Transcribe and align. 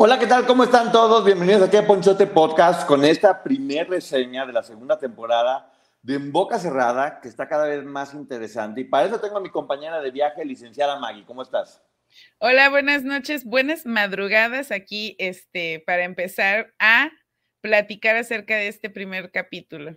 Hola, 0.00 0.16
¿qué 0.16 0.28
tal? 0.28 0.46
¿Cómo 0.46 0.62
están 0.62 0.92
todos? 0.92 1.24
Bienvenidos 1.24 1.60
aquí 1.60 1.76
a 1.76 1.84
Ponchote 1.84 2.28
Podcast 2.28 2.86
con 2.86 3.04
esta 3.04 3.42
primer 3.42 3.90
reseña 3.90 4.46
de 4.46 4.52
la 4.52 4.62
segunda 4.62 4.96
temporada 4.96 5.72
de 6.02 6.14
En 6.14 6.30
Boca 6.30 6.60
Cerrada, 6.60 7.20
que 7.20 7.26
está 7.26 7.48
cada 7.48 7.66
vez 7.66 7.82
más 7.82 8.14
interesante. 8.14 8.82
Y 8.82 8.84
para 8.84 9.08
eso 9.08 9.18
tengo 9.18 9.38
a 9.38 9.40
mi 9.40 9.50
compañera 9.50 10.00
de 10.00 10.12
viaje, 10.12 10.44
licenciada 10.44 11.00
Maggie. 11.00 11.24
¿Cómo 11.26 11.42
estás? 11.42 11.82
Hola, 12.38 12.70
buenas 12.70 13.02
noches, 13.02 13.44
buenas 13.44 13.86
madrugadas 13.86 14.70
aquí 14.70 15.16
este, 15.18 15.82
para 15.84 16.04
empezar 16.04 16.72
a 16.78 17.10
platicar 17.60 18.14
acerca 18.14 18.54
de 18.54 18.68
este 18.68 18.90
primer 18.90 19.32
capítulo. 19.32 19.96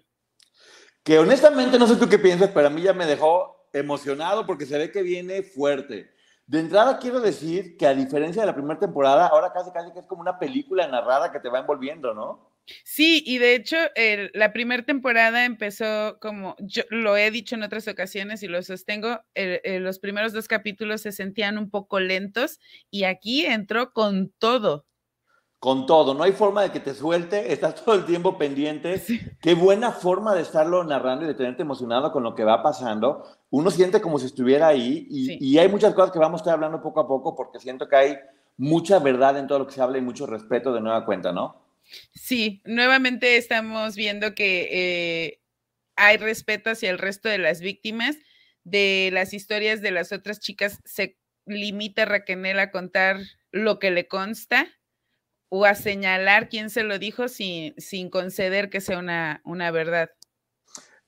Que 1.03 1.19
honestamente 1.19 1.77
no 1.77 1.85
sé 1.85 1.97
tú 1.97 2.09
qué 2.09 2.17
piensas, 2.17 2.49
pero 2.49 2.65
a 2.65 2.71
mí 2.71 2.81
ya 2.81 2.93
me 2.93 3.05
dejó 3.05 3.69
emocionado 3.71 4.47
porque 4.47 4.65
se 4.65 4.79
ve 4.79 4.91
que 4.91 5.03
viene 5.03 5.43
fuerte. 5.43 6.09
De 6.51 6.59
entrada 6.59 6.99
quiero 6.99 7.21
decir 7.21 7.77
que 7.77 7.87
a 7.87 7.93
diferencia 7.93 8.41
de 8.41 8.45
la 8.45 8.53
primera 8.53 8.77
temporada, 8.77 9.27
ahora 9.27 9.53
casi 9.53 9.71
casi 9.71 9.93
que 9.93 9.99
es 9.99 10.05
como 10.05 10.19
una 10.19 10.37
película 10.37 10.85
narrada 10.85 11.31
que 11.31 11.39
te 11.39 11.47
va 11.47 11.59
envolviendo, 11.59 12.13
¿no? 12.13 12.51
Sí, 12.83 13.23
y 13.25 13.37
de 13.37 13.55
hecho 13.55 13.77
la 14.33 14.51
primera 14.51 14.83
temporada 14.83 15.45
empezó 15.45 16.17
como 16.19 16.57
yo 16.59 16.83
lo 16.89 17.15
he 17.15 17.31
dicho 17.31 17.55
en 17.55 17.63
otras 17.63 17.87
ocasiones 17.87 18.43
y 18.43 18.49
lo 18.49 18.61
sostengo, 18.63 19.21
los 19.33 19.99
primeros 19.99 20.33
dos 20.33 20.49
capítulos 20.49 20.99
se 20.99 21.13
sentían 21.13 21.57
un 21.57 21.69
poco 21.69 22.01
lentos 22.01 22.59
y 22.89 23.05
aquí 23.05 23.45
entró 23.45 23.93
con 23.93 24.33
todo 24.37 24.85
con 25.61 25.85
todo, 25.85 26.15
no 26.15 26.23
hay 26.23 26.31
forma 26.31 26.63
de 26.63 26.71
que 26.71 26.79
te 26.79 26.95
suelte, 26.95 27.53
estás 27.53 27.75
todo 27.85 27.93
el 27.93 28.03
tiempo 28.07 28.35
pendiente. 28.35 28.99
Qué 29.39 29.53
buena 29.53 29.91
forma 29.91 30.33
de 30.33 30.41
estarlo 30.41 30.83
narrando 30.83 31.23
y 31.23 31.27
de 31.27 31.35
tenerte 31.35 31.61
emocionado 31.61 32.11
con 32.11 32.23
lo 32.23 32.33
que 32.33 32.43
va 32.43 32.63
pasando. 32.63 33.23
Uno 33.51 33.69
siente 33.69 34.01
como 34.01 34.17
si 34.17 34.25
estuviera 34.25 34.69
ahí 34.69 35.05
y, 35.07 35.59
hay 35.59 35.67
muchas 35.67 35.93
cosas 35.93 36.11
que 36.11 36.17
vamos 36.17 36.39
a 36.39 36.41
estar 36.41 36.55
hablando 36.55 36.81
poco 36.81 36.99
a 37.01 37.07
poco 37.07 37.35
porque 37.35 37.59
siento 37.59 37.87
que 37.87 37.95
hay 37.95 38.17
mucha 38.57 38.97
verdad 38.97 39.37
en 39.37 39.45
todo 39.45 39.59
lo 39.59 39.67
que 39.67 39.73
se 39.73 39.83
habla 39.83 39.99
y 39.99 40.01
mucho 40.01 40.25
respeto 40.25 40.73
de 40.73 40.81
nueva 40.81 41.05
cuenta, 41.05 41.31
¿no? 41.31 41.63
Sí, 42.11 42.63
nuevamente 42.65 43.37
estamos 43.37 43.95
viendo 43.95 44.33
que 44.33 44.67
eh, 44.71 45.41
hay 45.95 46.17
respeto 46.17 46.71
hacia 46.71 46.89
el 46.89 46.97
resto 46.97 47.29
de 47.29 47.37
las 47.37 47.61
víctimas. 47.61 48.17
De 48.63 49.11
las 49.13 49.31
historias 49.31 49.83
de 49.83 49.91
las 49.91 50.11
otras 50.11 50.39
chicas 50.39 50.79
se 50.85 51.19
limita 51.45 52.05
Raquel 52.05 52.57
a 52.57 52.71
contar 52.71 53.19
lo 53.51 53.77
que 53.77 53.91
le 53.91 54.07
consta 54.07 54.67
o 55.53 55.65
a 55.65 55.75
señalar 55.75 56.47
quién 56.47 56.69
se 56.69 56.81
lo 56.81 56.97
dijo 56.97 57.27
sin, 57.27 57.75
sin 57.77 58.09
conceder 58.09 58.69
que 58.69 58.79
sea 58.79 58.97
una, 58.99 59.41
una 59.43 59.69
verdad. 59.69 60.09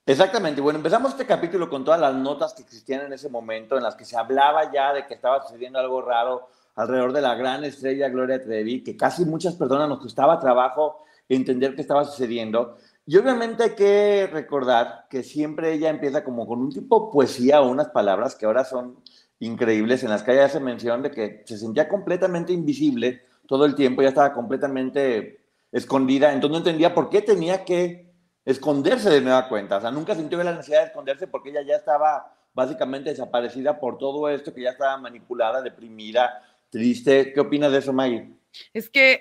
Exactamente. 0.04 0.60
Bueno, 0.60 0.76
empezamos 0.76 1.12
este 1.12 1.24
capítulo 1.24 1.70
con 1.70 1.82
todas 1.82 1.98
las 1.98 2.14
notas 2.14 2.52
que 2.52 2.60
existían 2.60 3.06
en 3.06 3.14
ese 3.14 3.30
momento, 3.30 3.78
en 3.78 3.82
las 3.82 3.96
que 3.96 4.04
se 4.04 4.18
hablaba 4.18 4.70
ya 4.70 4.92
de 4.92 5.06
que 5.06 5.14
estaba 5.14 5.42
sucediendo 5.42 5.78
algo 5.78 6.02
raro 6.02 6.50
alrededor 6.74 7.14
de 7.14 7.22
la 7.22 7.34
gran 7.36 7.64
estrella 7.64 8.10
Gloria 8.10 8.42
Trevi, 8.42 8.84
que 8.84 8.98
casi 8.98 9.24
muchas 9.24 9.54
personas 9.54 9.88
nos 9.88 10.00
costaba 10.00 10.38
trabajo 10.38 11.06
entender 11.26 11.74
qué 11.74 11.80
estaba 11.80 12.04
sucediendo. 12.04 12.76
Y 13.06 13.16
obviamente 13.16 13.62
hay 13.62 13.74
que 13.74 14.28
recordar 14.30 15.06
que 15.08 15.22
siempre 15.22 15.72
ella 15.72 15.88
empieza 15.88 16.22
como 16.22 16.46
con 16.46 16.60
un 16.60 16.70
tipo 16.70 17.06
de 17.06 17.12
poesía 17.14 17.62
o 17.62 17.70
unas 17.70 17.88
palabras 17.88 18.34
que 18.34 18.44
ahora 18.44 18.66
son 18.66 18.98
increíbles, 19.38 20.02
en 20.02 20.10
las 20.10 20.22
que 20.22 20.32
ella 20.32 20.44
hace 20.44 20.60
mención 20.60 21.00
de 21.00 21.10
que 21.10 21.42
se 21.46 21.56
sentía 21.56 21.88
completamente 21.88 22.52
invisible 22.52 23.22
todo 23.46 23.64
el 23.64 23.74
tiempo, 23.74 24.02
ya 24.02 24.08
estaba 24.08 24.32
completamente 24.32 25.40
escondida, 25.72 26.32
entonces 26.32 26.52
no 26.52 26.58
entendía 26.58 26.94
por 26.94 27.10
qué 27.10 27.22
tenía 27.22 27.64
que 27.64 28.12
esconderse 28.44 29.10
de 29.10 29.20
nueva 29.20 29.48
cuenta, 29.48 29.78
o 29.78 29.80
sea, 29.80 29.90
nunca 29.90 30.14
sintió 30.14 30.42
la 30.42 30.52
necesidad 30.52 30.80
de 30.80 30.86
esconderse 30.86 31.26
porque 31.26 31.50
ella 31.50 31.62
ya 31.62 31.76
estaba 31.76 32.34
básicamente 32.52 33.10
desaparecida 33.10 33.80
por 33.80 33.98
todo 33.98 34.28
esto, 34.28 34.54
que 34.54 34.62
ya 34.62 34.70
estaba 34.70 34.96
manipulada, 34.96 35.60
deprimida, 35.60 36.42
triste. 36.70 37.32
¿Qué 37.32 37.40
opinas 37.40 37.72
de 37.72 37.78
eso, 37.78 37.92
Maggie? 37.92 38.30
Es 38.72 38.90
que 38.90 39.20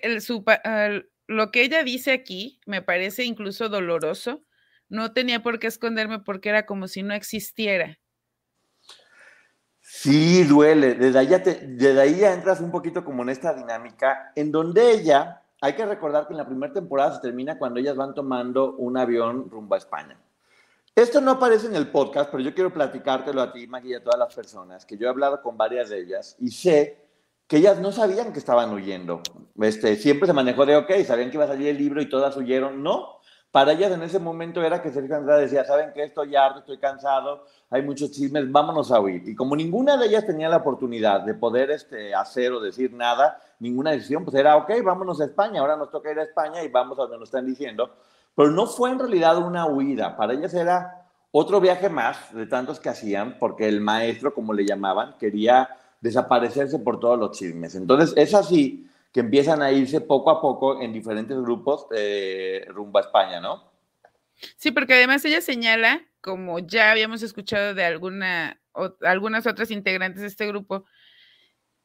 lo 1.28 1.52
que 1.52 1.64
ella 1.64 1.84
dice 1.84 2.12
aquí 2.12 2.60
me 2.68 2.84
parece 2.84 3.24
incluso 3.24 3.70
doloroso. 3.70 4.44
No 4.90 5.14
tenía 5.14 5.42
por 5.42 5.58
qué 5.58 5.66
esconderme 5.66 6.20
porque 6.20 6.50
era 6.50 6.68
como 6.68 6.88
si 6.88 7.02
no 7.02 7.16
existiera. 7.16 7.98
Sí, 10.04 10.44
duele. 10.44 10.96
Desde 10.96 11.18
ahí, 11.18 11.28
ya 11.28 11.40
desde 11.40 12.02
ahí 12.02 12.18
ya 12.18 12.34
entras 12.34 12.60
un 12.60 12.72
poquito 12.72 13.06
como 13.06 13.24
en 13.24 13.30
esta 13.30 13.54
dinámica, 13.54 14.34
en 14.36 14.52
donde 14.52 14.92
ella, 14.92 15.42
hay 15.62 15.76
que 15.76 15.86
recordar 15.86 16.28
que 16.28 16.34
en 16.34 16.40
la 16.40 16.46
primera 16.46 16.74
temporada 16.74 17.16
se 17.16 17.22
termina 17.22 17.58
cuando 17.58 17.80
ellas 17.80 17.96
van 17.96 18.14
tomando 18.14 18.76
un 18.76 18.98
avión 18.98 19.50
rumbo 19.50 19.76
a 19.76 19.78
España. 19.78 20.20
Esto 20.94 21.22
no 21.22 21.32
aparece 21.32 21.68
en 21.68 21.78
el 21.78 21.88
podcast, 21.88 22.30
pero 22.30 22.44
yo 22.44 22.54
quiero 22.54 22.74
platicártelo 22.74 23.42
a 23.42 23.54
ti, 23.54 23.66
Maggie, 23.66 23.92
y 23.92 23.94
a 23.94 24.04
todas 24.04 24.20
las 24.20 24.36
personas, 24.36 24.86
que 24.86 24.98
yo 24.98 25.08
he 25.08 25.10
hablado 25.10 25.42
con 25.42 25.56
varias 25.56 25.88
de 25.88 26.02
ellas 26.02 26.36
y 26.38 26.52
sé 26.52 26.98
que 27.48 27.56
ellas 27.56 27.80
no 27.80 27.94
sabían 27.94 28.34
que 28.34 28.40
estaban 28.40 28.74
huyendo. 28.74 29.22
Este, 29.62 29.96
siempre 29.96 30.28
se 30.28 30.34
manejó 30.34 30.66
de, 30.66 30.76
ok, 30.76 30.92
sabían 31.06 31.30
que 31.30 31.38
iba 31.38 31.46
a 31.46 31.48
salir 31.48 31.70
el 31.70 31.78
libro 31.78 32.02
y 32.02 32.10
todas 32.10 32.36
huyeron. 32.36 32.84
No, 32.84 33.20
para 33.54 33.74
ellas 33.74 33.92
en 33.92 34.02
ese 34.02 34.18
momento 34.18 34.64
era 34.64 34.82
que 34.82 34.90
Sergio 34.90 35.16
Andrade 35.16 35.44
decía, 35.44 35.64
¿saben 35.64 35.92
qué? 35.94 36.06
Estoy 36.06 36.36
harto, 36.36 36.62
estoy 36.62 36.80
cansado, 36.80 37.46
hay 37.70 37.84
muchos 37.84 38.10
chismes, 38.10 38.52
vámonos 38.52 38.92
a 38.92 39.00
huir. 39.00 39.30
Y 39.30 39.36
como 39.36 39.56
ninguna 39.56 39.96
de 39.96 40.08
ellas 40.08 40.26
tenía 40.26 40.50
la 40.50 40.58
oportunidad 40.58 41.22
de 41.22 41.36
poder 41.36 41.70
este, 41.70 42.16
hacer 42.16 42.52
o 42.52 42.60
decir 42.60 42.92
nada, 42.94 43.40
ninguna 43.60 43.92
decisión, 43.92 44.26
pues 44.26 44.36
era, 44.38 44.58
ok, 44.58 44.72
vámonos 44.84 45.22
a 45.22 45.26
España, 45.26 45.62
ahora 45.62 45.78
nos 45.78 45.92
toca 45.92 46.12
ir 46.12 46.18
a 46.18 46.24
España 46.24 46.64
y 46.64 46.70
vamos 46.70 46.98
a 46.98 47.04
donde 47.04 47.20
nos 47.20 47.28
están 47.28 47.46
diciendo. 47.46 47.92
Pero 48.36 48.50
no 48.50 48.66
fue 48.66 48.90
en 48.90 48.98
realidad 48.98 49.38
una 49.38 49.68
huida, 49.68 50.18
para 50.18 50.34
ellas 50.34 50.56
era 50.56 51.06
otro 51.30 51.62
viaje 51.62 51.90
más 51.90 52.34
de 52.34 52.48
tantos 52.48 52.80
que 52.80 52.90
hacían, 52.90 53.38
porque 53.38 53.68
el 53.68 53.82
maestro, 53.82 54.34
como 54.34 54.54
le 54.54 54.66
llamaban, 54.66 55.14
quería 55.20 55.70
desaparecerse 56.02 56.80
por 56.80 57.00
todos 57.00 57.20
los 57.20 57.38
chismes. 57.38 57.76
Entonces, 57.76 58.16
es 58.18 58.34
así 58.34 58.90
que 59.14 59.20
empiezan 59.20 59.62
a 59.62 59.72
irse 59.72 60.02
poco 60.02 60.32
a 60.32 60.42
poco 60.42 60.82
en 60.82 60.92
diferentes 60.92 61.38
grupos 61.38 61.86
eh, 61.96 62.66
rumbo 62.70 62.98
a 62.98 63.02
España, 63.02 63.40
¿no? 63.40 63.72
Sí, 64.58 64.72
porque 64.72 64.96
además 64.96 65.24
ella 65.24 65.40
señala, 65.40 66.02
como 66.20 66.60
ya 66.60 66.92
habíamos 66.92 67.22
escuchado 67.22 67.76
de 67.76 67.86
alguna, 67.86 68.60
algunas 69.02 69.46
otras 69.46 69.70
integrantes 69.70 70.22
de 70.22 70.28
este 70.28 70.48
grupo, 70.48 70.86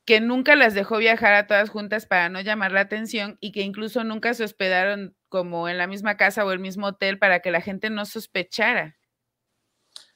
que 0.07 0.21
nunca 0.21 0.57
las 0.57 0.73
dejó 0.73 0.97
viajar 0.97 1.35
a 1.35 1.47
todas 1.47 1.69
juntas 1.69 2.07
para 2.07 2.31
no 2.31 2.41
llamar 2.41 2.73
la 2.73 2.81
atención 2.81 3.37
y 3.41 3.53
que 3.53 3.61
incluso 3.61 4.05
nunca 4.05 4.33
se 4.33 4.43
hospedaron 4.43 5.15
como 5.29 5.69
en 5.69 5.77
la 5.77 5.87
misma 5.87 6.17
casa 6.17 6.47
o 6.47 6.51
el 6.51 6.61
mismo 6.61 6.87
hotel 6.87 7.19
para 7.19 7.41
que 7.41 7.51
la 7.51 7.61
gente 7.61 7.91
no 7.91 8.07
sospechara. 8.07 8.97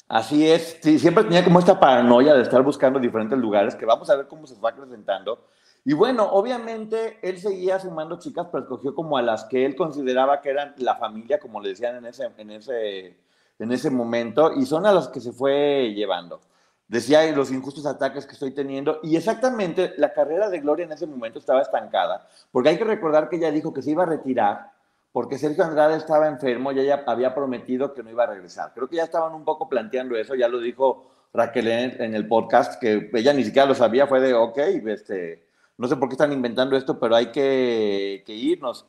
Así 0.08 0.48
es, 0.48 0.78
sí, 0.82 0.98
siempre 0.98 1.24
tenía 1.24 1.44
como 1.44 1.58
esta 1.58 1.78
paranoia 1.78 2.32
de 2.32 2.42
estar 2.42 2.62
buscando 2.62 2.98
diferentes 2.98 3.38
lugares, 3.38 3.74
que 3.74 3.84
vamos 3.84 4.08
a 4.08 4.16
ver 4.16 4.26
cómo 4.28 4.46
se 4.46 4.58
va 4.58 4.74
presentando. 4.74 5.46
Y 5.84 5.94
bueno, 5.94 6.24
obviamente 6.30 7.18
él 7.22 7.38
seguía 7.38 7.78
sumando 7.80 8.18
chicas, 8.18 8.46
pero 8.52 8.62
escogió 8.62 8.94
como 8.94 9.16
a 9.16 9.22
las 9.22 9.44
que 9.44 9.66
él 9.66 9.74
consideraba 9.74 10.40
que 10.40 10.50
eran 10.50 10.74
la 10.78 10.94
familia, 10.94 11.40
como 11.40 11.60
le 11.60 11.70
decían 11.70 11.96
en 11.96 12.06
ese, 12.06 12.30
en 12.36 12.50
ese, 12.52 13.16
en 13.58 13.72
ese 13.72 13.90
momento, 13.90 14.52
y 14.54 14.64
son 14.64 14.86
a 14.86 14.92
las 14.92 15.08
que 15.08 15.20
se 15.20 15.32
fue 15.32 15.92
llevando. 15.94 16.40
Decía 16.86 17.24
los 17.32 17.50
injustos 17.50 17.86
ataques 17.86 18.26
que 18.26 18.34
estoy 18.34 18.52
teniendo, 18.52 19.00
y 19.02 19.16
exactamente 19.16 19.94
la 19.96 20.12
carrera 20.12 20.48
de 20.50 20.60
Gloria 20.60 20.84
en 20.84 20.92
ese 20.92 21.06
momento 21.06 21.40
estaba 21.40 21.62
estancada, 21.62 22.28
porque 22.52 22.68
hay 22.68 22.78
que 22.78 22.84
recordar 22.84 23.28
que 23.28 23.36
ella 23.36 23.50
dijo 23.50 23.74
que 23.74 23.82
se 23.82 23.90
iba 23.90 24.04
a 24.04 24.06
retirar, 24.06 24.70
porque 25.10 25.36
Sergio 25.36 25.64
Andrade 25.64 25.96
estaba 25.96 26.28
enfermo 26.28 26.70
y 26.70 26.78
ella 26.78 27.02
había 27.06 27.34
prometido 27.34 27.92
que 27.92 28.02
no 28.02 28.10
iba 28.10 28.22
a 28.24 28.28
regresar. 28.28 28.72
Creo 28.72 28.88
que 28.88 28.96
ya 28.96 29.04
estaban 29.04 29.34
un 29.34 29.44
poco 29.44 29.68
planteando 29.68 30.16
eso, 30.16 30.34
ya 30.36 30.48
lo 30.48 30.60
dijo 30.60 31.10
Raquel 31.34 31.66
en, 31.68 32.14
el 32.14 32.28
podcast, 32.28 32.80
que 32.80 33.10
ella 33.12 33.32
ni 33.32 33.44
siquiera 33.44 33.66
lo 33.66 33.74
sabía, 33.74 34.06
fue 34.06 34.20
de, 34.20 34.32
ok, 34.32 34.58
este 34.86 35.51
no 35.82 35.88
sé 35.88 35.96
por 35.96 36.08
qué 36.08 36.14
están 36.14 36.32
inventando 36.32 36.76
esto, 36.76 36.96
pero 37.00 37.16
hay 37.16 37.32
que, 37.32 38.22
irnos. 38.28 38.86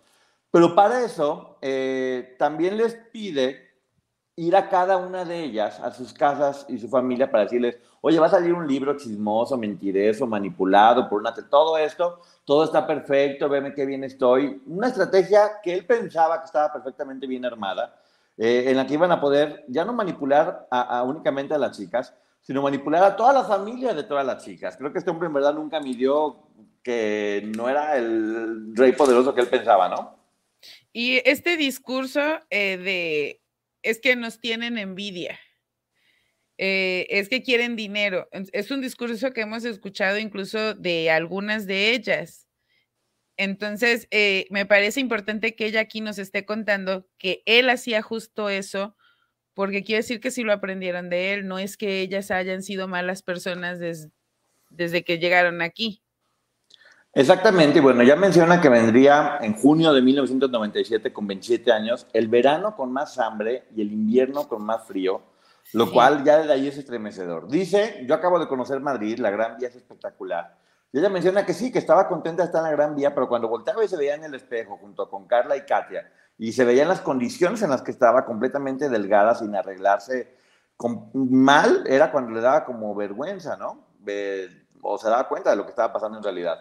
Pero 0.52 0.76
para 0.76 1.04
eso, 1.04 1.58
eh, 1.60 2.36
también 2.38 2.78
les 2.78 2.94
pide 3.12 3.72
ir 4.36 4.56
a 4.56 4.70
cada 4.70 4.98
una 4.98 5.26
de 5.26 5.44
ellas, 5.44 5.80
a 5.80 5.90
sus 5.90 6.14
casas 6.14 6.68
y 6.70 6.78
su 6.78 6.88
familia, 6.88 7.32
para 7.32 7.46
decirles, 7.46 7.80
oye, 8.02 8.20
va 8.20 8.28
a 8.28 8.30
salir 8.30 8.54
un 8.54 8.68
libro 8.68 8.96
chismoso, 8.96 9.58
mentiroso, 9.58 10.28
manipulado 10.28 11.10
por 11.10 11.20
una... 11.20 11.34
Todo 11.34 11.80
esto, 11.80 12.20
todo 12.46 12.64
está 12.64 12.86
perfecto, 12.86 13.50
veme 13.50 13.74
qué 13.74 13.88
bien 13.88 14.04
estoy. 14.04 14.62
Una 14.68 14.90
estrategia 14.90 15.54
que 15.64 15.74
él 15.74 15.88
pensaba 15.88 16.42
que 16.42 16.46
estaba 16.46 16.72
perfectamente 16.72 17.26
bien 17.26 17.44
armada, 17.44 18.00
eh, 18.38 18.66
en 18.68 18.78
la 18.78 18.86
que 18.86 18.94
iban 18.94 19.12
a 19.12 19.20
poder 19.20 19.66
ya 19.68 19.84
no 19.84 19.94
manipular 19.94 20.68
únicamente 21.08 21.56
a 21.56 21.58
las 21.58 21.76
chicas, 21.76 22.14
sino 22.44 22.62
manipular 22.62 23.04
a 23.04 23.16
toda 23.16 23.34
la 23.34 23.44
familia 23.46 23.94
de 23.94 24.04
todas 24.04 24.26
las 24.26 24.44
chicas. 24.44 24.76
Creo 24.78 24.92
que 24.92 25.00
este 25.00 25.10
hombre 25.10 25.28
en 25.28 25.34
verdad 25.34 25.54
nunca 25.54 25.80
midió 25.80 26.44
que 26.84 27.50
no 27.56 27.70
era 27.70 27.98
el 27.98 28.76
rey 28.76 28.92
poderoso 28.92 29.34
que 29.34 29.42
él 29.42 29.48
pensaba, 29.48 29.88
¿no? 29.88 30.20
Y 30.92 31.22
este 31.26 31.58
discurso 31.58 32.22
eh, 32.50 32.78
de 32.78 33.42
es 33.82 34.00
que 34.00 34.16
nos 34.16 34.40
tienen 34.40 34.78
envidia, 34.78 35.40
eh, 36.58 37.08
es 37.10 37.30
que 37.30 37.44
quieren 37.44 37.76
dinero, 37.76 38.30
es 38.32 38.72
un 38.72 38.82
discurso 38.82 39.32
que 39.32 39.42
hemos 39.42 39.66
escuchado 39.66 40.18
incluso 40.18 40.74
de 40.74 41.10
algunas 41.10 41.66
de 41.66 41.92
ellas. 41.92 42.48
Entonces, 43.36 44.08
eh, 44.12 44.46
me 44.52 44.66
parece 44.66 45.00
importante 45.00 45.56
que 45.56 45.66
ella 45.66 45.82
aquí 45.82 46.02
nos 46.02 46.20
esté 46.20 46.46
contando 46.46 47.08
que 47.18 47.42
él 47.46 47.70
hacía 47.70 48.02
justo 48.02 48.50
eso, 48.50 48.96
porque 49.54 49.84
quiere 49.84 50.00
decir 50.00 50.20
que 50.20 50.32
si 50.32 50.44
lo 50.44 50.54
aprendieron 50.54 51.10
de 51.10 51.34
él, 51.34 51.48
no 51.48 51.60
es 51.60 51.78
que 51.78 52.02
ellas 52.02 52.32
hayan 52.32 52.64
sido 52.64 52.88
malas 52.88 53.22
personas 53.22 53.80
desde 54.70 55.04
que 55.04 55.20
llegaron 55.20 55.62
aquí. 55.62 56.02
Exactamente, 57.16 57.78
y 57.78 57.82
bueno, 57.82 58.02
ya 58.02 58.16
menciona 58.16 58.60
que 58.60 58.70
vendría 58.70 59.38
en 59.42 59.54
junio 59.54 59.94
de 59.94 60.02
1997 60.02 61.14
con 61.14 61.28
27 61.28 61.72
años, 61.72 62.08
el 62.12 62.28
verano 62.28 62.76
con 62.76 62.92
más 62.92 63.20
hambre 63.20 63.66
y 63.76 63.82
el 63.82 63.92
invierno 63.92 64.48
con 64.48 64.66
más 64.66 64.88
frío, 64.88 65.22
lo 65.74 65.92
cual 65.92 66.24
ya 66.24 66.40
desde 66.40 66.54
ahí 66.54 66.68
es 66.68 66.78
estremecedor. 66.78 67.48
Dice, 67.48 68.04
yo 68.08 68.16
acabo 68.16 68.40
de 68.40 68.48
conocer 68.48 68.80
Madrid, 68.80 69.20
la 69.20 69.30
Gran 69.30 69.58
Vía 69.58 69.68
es 69.68 69.76
espectacular. 69.76 70.58
Y 70.92 70.98
ella 70.98 71.10
menciona 71.10 71.46
que 71.46 71.54
sí, 71.54 71.72
que 71.72 71.78
estaba 71.78 72.08
contenta 72.08 72.42
de 72.42 72.48
estar 72.48 72.62
en 72.62 72.72
la 72.72 72.76
Gran 72.76 72.96
Vía, 72.96 73.14
pero 73.14 73.28
cuando 73.30 73.48
volteaba 73.48 73.86
y 73.86 73.88
se 73.88 73.98
veía 73.98 74.16
en 74.16 74.24
el 74.24 74.34
espejo 74.34 74.78
junto 74.78 75.08
con 75.08 75.28
Carla 75.28 75.56
y 75.56 75.62
Katia, 75.62 76.12
y 76.38 76.54
se 76.54 76.66
veían 76.66 76.88
las 76.88 77.02
condiciones 77.02 77.62
en 77.62 77.70
las 77.70 77.82
que 77.82 77.92
estaba 77.92 78.26
completamente 78.26 78.90
delgada, 78.90 79.36
sin 79.36 79.56
arreglarse 79.56 80.36
mal, 81.14 81.84
era 81.88 82.12
cuando 82.12 82.32
le 82.32 82.42
daba 82.42 82.66
como 82.66 82.94
vergüenza, 82.96 83.58
¿no? 83.58 83.88
o 84.82 84.98
se 84.98 85.08
daba 85.08 85.30
cuenta 85.30 85.50
de 85.52 85.56
lo 85.56 85.64
que 85.64 85.70
estaba 85.70 85.94
pasando 85.94 86.18
en 86.18 86.24
realidad. 86.24 86.58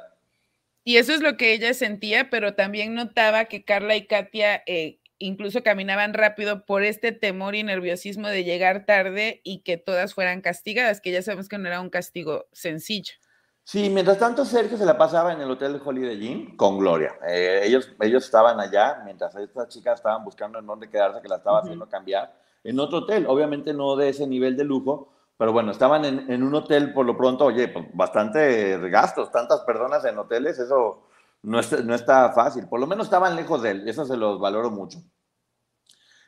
Y 0.85 0.97
eso 0.97 1.13
es 1.13 1.21
lo 1.21 1.37
que 1.37 1.53
ella 1.53 1.75
sentía, 1.75 2.31
pero 2.31 2.55
también 2.55 2.95
notaba 2.95 3.47
que 3.47 3.65
Carla 3.65 3.97
y 3.97 4.07
Katia 4.07 4.63
eh, 4.67 5.01
incluso 5.19 5.63
caminaban 5.63 6.15
rápido 6.15 6.65
por 6.65 6.83
este 6.85 7.13
temor 7.13 7.55
y 7.55 7.63
nerviosismo 7.63 8.29
de 8.29 8.45
llegar 8.45 8.87
tarde 8.87 9.41
y 9.45 9.63
que 9.63 9.77
todas 9.77 10.15
fueran 10.15 10.41
castigadas, 10.41 11.01
que 11.01 11.13
ya 11.13 11.23
sabemos 11.23 11.49
que 11.49 11.59
no 11.59 11.69
era 11.69 11.81
un 11.81 11.91
castigo 11.91 12.47
sencillo. 12.53 13.15
Sí, 13.65 13.89
mientras 13.91 14.19
tanto 14.19 14.45
Sergio 14.45 14.77
se 14.77 14.85
la 14.85 14.99
pasaba 14.99 15.33
en 15.33 15.41
el 15.41 15.51
hotel 15.51 15.75
de 15.75 15.81
Holiday 15.85 16.27
Inn 16.27 16.57
con 16.57 16.79
Gloria. 16.79 17.15
Eh, 17.27 17.63
ellos, 17.65 17.91
ellos 18.01 18.25
estaban 18.25 18.59
allá, 18.59 19.03
mientras 19.05 19.35
estas 19.37 19.69
chicas 19.69 20.01
estaban 20.01 20.25
buscando 20.25 20.59
en 20.59 20.67
dónde 20.67 20.91
quedarse, 20.91 21.23
que 21.23 21.29
la 21.29 21.37
estaba 21.37 21.61
haciendo 21.61 21.89
cambiar, 21.89 22.35
en 22.65 22.79
otro 22.81 22.99
hotel, 22.99 23.27
obviamente 23.29 23.73
no 23.73 23.97
de 23.97 24.09
ese 24.09 24.27
nivel 24.27 24.57
de 24.57 24.65
lujo, 24.65 25.13
pero 25.37 25.53
bueno, 25.53 25.73
estaban 25.73 26.05
en, 26.05 26.43
un 26.43 26.55
hotel 26.55 26.93
por 26.93 27.07
lo 27.07 27.17
pronto, 27.17 27.47
oye, 27.47 27.69
pues 27.69 27.87
bastante 27.95 28.79
gastos, 28.89 29.33
tantas 29.33 29.61
personas 29.61 30.05
en 30.05 30.19
hoteles, 30.19 30.59
eso 30.59 31.09
no, 31.43 31.61
no 31.85 31.95
está 31.95 32.33
fácil. 32.33 32.69
Por 32.69 32.79
lo 32.79 32.87
menos 32.87 33.07
estaban 33.07 33.35
lejos 33.35 33.63
de 33.63 33.71
él, 33.73 33.89
eso 33.89 34.05
se 34.05 34.17
los 34.17 34.39
valoro 34.39 34.71
mucho. 34.71 34.99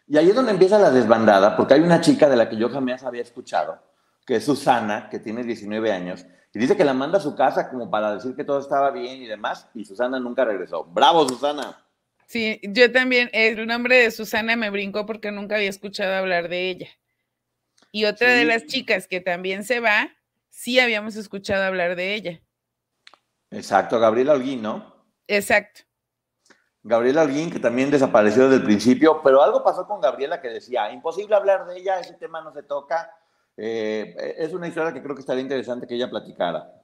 Y 0.06 0.16
ahí 0.16 0.30
es 0.30 0.34
donde 0.34 0.52
empieza 0.52 0.78
la 0.78 0.90
desbandada, 0.90 1.56
porque 1.56 1.74
hay 1.74 1.80
una 1.80 2.00
chica 2.00 2.28
de 2.28 2.36
la 2.36 2.48
que 2.48 2.56
yo 2.56 2.68
jamás 2.68 3.04
había 3.04 3.22
escuchado, 3.22 3.78
que 4.26 4.36
es 4.36 4.44
Susana, 4.44 5.08
que 5.08 5.20
tiene 5.20 5.44
19 5.44 5.92
años, 5.92 6.26
y 6.54 6.58
dice 6.60 6.76
que 6.76 6.84
la 6.84 6.94
manda 6.94 7.18
a 7.18 7.20
su 7.20 7.34
casa 7.34 7.68
como 7.68 7.90
para 7.90 8.14
decir 8.14 8.36
que 8.36 8.44
todo 8.44 8.60
estaba 8.60 8.92
bien 8.92 9.20
y 9.20 9.26
demás, 9.26 9.68
y 9.74 9.84
Susana 9.84 10.20
nunca 10.20 10.44
regresó. 10.44 10.84
¡Bravo, 10.84 11.28
Susana! 11.28 11.84
Sí, 12.26 12.60
yo 12.62 12.90
también, 12.92 13.28
el 13.32 13.66
nombre 13.66 13.96
de 13.96 14.10
Susana 14.12 14.54
me 14.54 14.70
brincó 14.70 15.04
porque 15.04 15.32
nunca 15.32 15.56
había 15.56 15.68
escuchado 15.68 16.14
hablar 16.14 16.48
de 16.48 16.70
ella. 16.70 16.88
Y 17.90 18.04
otra 18.04 18.32
de 18.32 18.44
las 18.44 18.66
chicas 18.66 19.08
que 19.08 19.20
también 19.20 19.64
se 19.64 19.80
va, 19.80 20.10
sí 20.48 20.78
habíamos 20.78 21.16
escuchado 21.16 21.64
hablar 21.64 21.96
de 21.96 22.14
ella. 22.14 22.40
Exacto, 23.50 23.98
Gabriela 23.98 24.34
Holguín, 24.34 24.62
¿no? 24.62 24.94
Exacto. 25.26 25.82
Gabriela 26.84 27.22
Holguín, 27.22 27.50
que 27.50 27.58
también 27.58 27.90
desapareció 27.90 28.44
desde 28.44 28.56
el 28.56 28.64
principio, 28.64 29.20
pero 29.22 29.42
algo 29.42 29.64
pasó 29.64 29.86
con 29.88 30.00
Gabriela 30.00 30.40
que 30.40 30.48
decía, 30.48 30.92
imposible 30.92 31.34
hablar 31.34 31.66
de 31.66 31.78
ella, 31.78 31.98
ese 31.98 32.14
tema 32.14 32.40
no 32.42 32.52
se 32.52 32.62
toca. 32.62 33.10
Eh, 33.56 34.14
es 34.38 34.52
una 34.52 34.68
historia 34.68 34.92
que 34.92 35.02
creo 35.02 35.14
que 35.14 35.20
estaría 35.20 35.42
interesante 35.42 35.86
que 35.86 35.94
ella 35.94 36.10
platicara. 36.10 36.83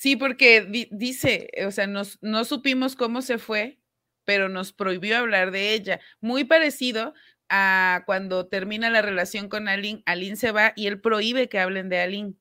Sí, 0.00 0.16
porque 0.16 0.88
dice, 0.90 1.50
o 1.66 1.70
sea, 1.70 1.86
nos, 1.86 2.16
no 2.22 2.46
supimos 2.46 2.96
cómo 2.96 3.20
se 3.20 3.36
fue, 3.36 3.82
pero 4.24 4.48
nos 4.48 4.72
prohibió 4.72 5.18
hablar 5.18 5.50
de 5.50 5.74
ella. 5.74 6.00
Muy 6.22 6.44
parecido 6.44 7.12
a 7.50 8.02
cuando 8.06 8.46
termina 8.46 8.88
la 8.88 9.02
relación 9.02 9.50
con 9.50 9.68
Aline, 9.68 10.02
Aline 10.06 10.36
se 10.36 10.52
va 10.52 10.72
y 10.74 10.86
él 10.86 11.02
prohíbe 11.02 11.50
que 11.50 11.60
hablen 11.60 11.90
de 11.90 12.00
Aline. 12.00 12.32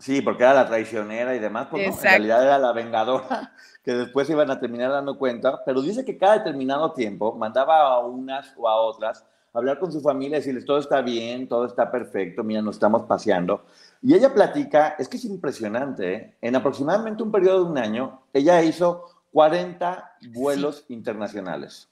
Sí, 0.00 0.20
porque 0.20 0.42
era 0.42 0.54
la 0.54 0.66
traicionera 0.66 1.36
y 1.36 1.38
demás, 1.38 1.68
porque 1.70 1.86
en 1.86 2.02
realidad 2.02 2.42
era 2.42 2.58
la 2.58 2.72
vengadora, 2.72 3.54
que 3.84 3.92
después 3.92 4.28
iban 4.28 4.50
a 4.50 4.58
terminar 4.58 4.90
dando 4.90 5.16
cuenta, 5.16 5.64
pero 5.64 5.82
dice 5.82 6.04
que 6.04 6.18
cada 6.18 6.38
determinado 6.38 6.92
tiempo 6.92 7.36
mandaba 7.36 7.86
a 7.86 8.00
unas 8.00 8.52
o 8.56 8.68
a 8.68 8.74
otras 8.80 9.24
hablar 9.52 9.78
con 9.78 9.90
su 9.90 10.00
familia, 10.00 10.38
decirles 10.38 10.64
todo 10.64 10.78
está 10.78 11.00
bien, 11.02 11.48
todo 11.48 11.66
está 11.66 11.88
perfecto, 11.90 12.42
mira, 12.42 12.60
nos 12.62 12.76
estamos 12.76 13.02
paseando. 13.02 13.64
Y 14.02 14.14
ella 14.14 14.32
platica, 14.32 14.96
es 14.98 15.08
que 15.08 15.16
es 15.16 15.24
impresionante, 15.24 16.14
¿eh? 16.14 16.36
en 16.40 16.56
aproximadamente 16.56 17.22
un 17.22 17.32
periodo 17.32 17.64
de 17.64 17.70
un 17.70 17.78
año, 17.78 18.22
ella 18.32 18.62
hizo 18.62 19.04
40 19.32 20.16
vuelos 20.30 20.84
internacionales. 20.88 21.88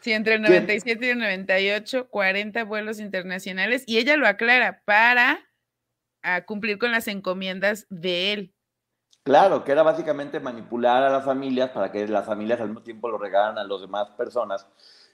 Sí, 0.00 0.12
entre 0.12 0.34
el 0.34 0.42
97 0.42 1.06
y 1.06 1.10
el 1.10 1.18
98, 1.18 2.08
40 2.08 2.64
vuelos 2.64 3.00
internacionales. 3.00 3.84
Y 3.86 3.98
ella 3.98 4.16
lo 4.16 4.26
aclara 4.26 4.82
para 4.84 5.40
cumplir 6.46 6.78
con 6.78 6.90
las 6.90 7.06
encomiendas 7.06 7.86
de 7.90 8.32
él. 8.32 8.54
Claro, 9.22 9.62
que 9.62 9.72
era 9.72 9.82
básicamente 9.82 10.40
manipular 10.40 11.02
a 11.02 11.10
las 11.10 11.24
familias 11.24 11.70
para 11.70 11.92
que 11.92 12.08
las 12.08 12.24
familias 12.24 12.60
al 12.60 12.68
mismo 12.68 12.82
tiempo 12.82 13.08
lo 13.08 13.18
regaran 13.18 13.58
a 13.58 13.64
las 13.64 13.80
demás 13.80 14.10
personas. 14.10 14.66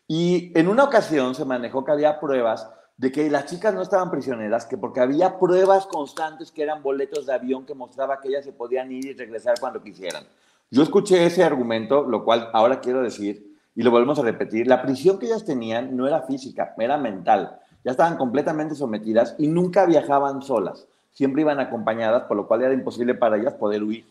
Y 0.07 0.57
en 0.59 0.69
una 0.69 0.85
ocasión 0.85 1.35
se 1.35 1.45
manejó 1.45 1.85
que 1.85 1.93
había 1.93 2.21
pruebas 2.21 2.71
de 2.97 3.13
que 3.13 3.31
las 3.31 3.47
chicas 3.47 3.75
no 3.75 3.83
estaban 3.83 4.11
prisioneras, 4.11 4.65
que 4.65 4.79
porque 4.79 5.01
había 5.01 5.39
pruebas 5.39 5.87
constantes 5.87 6.51
que 6.51 6.63
eran 6.63 6.83
boletos 6.83 7.27
de 7.27 7.35
avión 7.35 7.67
que 7.67 7.75
mostraba 7.75 8.21
que 8.21 8.29
ellas 8.29 8.45
se 8.45 8.53
podían 8.53 8.91
ir 8.91 9.07
y 9.07 9.13
regresar 9.13 9.61
cuando 9.61 9.83
quisieran. 9.83 10.25
Yo 10.71 10.83
escuché 10.83 11.25
ese 11.27 11.45
argumento, 11.45 12.05
lo 12.05 12.25
cual 12.25 12.49
ahora 12.53 12.81
quiero 12.81 13.03
decir, 13.03 13.55
y 13.75 13.83
lo 13.83 13.91
volvemos 13.91 14.19
a 14.19 14.23
repetir, 14.23 14.67
la 14.67 14.83
prisión 14.83 15.19
que 15.19 15.27
ellas 15.27 15.45
tenían 15.45 15.97
no 15.97 16.07
era 16.07 16.23
física, 16.23 16.75
era 16.79 16.97
mental. 16.97 17.61
Ya 17.85 17.91
estaban 17.91 18.17
completamente 18.17 18.75
sometidas 18.75 19.37
y 19.39 19.47
nunca 19.47 19.85
viajaban 19.85 20.43
solas, 20.43 20.89
siempre 21.13 21.43
iban 21.43 21.61
acompañadas, 21.61 22.25
por 22.25 22.37
lo 22.37 22.49
cual 22.49 22.63
era 22.63 22.73
imposible 22.73 23.15
para 23.15 23.37
ellas 23.37 23.55
poder 23.55 23.83
huir. 23.83 24.07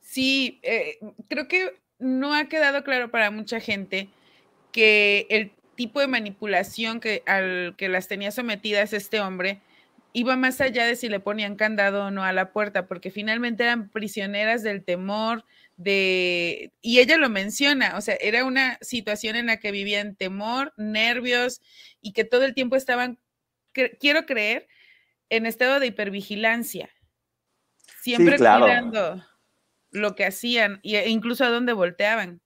Sí, 0.00 0.58
eh, 0.62 0.98
creo 1.28 1.46
que 1.46 1.78
no 1.98 2.34
ha 2.34 2.46
quedado 2.46 2.82
claro 2.82 3.10
para 3.10 3.30
mucha 3.30 3.60
gente 3.60 4.08
que 4.72 5.26
el 5.28 5.52
tipo 5.80 6.00
de 6.00 6.08
manipulación 6.08 7.00
que, 7.00 7.22
al 7.24 7.74
que 7.78 7.88
las 7.88 8.06
tenía 8.06 8.32
sometidas 8.32 8.92
este 8.92 9.18
hombre 9.18 9.62
iba 10.12 10.36
más 10.36 10.60
allá 10.60 10.84
de 10.84 10.94
si 10.94 11.08
le 11.08 11.20
ponían 11.20 11.56
candado 11.56 12.04
o 12.04 12.10
no 12.10 12.22
a 12.22 12.34
la 12.34 12.52
puerta, 12.52 12.86
porque 12.86 13.10
finalmente 13.10 13.62
eran 13.62 13.88
prisioneras 13.88 14.62
del 14.62 14.84
temor, 14.84 15.46
de... 15.78 16.70
Y 16.82 16.98
ella 16.98 17.16
lo 17.16 17.30
menciona, 17.30 17.96
o 17.96 18.02
sea, 18.02 18.16
era 18.20 18.44
una 18.44 18.76
situación 18.82 19.36
en 19.36 19.46
la 19.46 19.56
que 19.56 19.72
vivían 19.72 20.16
temor, 20.16 20.74
nervios 20.76 21.62
y 22.02 22.12
que 22.12 22.24
todo 22.24 22.44
el 22.44 22.52
tiempo 22.52 22.76
estaban, 22.76 23.18
quiero 23.72 24.26
creer, 24.26 24.68
en 25.30 25.46
estado 25.46 25.80
de 25.80 25.86
hipervigilancia. 25.86 26.90
Siempre 28.02 28.36
cuidando 28.36 29.24
lo 29.92 30.14
que 30.14 30.26
hacían 30.26 30.80
e 30.82 31.08
incluso 31.08 31.42
a 31.42 31.48
dónde 31.48 31.72
volteaban. 31.72 32.42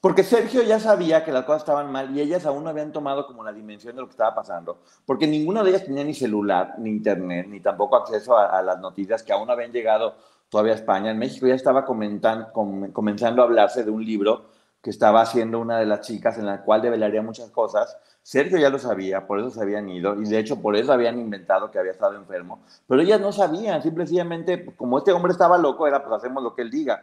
Porque 0.00 0.22
Sergio 0.22 0.62
ya 0.62 0.78
sabía 0.78 1.24
que 1.24 1.32
las 1.32 1.44
cosas 1.44 1.62
estaban 1.62 1.90
mal 1.90 2.16
y 2.16 2.20
ellas 2.20 2.46
aún 2.46 2.64
no 2.64 2.70
habían 2.70 2.92
tomado 2.92 3.26
como 3.26 3.42
la 3.42 3.52
dimensión 3.52 3.96
de 3.96 4.02
lo 4.02 4.06
que 4.06 4.12
estaba 4.12 4.34
pasando, 4.34 4.78
porque 5.04 5.26
ninguna 5.26 5.62
de 5.62 5.70
ellas 5.70 5.84
tenía 5.84 6.04
ni 6.04 6.14
celular, 6.14 6.74
ni 6.78 6.90
internet, 6.90 7.46
ni 7.48 7.60
tampoco 7.60 7.96
acceso 7.96 8.36
a, 8.36 8.62
las 8.62 8.78
noticias 8.78 9.22
que 9.22 9.32
aún 9.32 9.46
no 9.46 9.52
habían 9.52 9.72
llegado 9.72 10.14
todavía 10.48 10.72
a 10.72 10.76
España. 10.76 11.10
En 11.10 11.18
México 11.18 11.46
ya 11.46 11.54
estaba 11.54 11.84
comenzando 11.84 13.42
a 13.42 13.44
hablarse 13.44 13.82
de 13.82 13.90
un 13.90 14.04
libro 14.04 14.46
que 14.82 14.90
estaba 14.90 15.20
haciendo 15.20 15.58
una 15.58 15.78
de 15.78 15.86
las 15.86 16.02
chicas 16.02 16.38
en 16.38 16.46
la 16.46 16.62
cual 16.62 16.80
develaría 16.80 17.20
muchas 17.22 17.50
cosas. 17.50 17.96
Sergio 18.22 18.58
ya 18.58 18.70
lo 18.70 18.78
sabía, 18.78 19.26
por 19.26 19.40
eso 19.40 19.50
se 19.50 19.60
habían 19.60 19.88
ido 19.88 20.20
y 20.20 20.28
de 20.28 20.38
hecho 20.38 20.60
por 20.60 20.76
eso 20.76 20.92
habían 20.92 21.18
inventado 21.18 21.70
que 21.70 21.78
había 21.78 21.92
estado 21.92 22.14
enfermo, 22.14 22.62
pero 22.86 23.00
ellas 23.00 23.20
no 23.20 23.32
sabían, 23.32 23.82
simplemente 23.82 24.66
como 24.76 24.98
este 24.98 25.12
hombre 25.12 25.32
estaba 25.32 25.58
loco, 25.58 25.86
era 25.86 26.04
pues 26.04 26.14
hacemos 26.14 26.42
lo 26.42 26.54
que 26.54 26.62
él 26.62 26.70
diga. 26.70 27.02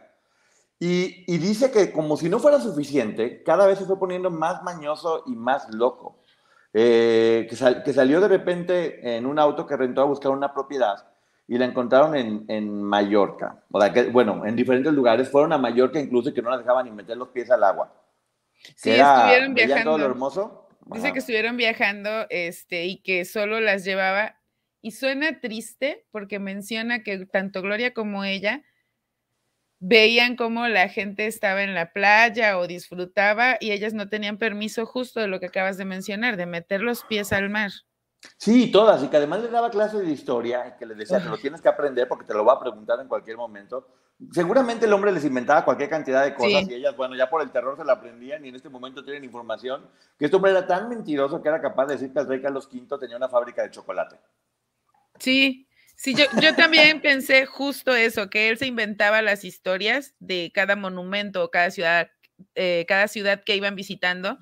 Y, 0.78 1.38
dice 1.38 1.70
que 1.70 1.90
como 1.90 2.16
si 2.16 2.28
no 2.28 2.38
fuera 2.38 2.60
suficiente, 2.60 3.42
cada 3.42 3.66
vez 3.66 3.78
se 3.78 3.86
fue 3.86 3.98
poniendo 3.98 4.30
más 4.30 4.62
mañoso 4.62 5.22
y 5.26 5.34
más 5.34 5.72
loco. 5.72 6.18
Eh, 6.74 7.46
que, 7.48 7.82
que, 7.82 7.92
salió 7.94 8.20
de 8.20 8.28
repente 8.28 9.16
en 9.16 9.24
un 9.24 9.38
auto 9.38 9.66
que 9.66 9.76
rentó 9.76 10.02
a 10.02 10.04
buscar 10.04 10.32
una 10.32 10.52
propiedad 10.52 11.06
y 11.48 11.58
la 11.58 11.64
encontraron 11.64 12.16
en, 12.16 12.44
en 12.48 12.82
Mallorca. 12.82 13.62
O 13.70 13.80
sea, 13.80 13.92
que, 13.92 14.04
bueno, 14.04 14.44
en 14.44 14.56
diferentes 14.56 14.92
lugares. 14.92 15.30
Fueron 15.30 15.52
a 15.52 15.58
Mallorca 15.58 16.00
incluso 16.00 16.34
que 16.34 16.42
no 16.42 16.50
la 16.50 16.58
dejaban 16.58 16.84
ni 16.84 16.90
meter 16.90 17.16
los 17.16 17.28
pies 17.28 17.50
al 17.50 17.64
agua. 17.64 17.94
Sí, 18.74 18.90
estuvieron 18.90 19.54
viajando. 19.54 19.84
Todo 19.84 19.98
lo 19.98 20.06
hermoso. 20.06 20.68
Dice 20.86 21.12
que 21.12 21.18
estuvieron 21.20 21.56
viajando 21.56 22.26
este, 22.30 22.86
y 22.86 22.98
que 22.98 23.24
solo 23.24 23.60
las 23.60 23.84
llevaba. 23.84 24.36
Y 24.82 24.92
suena 24.92 25.40
triste 25.40 26.06
porque 26.12 26.38
menciona 26.38 27.02
que 27.02 27.26
tanto 27.26 27.62
Gloria 27.62 27.92
como 27.92 28.24
ella 28.24 28.62
veían 29.78 30.36
cómo 30.36 30.68
la 30.68 30.88
gente 30.88 31.26
estaba 31.26 31.62
en 31.62 31.74
la 31.74 31.92
playa 31.92 32.58
o 32.58 32.66
disfrutaba 32.66 33.56
y 33.60 33.72
ellas 33.72 33.94
no 33.94 34.08
tenían 34.08 34.38
permiso 34.38 34.86
justo 34.86 35.20
de 35.20 35.28
lo 35.28 35.40
que 35.40 35.46
acabas 35.46 35.76
de 35.76 35.84
mencionar, 35.84 36.36
de 36.36 36.46
meter 36.46 36.80
los 36.80 37.04
pies 37.04 37.32
al 37.32 37.50
mar. 37.50 37.70
Sí, 38.38 38.70
todas, 38.70 39.02
y 39.02 39.08
que 39.08 39.16
además 39.16 39.42
le 39.42 39.48
daba 39.48 39.70
clases 39.70 40.00
de 40.00 40.10
historia 40.10 40.68
y 40.68 40.78
que 40.78 40.86
le 40.86 40.94
decía, 40.94 41.22
que 41.22 41.28
lo 41.28 41.38
tienes 41.38 41.60
que 41.60 41.68
aprender 41.68 42.08
porque 42.08 42.24
te 42.24 42.34
lo 42.34 42.44
va 42.44 42.54
a 42.54 42.60
preguntar 42.60 42.98
en 43.00 43.08
cualquier 43.08 43.36
momento. 43.36 43.86
Seguramente 44.32 44.86
el 44.86 44.92
hombre 44.94 45.12
les 45.12 45.24
inventaba 45.24 45.64
cualquier 45.64 45.90
cantidad 45.90 46.24
de 46.24 46.34
cosas 46.34 46.66
y 46.68 46.74
ellas, 46.74 46.96
bueno, 46.96 47.14
ya 47.14 47.28
por 47.28 47.42
el 47.42 47.50
terror 47.50 47.76
se 47.76 47.84
la 47.84 47.92
aprendían 47.92 48.44
y 48.44 48.48
en 48.48 48.56
este 48.56 48.70
momento 48.70 49.04
tienen 49.04 49.24
información 49.24 49.86
que 50.18 50.24
este 50.24 50.36
hombre 50.36 50.52
era 50.52 50.66
tan 50.66 50.88
mentiroso 50.88 51.42
que 51.42 51.48
era 51.48 51.60
capaz 51.60 51.86
de 51.86 51.94
decir 51.94 52.12
que 52.12 52.20
el 52.20 52.26
rey 52.26 52.40
Carlos 52.40 52.68
V 52.72 52.98
tenía 52.98 53.16
una 53.16 53.28
fábrica 53.28 53.62
de 53.62 53.70
chocolate. 53.70 54.16
Sí, 55.18 55.65
Sí, 55.98 56.14
yo, 56.14 56.54
también 56.54 57.00
pensé 57.00 57.46
justo 57.46 57.96
eso, 57.96 58.28
que 58.28 58.50
él 58.50 58.58
se 58.58 58.66
inventaba 58.66 59.22
las 59.22 59.44
historias 59.44 60.14
de 60.20 60.52
cada 60.54 60.76
monumento 60.76 61.42
o 61.42 61.50
cada 61.50 61.70
ciudad, 61.70 62.10
eh, 62.54 62.84
cada 62.86 63.08
ciudad 63.08 63.42
que 63.44 63.56
iban 63.56 63.74
visitando, 63.74 64.38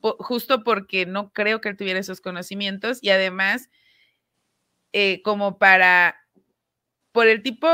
justo 0.00 0.64
porque 0.64 1.06
no 1.06 1.32
creo 1.32 1.60
que 1.60 1.68
él 1.68 1.76
tuviera 1.76 2.00
esos 2.00 2.20
conocimientos 2.20 2.98
y 3.02 3.10
además, 3.10 3.70
eh, 4.92 5.22
como 5.22 5.58
para, 5.58 6.16
por 7.12 7.28
el 7.28 7.44
tipo 7.44 7.68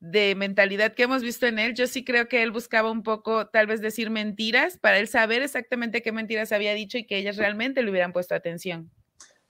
de 0.00 0.34
mentalidad 0.34 0.92
que 0.92 1.04
hemos 1.04 1.22
visto 1.22 1.46
en 1.46 1.58
él, 1.58 1.72
yo 1.74 1.86
sí 1.86 2.04
creo 2.04 2.28
que 2.28 2.42
él 2.42 2.50
buscaba 2.50 2.90
un 2.90 3.02
poco, 3.02 3.46
tal 3.46 3.66
vez 3.66 3.80
decir 3.80 4.10
mentiras, 4.10 4.76
para 4.76 4.98
él 4.98 5.08
saber 5.08 5.40
exactamente 5.40 6.02
qué 6.02 6.12
mentiras 6.12 6.52
había 6.52 6.74
dicho 6.74 6.98
y 6.98 7.06
que 7.06 7.16
ellas 7.16 7.38
realmente 7.38 7.82
le 7.82 7.90
hubieran 7.90 8.12
puesto 8.12 8.34
atención. 8.34 8.90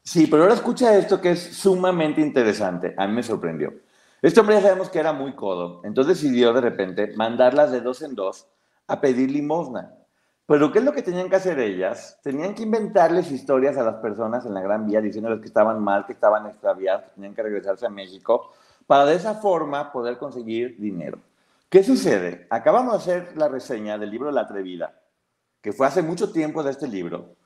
Sí, 0.05 0.27
pero 0.27 0.43
ahora 0.43 0.55
escucha 0.55 0.97
esto 0.97 1.21
que 1.21 1.31
es 1.31 1.41
sumamente 1.57 2.21
interesante. 2.21 2.95
A 2.97 3.07
mí 3.07 3.15
me 3.15 3.23
sorprendió. 3.23 3.73
Este 4.21 4.41
hombre 4.41 4.57
ya 4.57 4.63
sabemos 4.63 4.91
que 4.91 4.99
era 4.99 5.13
muy 5.13 5.35
codo, 5.35 5.81
entonces 5.85 6.21
decidió 6.21 6.53
de 6.53 6.61
repente 6.61 7.13
mandarlas 7.17 7.73
de 7.73 7.81
dos 7.81 8.03
en 8.03 8.15
dos 8.15 8.49
a 8.87 9.01
pedir 9.01 9.31
limosna. 9.31 9.95
Pero 10.47 10.71
¿qué 10.71 10.81
es 10.81 10.85
lo 10.85 10.93
que 10.93 11.03
tenían 11.03 11.29
que 11.29 11.37
hacer 11.37 11.59
ellas? 11.59 12.19
Tenían 12.23 12.55
que 12.55 12.63
inventarles 12.63 13.31
historias 13.31 13.77
a 13.77 13.85
las 13.85 13.97
personas 13.97 14.45
en 14.45 14.55
la 14.55 14.61
Gran 14.61 14.87
Vía 14.87 15.01
diciéndoles 15.01 15.41
que 15.41 15.47
estaban 15.47 15.83
mal, 15.83 16.05
que 16.07 16.13
estaban 16.13 16.47
extraviadas, 16.47 17.05
que 17.05 17.11
tenían 17.15 17.35
que 17.35 17.43
regresarse 17.43 17.87
a 17.87 17.91
México, 17.91 18.53
para 18.87 19.07
de 19.07 19.15
esa 19.15 19.35
forma 19.35 19.93
poder 19.93 20.19
conseguir 20.19 20.79
dinero. 20.79 21.19
¿Qué 21.69 21.83
sucede? 21.83 22.47
Acabamos 22.51 22.93
de 22.93 22.99
hacer 22.99 23.37
la 23.37 23.49
reseña 23.49 23.99
del 23.99 24.11
libro 24.11 24.31
La 24.31 24.43
Atrevida, 24.43 25.01
que 25.61 25.73
fue 25.73 25.87
hace 25.87 26.03
mucho 26.03 26.31
tiempo 26.33 26.63
de 26.63 26.73
este 26.73 26.87
libro, 26.87 27.37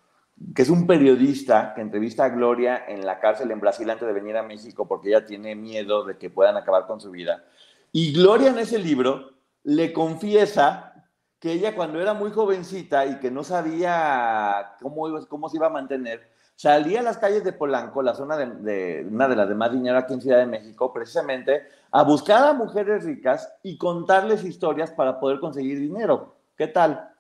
que 0.54 0.62
es 0.62 0.68
un 0.68 0.86
periodista 0.86 1.72
que 1.74 1.80
entrevista 1.80 2.24
a 2.24 2.28
Gloria 2.28 2.84
en 2.88 3.06
la 3.06 3.20
cárcel 3.20 3.50
en 3.50 3.60
Brasil 3.60 3.88
antes 3.88 4.06
de 4.06 4.12
venir 4.12 4.36
a 4.36 4.42
México 4.42 4.86
porque 4.86 5.08
ella 5.08 5.24
tiene 5.24 5.54
miedo 5.54 6.04
de 6.04 6.18
que 6.18 6.30
puedan 6.30 6.56
acabar 6.56 6.86
con 6.86 7.00
su 7.00 7.10
vida. 7.10 7.44
Y 7.92 8.12
Gloria 8.12 8.50
en 8.50 8.58
ese 8.58 8.78
libro 8.78 9.30
le 9.64 9.92
confiesa 9.92 10.92
que 11.38 11.52
ella 11.52 11.74
cuando 11.74 12.00
era 12.00 12.14
muy 12.14 12.30
jovencita 12.30 13.06
y 13.06 13.18
que 13.18 13.30
no 13.30 13.44
sabía 13.44 14.74
cómo, 14.80 15.06
cómo 15.26 15.48
se 15.48 15.56
iba 15.56 15.66
a 15.66 15.70
mantener, 15.70 16.28
salía 16.54 17.00
a 17.00 17.02
las 17.02 17.18
calles 17.18 17.44
de 17.44 17.52
Polanco, 17.52 18.02
la 18.02 18.14
zona 18.14 18.36
de, 18.36 19.06
una 19.10 19.28
de 19.28 19.36
las 19.36 19.48
de 19.48 19.54
más 19.54 19.72
dinero 19.72 19.98
aquí 19.98 20.14
en 20.14 20.20
Ciudad 20.22 20.38
de 20.38 20.46
México, 20.46 20.92
precisamente 20.92 21.64
a 21.90 22.02
buscar 22.02 22.42
a 22.44 22.52
mujeres 22.52 23.04
ricas 23.04 23.52
y 23.62 23.76
contarles 23.78 24.44
historias 24.44 24.90
para 24.90 25.20
poder 25.20 25.38
conseguir 25.38 25.78
dinero. 25.78 26.36
¿Qué 26.56 26.66
tal? 26.66 27.10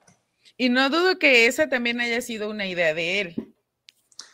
Y 0.56 0.68
no 0.68 0.90
dudo 0.90 1.18
que 1.18 1.46
esa 1.46 1.68
también 1.68 2.00
haya 2.00 2.20
sido 2.20 2.50
una 2.50 2.66
idea 2.66 2.94
de 2.94 3.20
él. 3.20 3.54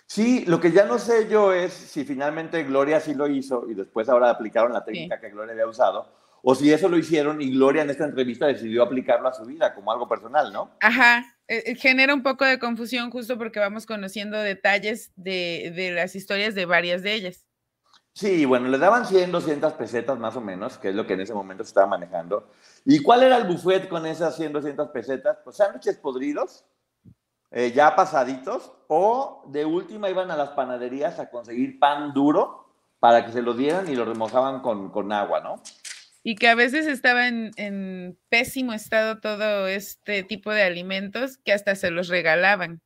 Sí, 0.06 0.44
lo 0.46 0.60
que 0.60 0.72
ya 0.72 0.84
no 0.84 0.98
sé 0.98 1.26
yo 1.30 1.54
es 1.54 1.72
si 1.72 2.04
finalmente 2.04 2.64
Gloria 2.64 3.00
sí 3.00 3.14
lo 3.14 3.28
hizo 3.28 3.66
y 3.70 3.74
después 3.74 4.10
ahora 4.10 4.28
aplicaron 4.28 4.72
la 4.72 4.84
técnica 4.84 5.18
que 5.18 5.30
Gloria 5.30 5.52
había 5.52 5.66
usado, 5.66 6.12
o 6.42 6.54
si 6.54 6.70
eso 6.70 6.88
lo 6.88 6.98
hicieron 6.98 7.40
y 7.40 7.50
Gloria 7.50 7.80
en 7.80 7.88
esta 7.88 8.04
entrevista 8.04 8.46
decidió 8.46 8.82
aplicarlo 8.82 9.28
a 9.28 9.32
su 9.32 9.46
vida 9.46 9.74
como 9.74 9.90
algo 9.90 10.06
personal, 10.06 10.52
¿no? 10.52 10.76
Ajá, 10.80 11.24
eh, 11.48 11.62
eh, 11.64 11.74
genera 11.76 12.12
un 12.12 12.22
poco 12.22 12.44
de 12.44 12.58
confusión 12.58 13.10
justo 13.10 13.38
porque 13.38 13.58
vamos 13.58 13.86
conociendo 13.86 14.38
detalles 14.38 15.12
de, 15.16 15.72
de 15.74 15.92
las 15.92 16.14
historias 16.14 16.54
de 16.54 16.66
varias 16.66 17.02
de 17.02 17.14
ellas. 17.14 17.46
Sí, 18.14 18.44
bueno, 18.44 18.68
le 18.68 18.76
daban 18.76 19.06
100, 19.06 19.32
200 19.32 19.72
pesetas 19.72 20.18
más 20.18 20.36
o 20.36 20.40
menos, 20.40 20.76
que 20.76 20.90
es 20.90 20.94
lo 20.94 21.06
que 21.06 21.14
en 21.14 21.22
ese 21.22 21.32
momento 21.32 21.64
se 21.64 21.68
estaba 21.68 21.86
manejando. 21.86 22.50
¿Y 22.84 23.02
cuál 23.02 23.22
era 23.22 23.38
el 23.38 23.44
buffet 23.44 23.88
con 23.88 24.04
esas 24.04 24.36
100, 24.36 24.52
200 24.52 24.88
pesetas? 24.90 25.38
Pues 25.42 25.56
sándwiches 25.56 25.96
podridos, 25.96 26.66
eh, 27.50 27.72
ya 27.72 27.96
pasaditos, 27.96 28.70
o 28.88 29.44
de 29.48 29.64
última 29.64 30.10
iban 30.10 30.30
a 30.30 30.36
las 30.36 30.50
panaderías 30.50 31.18
a 31.18 31.30
conseguir 31.30 31.78
pan 31.78 32.12
duro 32.12 32.68
para 33.00 33.24
que 33.24 33.32
se 33.32 33.40
lo 33.40 33.54
dieran 33.54 33.88
y 33.88 33.96
lo 33.96 34.04
remojaban 34.04 34.60
con, 34.60 34.90
con 34.90 35.10
agua, 35.10 35.40
¿no? 35.40 35.62
Y 36.22 36.36
que 36.36 36.48
a 36.48 36.54
veces 36.54 36.86
estaba 36.86 37.26
en, 37.26 37.50
en 37.56 38.18
pésimo 38.28 38.74
estado 38.74 39.20
todo 39.20 39.66
este 39.66 40.22
tipo 40.22 40.52
de 40.52 40.62
alimentos 40.62 41.38
que 41.38 41.52
hasta 41.52 41.74
se 41.76 41.90
los 41.90 42.08
regalaban. 42.08 42.80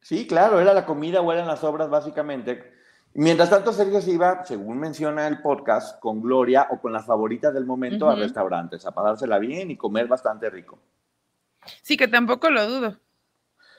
Sí, 0.00 0.26
claro, 0.26 0.58
era 0.58 0.72
la 0.72 0.86
comida 0.86 1.20
o 1.20 1.32
eran 1.32 1.46
las 1.46 1.62
obras 1.62 1.90
básicamente 1.90 2.79
Mientras 3.14 3.50
tanto, 3.50 3.72
Sergio 3.72 4.00
se 4.00 4.12
iba, 4.12 4.44
según 4.44 4.78
menciona 4.78 5.26
el 5.26 5.42
podcast, 5.42 5.98
con 5.98 6.22
Gloria 6.22 6.68
o 6.70 6.80
con 6.80 6.92
las 6.92 7.06
favoritas 7.06 7.52
del 7.52 7.66
momento 7.66 8.08
a 8.08 8.14
restaurantes, 8.14 8.86
a 8.86 8.92
pasársela 8.92 9.38
bien 9.38 9.70
y 9.70 9.76
comer 9.76 10.06
bastante 10.06 10.48
rico. 10.48 10.78
Sí, 11.82 11.96
que 11.96 12.06
tampoco 12.06 12.50
lo 12.50 12.66
dudo. 12.68 12.96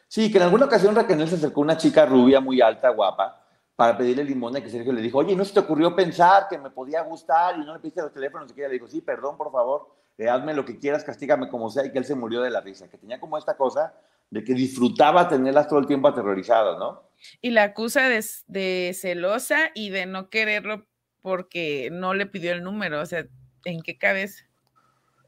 Sí, 0.07 0.29
que 0.29 0.37
en 0.37 0.43
alguna 0.43 0.65
ocasión 0.65 0.93
Raquel 0.93 1.25
se 1.29 1.35
acercó 1.35 1.61
una 1.61 1.77
chica 1.77 2.05
rubia, 2.05 2.41
muy 2.41 2.59
alta, 2.59 2.89
guapa, 2.89 3.41
para 3.77 3.97
pedirle 3.97 4.25
limón 4.25 4.57
y 4.57 4.61
que 4.61 4.69
Sergio 4.69 4.91
le 4.91 5.01
dijo, 5.01 5.19
oye, 5.19 5.33
¿no 5.33 5.45
se 5.45 5.53
te 5.53 5.61
ocurrió 5.61 5.95
pensar 5.95 6.49
que 6.49 6.57
me 6.57 6.69
podía 6.69 7.01
gustar 7.01 7.57
y 7.57 7.59
no 7.59 7.73
le 7.73 7.79
pediste 7.79 8.01
los 8.01 8.11
teléfonos? 8.11 8.51
Y 8.51 8.53
que 8.53 8.61
ella 8.61 8.67
le 8.67 8.73
dijo, 8.73 8.87
sí, 8.87 8.99
perdón, 8.99 9.37
por 9.37 9.49
favor, 9.49 9.95
eh, 10.17 10.29
hazme 10.29 10.53
lo 10.53 10.65
que 10.65 10.77
quieras, 10.77 11.05
castígame 11.05 11.47
como 11.47 11.69
sea, 11.69 11.85
y 11.85 11.91
que 11.93 11.97
él 11.97 12.05
se 12.05 12.15
murió 12.15 12.41
de 12.41 12.49
la 12.49 12.59
risa, 12.59 12.89
que 12.89 12.97
tenía 12.97 13.21
como 13.21 13.37
esta 13.37 13.55
cosa 13.55 13.93
de 14.31 14.43
que 14.43 14.53
disfrutaba 14.53 15.29
tenerlas 15.29 15.67
todo 15.67 15.79
el 15.79 15.85
tiempo 15.85 16.07
aterrorizadas, 16.07 16.79
¿no? 16.79 17.03
Y 17.41 17.51
la 17.51 17.63
acusa 17.63 18.09
de, 18.09 18.91
celosa 18.99 19.69
y 19.75 19.89
de 19.91 20.07
no 20.07 20.29
quererlo 20.29 20.87
porque 21.21 21.89
no 21.91 22.15
le 22.15 22.25
pidió 22.25 22.53
el 22.53 22.63
número, 22.63 22.99
o 22.99 23.05
sea, 23.05 23.27
¿en 23.65 23.81
qué 23.81 23.97
cabeza? 23.99 24.45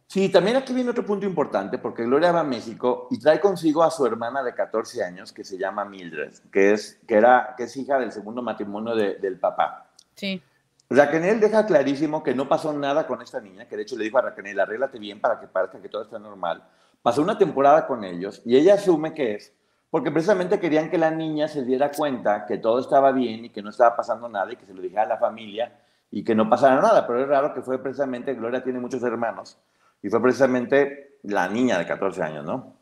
Sí, 0.07 0.29
también 0.29 0.57
aquí 0.57 0.73
viene 0.73 0.89
otro 0.89 1.05
punto 1.05 1.25
importante, 1.25 1.77
porque 1.77 2.03
Gloria 2.03 2.31
va 2.31 2.39
a 2.41 2.45
México 2.45 3.07
y 3.11 3.19
trae 3.19 3.39
consigo 3.39 3.83
a 3.83 3.91
su 3.91 4.05
hermana 4.05 4.41
de 4.41 4.53
14 4.53 5.03
años, 5.03 5.31
que 5.31 5.43
se 5.43 5.57
llama 5.57 5.85
Mildred, 5.85 6.33
que 6.51 6.71
es, 6.71 6.99
que 7.07 7.15
era, 7.15 7.53
que 7.57 7.63
es 7.63 7.77
hija 7.77 7.99
del 7.99 8.11
segundo 8.11 8.41
matrimonio 8.41 8.95
del 8.95 9.39
papá. 9.39 9.91
Sí. 10.15 10.41
Raquel 10.89 11.39
deja 11.39 11.65
clarísimo 11.65 12.23
que 12.23 12.35
no 12.35 12.47
pasó 12.47 12.73
nada 12.73 13.07
con 13.07 13.21
esta 13.21 13.39
niña, 13.39 13.67
que 13.67 13.75
de 13.75 13.83
hecho 13.83 13.97
le 13.97 14.03
dijo 14.03 14.17
a 14.17 14.21
Raquel, 14.21 14.59
arréglate 14.59 14.99
bien 14.99 15.19
para 15.19 15.39
que 15.39 15.47
parezca 15.47 15.81
que 15.81 15.89
todo 15.89 16.03
está 16.03 16.19
normal. 16.19 16.63
Pasó 17.03 17.21
una 17.21 17.37
temporada 17.37 17.85
con 17.85 18.03
ellos 18.03 18.41
y 18.45 18.57
ella 18.57 18.73
asume 18.73 19.13
que 19.13 19.35
es 19.35 19.53
porque 19.93 20.09
precisamente 20.09 20.59
querían 20.59 20.89
que 20.89 20.97
la 20.97 21.11
niña 21.11 21.47
se 21.47 21.63
diera 21.63 21.91
cuenta 21.91 22.47
que 22.47 22.57
todo 22.57 22.79
estaba 22.79 23.11
bien 23.11 23.45
y 23.45 23.49
que 23.51 23.61
no 23.61 23.69
estaba 23.69 23.95
pasando 23.95 24.27
nada 24.27 24.51
y 24.51 24.55
que 24.55 24.65
se 24.65 24.73
lo 24.73 24.81
dijera 24.81 25.03
a 25.03 25.07
la 25.07 25.17
familia 25.19 25.71
y 26.09 26.23
que 26.23 26.33
no 26.33 26.49
pasara 26.49 26.81
nada. 26.81 27.05
Pero 27.05 27.21
es 27.21 27.27
raro 27.27 27.53
que 27.53 27.61
fue 27.61 27.77
precisamente, 27.77 28.33
Gloria 28.33 28.63
tiene 28.63 28.79
muchos 28.79 29.03
hermanos, 29.03 29.59
y 30.01 30.09
fue 30.09 30.19
precisamente 30.19 31.17
la 31.21 31.47
niña 31.47 31.77
de 31.77 31.85
14 31.85 32.23
años, 32.23 32.43
¿no? 32.43 32.75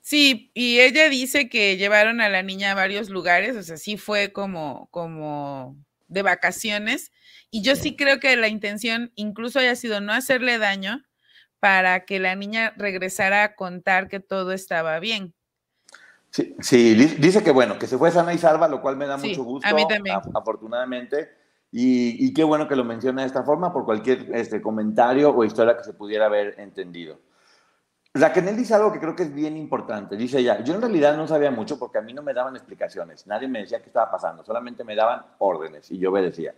Sí, 0.00 0.50
y 0.54 0.80
ella 0.80 1.10
dice 1.10 1.50
que 1.50 1.76
llevaron 1.76 2.22
a 2.22 2.30
la 2.30 2.42
niña 2.42 2.72
a 2.72 2.74
varios 2.74 3.10
lugares, 3.10 3.54
o 3.56 3.62
sea, 3.62 3.76
sí 3.76 3.98
fue 3.98 4.32
como, 4.32 4.88
como 4.90 5.76
de 6.08 6.22
vacaciones. 6.22 7.12
Y 7.50 7.62
yo 7.62 7.76
sí 7.76 7.96
creo 7.96 8.18
que 8.18 8.34
la 8.36 8.48
intención 8.48 9.12
incluso 9.14 9.58
haya 9.58 9.76
sido 9.76 10.00
no 10.00 10.14
hacerle 10.14 10.56
daño 10.56 11.04
para 11.64 12.04
que 12.04 12.20
la 12.20 12.34
niña 12.34 12.74
regresara 12.76 13.42
a 13.42 13.54
contar 13.54 14.08
que 14.08 14.20
todo 14.20 14.52
estaba 14.52 15.00
bien. 15.00 15.32
Sí, 16.28 16.54
sí, 16.60 16.94
dice 16.94 17.42
que 17.42 17.52
bueno, 17.52 17.78
que 17.78 17.86
se 17.86 17.96
fue 17.96 18.10
sana 18.10 18.34
y 18.34 18.38
salva, 18.38 18.68
lo 18.68 18.82
cual 18.82 18.98
me 18.98 19.06
da 19.06 19.16
mucho 19.16 19.42
gusto. 19.42 19.66
A 19.66 19.72
mí 19.72 19.88
también. 19.88 20.18
afortunadamente. 20.34 21.30
Y, 21.72 22.22
y, 22.22 22.34
qué 22.34 22.44
bueno 22.44 22.68
que 22.68 22.76
lo 22.76 22.84
menciona 22.84 23.22
de 23.22 23.28
esta 23.28 23.44
forma 23.44 23.72
por 23.72 23.86
cualquier 23.86 24.28
este, 24.34 24.60
comentario 24.60 25.34
o 25.34 25.42
historia 25.42 25.74
que 25.74 25.84
se 25.84 25.94
pudiera 25.94 26.26
haber 26.26 26.60
entendido. 26.60 27.18
Raquel 28.12 28.54
dice 28.54 28.74
algo 28.74 28.92
que 28.92 29.00
creo 29.00 29.16
que 29.16 29.22
es 29.22 29.34
bien 29.34 29.56
importante. 29.56 30.18
Dice 30.18 30.40
ella, 30.40 30.62
yo 30.62 30.74
en 30.74 30.82
realidad 30.82 31.16
no 31.16 31.26
sabía 31.26 31.50
mucho 31.50 31.78
porque 31.78 31.96
a 31.96 32.02
mí 32.02 32.12
no 32.12 32.22
me 32.22 32.34
daban 32.34 32.56
explicaciones. 32.56 33.26
Nadie 33.26 33.48
me 33.48 33.60
decía 33.60 33.80
qué 33.80 33.86
estaba 33.86 34.10
pasando, 34.10 34.44
solamente 34.44 34.84
me 34.84 34.94
daban 34.94 35.24
órdenes 35.38 35.90
y 35.90 35.98
yo 35.98 36.10
obedecía. 36.10 36.54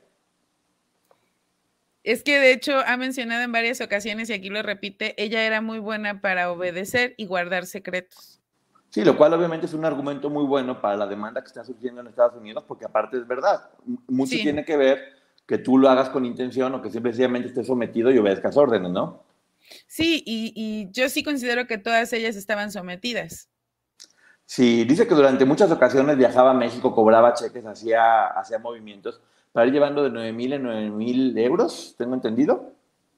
Es 2.07 2.23
que 2.23 2.39
de 2.39 2.53
hecho 2.53 2.79
ha 2.87 2.97
mencionado 2.97 3.43
en 3.43 3.51
varias 3.51 3.81
ocasiones 3.81 4.31
y 4.31 4.33
aquí 4.33 4.49
lo 4.49 4.63
repite, 4.63 5.21
ella 5.21 5.45
era 5.45 5.61
muy 5.61 5.81
buena 5.81 6.21
para 6.21 6.53
obedecer 6.53 7.15
y 7.17 7.27
guardar 7.27 7.67
secretos. 7.67 8.41
Sí, 8.91 9.05
lo 9.05 9.17
cual 9.17 9.35
obviamente 9.35 9.67
es 9.67 9.75
un 9.75 9.85
argumento 9.85 10.31
muy 10.31 10.45
bueno 10.45 10.81
para 10.81 10.97
la 10.97 11.09
demanda 11.09 11.43
que 11.43 11.49
está 11.49 11.65
surgiendo 11.65 12.01
en 12.01 12.07
Estados 12.07 12.37
Unidos, 12.41 12.63
porque 12.69 12.85
aparte 12.85 13.19
es 13.19 13.27
verdad. 13.27 13.71
Mucho 14.07 14.37
tiene 14.37 14.65
que 14.65 14.77
ver 14.77 15.01
que 15.49 15.59
tú 15.59 15.79
lo 15.79 15.89
hagas 15.89 16.09
con 16.09 16.25
intención 16.25 16.73
o 16.75 16.81
que 16.81 16.91
simplemente 16.91 17.49
estés 17.49 17.67
sometido 17.67 18.13
y 18.13 18.19
obedezcas 18.19 18.57
órdenes, 18.57 18.93
¿no? 18.93 19.25
Sí, 19.89 20.23
y, 20.25 20.89
yo 20.93 21.09
sí 21.09 21.25
considero 21.25 21.67
que 21.67 21.77
todas 21.77 22.13
ellas 22.13 22.37
estaban 22.37 22.71
sometidas. 22.71 23.49
Sí, 24.45 24.85
dice 24.85 25.09
que 25.09 25.15
durante 25.17 25.45
muchas 25.45 25.73
ocasiones 25.73 26.17
viajaba 26.17 26.53
a 26.53 26.55
México, 26.55 26.95
cobraba 26.95 27.35
cheques, 27.35 27.67
hacía, 27.67 28.27
hacía 28.27 28.61
movimientos 28.61 29.21
para 29.57 29.69
ir 29.69 29.73
llevando 29.73 30.03
de 30.03 30.11
9 30.11 30.35
mil 30.35 30.53
en 30.53 30.65
9 30.65 30.91
mil 30.91 31.39
euros, 31.39 31.95
¿tengo 31.97 32.13
entendido? 32.13 32.75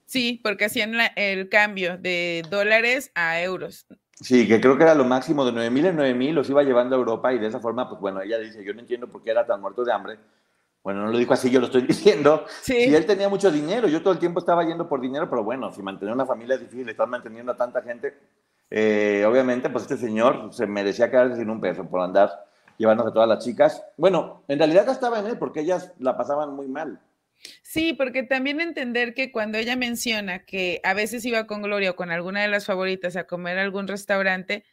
Sí, 0.06 0.38
porque 0.40 0.66
hacían 0.66 0.94
el 1.16 1.48
cambio 1.48 1.98
de 1.98 2.44
dólares 2.48 3.10
a 3.16 3.42
euros. 3.42 3.88
Sí, 4.14 4.46
que 4.46 4.60
creo 4.60 4.76
que 4.76 4.84
era 4.84 4.94
lo 4.94 5.04
máximo 5.04 5.44
de 5.44 5.50
9 5.50 5.68
mil 5.70 5.86
en 5.86 5.96
9 5.96 6.14
mil, 6.14 6.36
los 6.36 6.48
iba 6.48 6.62
llevando 6.62 6.94
a 6.94 6.98
Europa 7.00 7.32
y 7.32 7.40
de 7.40 7.48
esa 7.48 7.58
forma, 7.58 7.88
pues 7.88 8.00
bueno, 8.00 8.20
ella 8.22 8.38
dice, 8.38 8.62
yo 8.64 8.72
no 8.72 8.78
entiendo 8.78 9.08
por 9.08 9.20
qué 9.20 9.32
era 9.32 9.44
tan 9.46 9.60
muerto 9.60 9.84
de 9.84 9.92
hambre, 9.92 10.16
bueno, 10.84 11.02
no 11.02 11.10
lo 11.10 11.18
dijo 11.18 11.34
así, 11.34 11.50
yo 11.50 11.58
lo 11.58 11.66
estoy 11.66 11.82
diciendo. 11.88 12.44
Sí. 12.62 12.84
Si 12.84 12.94
él 12.94 13.04
tenía 13.04 13.28
mucho 13.28 13.50
dinero, 13.50 13.88
yo 13.88 14.00
todo 14.00 14.12
el 14.12 14.20
tiempo 14.20 14.38
estaba 14.38 14.64
yendo 14.64 14.88
por 14.88 15.00
dinero, 15.00 15.28
pero 15.28 15.42
bueno, 15.42 15.72
si 15.72 15.82
mantener 15.82 16.14
una 16.14 16.24
familia 16.24 16.54
es 16.54 16.60
difícil, 16.60 16.88
estar 16.88 17.08
manteniendo 17.08 17.50
a 17.50 17.56
tanta 17.56 17.82
gente, 17.82 18.16
eh, 18.70 19.24
obviamente, 19.26 19.70
pues 19.70 19.82
este 19.82 19.96
señor 19.96 20.50
se 20.52 20.68
merecía 20.68 21.10
quedarse 21.10 21.34
sin 21.34 21.50
un 21.50 21.60
peso 21.60 21.84
por 21.84 22.00
andar 22.00 22.30
llevándose 22.78 23.10
a 23.10 23.12
todas 23.12 23.28
las 23.28 23.44
chicas. 23.44 23.84
Bueno, 23.96 24.42
en 24.48 24.58
realidad 24.58 24.88
estaba 24.88 25.18
en 25.18 25.26
él 25.26 25.38
porque 25.38 25.60
ellas 25.60 25.92
la 25.98 26.16
pasaban 26.16 26.54
muy 26.54 26.68
mal. 26.68 27.00
Sí, 27.62 27.92
porque 27.92 28.22
también 28.22 28.60
entender 28.60 29.14
que 29.14 29.30
cuando 29.30 29.58
ella 29.58 29.76
menciona 29.76 30.44
que 30.44 30.80
a 30.82 30.94
veces 30.94 31.24
iba 31.24 31.46
con 31.46 31.62
Gloria 31.62 31.90
o 31.90 31.96
con 31.96 32.10
alguna 32.10 32.42
de 32.42 32.48
las 32.48 32.64
favoritas 32.64 33.16
a 33.16 33.26
comer 33.26 33.58
a 33.58 33.62
algún 33.62 33.86
restaurante, 33.86 34.64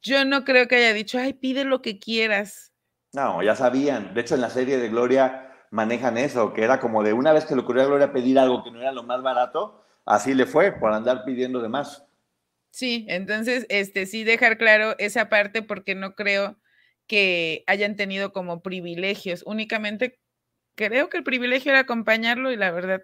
yo 0.00 0.24
no 0.24 0.44
creo 0.44 0.66
que 0.66 0.76
haya 0.76 0.94
dicho, 0.94 1.18
ay, 1.18 1.34
pide 1.34 1.64
lo 1.64 1.82
que 1.82 1.98
quieras 1.98 2.72
no, 3.12 3.42
ya 3.42 3.54
sabían. 3.54 4.14
De 4.14 4.22
hecho, 4.22 4.34
en 4.34 4.40
la 4.40 4.48
serie 4.50 4.78
de 4.78 4.88
Gloria 4.88 5.50
manejan 5.70 6.16
eso, 6.16 6.52
que 6.54 6.64
era 6.64 6.80
como 6.80 7.02
de 7.02 7.12
una 7.12 7.32
vez 7.32 7.44
que 7.44 7.54
le 7.54 7.60
ocurrió 7.60 7.82
a 7.82 7.86
Gloria 7.86 8.12
pedir 8.12 8.38
algo 8.38 8.64
que 8.64 8.70
no 8.70 8.80
era 8.80 8.92
lo 8.92 9.02
más 9.02 9.22
barato, 9.22 9.84
así 10.06 10.34
le 10.34 10.46
fue, 10.46 10.72
por 10.72 10.92
andar 10.92 11.24
pidiendo 11.24 11.60
de 11.60 11.68
más. 11.68 12.06
Sí, 12.70 13.04
entonces, 13.08 13.66
este, 13.68 14.06
sí 14.06 14.24
dejar 14.24 14.56
claro 14.56 14.94
esa 14.98 15.28
parte 15.28 15.62
porque 15.62 15.94
no 15.94 16.14
creo 16.14 16.56
que 17.06 17.64
hayan 17.66 17.96
tenido 17.96 18.32
como 18.32 18.62
privilegios. 18.62 19.42
Únicamente 19.46 20.20
creo 20.74 21.08
que 21.08 21.18
el 21.18 21.24
privilegio 21.24 21.72
era 21.72 21.80
acompañarlo 21.80 22.50
y 22.50 22.56
la 22.56 22.70
verdad 22.70 23.02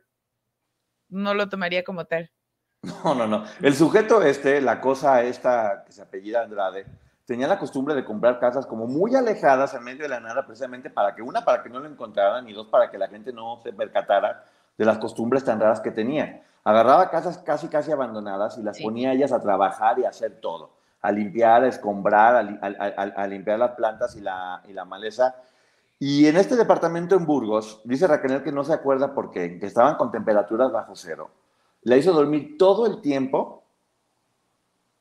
no 1.09 1.35
lo 1.35 1.49
tomaría 1.49 1.85
como 1.85 2.05
tal. 2.07 2.31
No, 3.05 3.15
no, 3.15 3.27
no. 3.27 3.45
El 3.61 3.75
sujeto 3.75 4.23
este, 4.23 4.61
la 4.61 4.81
cosa 4.81 5.25
esta 5.25 5.83
que 5.85 5.93
se 5.93 6.01
apellida 6.01 6.43
Andrade, 6.43 6.87
tenía 7.29 7.47
la 7.47 7.59
costumbre 7.59 7.95
de 7.95 8.05
comprar 8.05 8.39
casas 8.39 8.67
como 8.67 8.87
muy 8.87 9.15
alejadas 9.15 9.75
en 9.75 9.85
medio 9.85 10.05
de 10.05 10.09
la 10.09 10.21
nada, 10.21 10.47
precisamente 10.47 10.89
para 10.89 11.15
que, 11.15 11.21
una, 11.21 11.45
para 11.45 11.63
que 11.63 11.69
no 11.69 11.81
lo 11.81 11.87
encontraran 11.87 12.49
y 12.49 12.53
dos, 12.53 12.69
para 12.69 12.91
que 12.91 12.97
la 12.97 13.09
gente 13.09 13.33
no 13.33 13.61
se 13.63 13.73
percatara 13.73 14.45
de 14.79 14.85
las 14.85 14.99
costumbres 14.99 15.45
tan 15.45 15.61
raras 15.61 15.81
que 15.81 15.91
tenía. 15.91 16.43
Agarraba 16.65 17.11
casas 17.11 17.39
casi, 17.39 17.69
casi 17.69 17.93
abandonadas 17.93 18.57
y 18.59 18.63
las 18.63 18.81
ponía 18.81 19.13
ellas 19.13 19.33
a 19.33 19.41
trabajar 19.41 19.99
y 19.99 20.05
a 20.05 20.09
hacer 20.09 20.41
todo, 20.41 20.78
a 21.01 21.13
limpiar, 21.13 21.65
a 21.65 21.69
escombrar, 21.69 22.37
a, 22.37 23.27
limpiar 23.27 23.59
las 23.59 23.73
plantas 23.73 24.17
y 24.17 24.21
la, 24.21 24.63
y 24.69 24.73
la 24.73 24.85
maleza. 24.85 25.37
Y 25.99 26.27
en 26.27 26.37
este 26.37 26.57
departamento 26.57 27.17
en 27.17 27.27
Burgos, 27.27 27.81
dice 27.85 28.07
Raquel 28.07 28.43
que 28.43 28.53
no 28.53 28.65
se 28.65 28.73
acuerda 28.73 29.15
por 29.15 29.31
qué, 29.31 29.59
que 29.59 29.67
estaban 29.67 29.97
con 29.97 30.13
temperaturas 30.13 30.71
bajo 30.71 30.95
cero. 30.95 31.31
La 31.83 31.97
hizo 31.97 32.13
dormir 32.13 32.57
todo 32.59 32.87
el 32.87 33.01
tiempo 33.01 33.65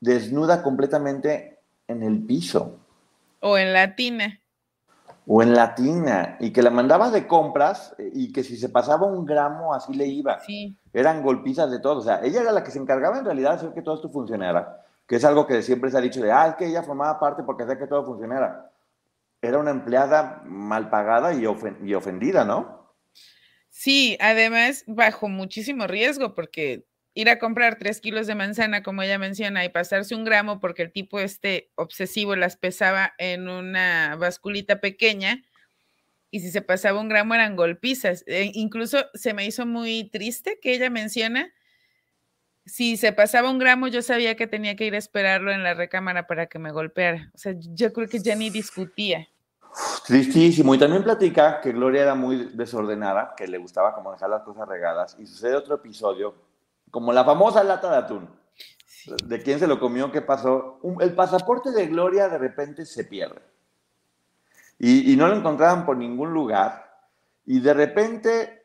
desnuda 0.00 0.62
completamente 0.62 1.58
en 1.86 2.02
el 2.02 2.24
piso. 2.24 2.78
O 3.40 3.58
en 3.58 3.72
la 3.72 3.94
tina. 3.94 4.40
O 5.26 5.42
en 5.42 5.54
la 5.54 5.74
tina. 5.74 6.36
Y 6.40 6.52
que 6.52 6.62
la 6.62 6.70
mandaba 6.70 7.10
de 7.10 7.26
compras 7.26 7.94
eh, 7.98 8.10
y 8.14 8.32
que 8.32 8.42
si 8.42 8.56
se 8.56 8.68
pasaba 8.68 9.06
un 9.06 9.24
gramo 9.24 9.74
así 9.74 9.94
le 9.94 10.06
iba. 10.06 10.40
Sí. 10.40 10.76
Eran 10.92 11.22
golpizas 11.22 11.70
de 11.70 11.80
todo. 11.80 11.98
O 11.98 12.02
sea, 12.02 12.20
ella 12.22 12.40
era 12.40 12.52
la 12.52 12.64
que 12.64 12.70
se 12.70 12.78
encargaba 12.78 13.18
en 13.18 13.24
realidad 13.24 13.50
de 13.50 13.56
hacer 13.56 13.72
que 13.72 13.82
todo 13.82 13.96
esto 13.96 14.10
funcionara. 14.10 14.84
Que 15.08 15.16
es 15.16 15.24
algo 15.24 15.46
que 15.46 15.62
siempre 15.62 15.90
se 15.90 15.98
ha 15.98 16.02
dicho 16.02 16.20
de, 16.20 16.30
ah, 16.30 16.48
es 16.48 16.54
que 16.56 16.66
ella 16.66 16.82
formaba 16.82 17.18
parte 17.18 17.42
porque 17.42 17.64
hacía 17.64 17.78
que 17.78 17.86
todo 17.86 18.04
funcionara. 18.04 18.70
Era 19.40 19.58
una 19.58 19.70
empleada 19.70 20.42
mal 20.44 20.90
pagada 20.90 21.32
y, 21.32 21.46
ofendida, 21.46 22.44
¿no? 22.44 22.94
Sí, 23.70 24.18
además 24.20 24.84
bajo 24.86 25.28
muchísimo 25.28 25.86
riesgo 25.86 26.34
porque 26.34 26.84
ir 27.14 27.30
a 27.30 27.38
comprar 27.38 27.78
tres 27.78 28.00
kilos 28.00 28.26
de 28.26 28.34
manzana, 28.34 28.82
como 28.82 29.02
ella 29.02 29.18
menciona, 29.18 29.64
y 29.64 29.70
pasarse 29.70 30.14
un 30.14 30.24
gramo 30.24 30.60
porque 30.60 30.82
el 30.82 30.92
tipo 30.92 31.18
este 31.20 31.70
obsesivo 31.74 32.36
las 32.36 32.56
pesaba 32.56 33.14
en 33.18 33.48
una 33.48 34.14
basculita 34.16 34.80
pequeña, 34.80 35.42
y 36.30 36.40
si 36.40 36.50
se 36.50 36.60
pasaba 36.60 37.00
un 37.00 37.08
gramo 37.08 37.34
eran 37.34 37.56
golpizas. 37.56 38.24
E 38.26 38.50
incluso 38.52 39.06
se 39.14 39.32
me 39.32 39.46
hizo 39.46 39.64
muy 39.64 40.10
triste 40.10 40.58
que 40.60 40.74
ella 40.74 40.90
menciona, 40.90 41.50
si 42.68 42.96
se 42.96 43.12
pasaba 43.12 43.50
un 43.50 43.58
gramo, 43.58 43.88
yo 43.88 44.02
sabía 44.02 44.36
que 44.36 44.46
tenía 44.46 44.76
que 44.76 44.84
ir 44.84 44.94
a 44.94 44.98
esperarlo 44.98 45.50
en 45.50 45.62
la 45.62 45.74
recámara 45.74 46.26
para 46.26 46.46
que 46.46 46.58
me 46.58 46.70
golpeara. 46.70 47.30
O 47.34 47.38
sea, 47.38 47.54
yo 47.56 47.92
creo 47.92 48.08
que 48.08 48.20
ya 48.20 48.36
ni 48.36 48.50
discutía. 48.50 49.26
Tristísimo. 50.06 50.74
Y 50.74 50.78
también 50.78 51.02
platica 51.02 51.60
que 51.60 51.72
Gloria 51.72 52.02
era 52.02 52.14
muy 52.14 52.50
desordenada, 52.54 53.34
que 53.36 53.46
le 53.46 53.58
gustaba 53.58 53.94
como 53.94 54.12
dejar 54.12 54.30
las 54.30 54.42
cosas 54.42 54.68
regadas. 54.68 55.16
Y 55.18 55.26
sucede 55.26 55.56
otro 55.56 55.74
episodio 55.74 56.34
como 56.90 57.12
la 57.12 57.24
famosa 57.24 57.64
lata 57.64 57.90
de 57.90 57.96
atún. 57.96 58.28
¿De 59.24 59.42
quién 59.42 59.58
se 59.58 59.66
lo 59.66 59.80
comió? 59.80 60.12
¿Qué 60.12 60.22
pasó? 60.22 60.80
el 61.00 61.14
pasaporte 61.14 61.70
de 61.70 61.86
Gloria 61.86 62.28
de 62.28 62.38
repente 62.38 62.84
se 62.84 63.04
pierde. 63.04 63.40
Y, 64.78 65.16
no 65.16 65.26
lo 65.26 65.36
encontraban 65.36 65.84
por 65.84 65.96
ningún 65.96 66.32
lugar. 66.32 67.00
Y 67.44 67.60
de 67.60 67.74
repente 67.74 68.57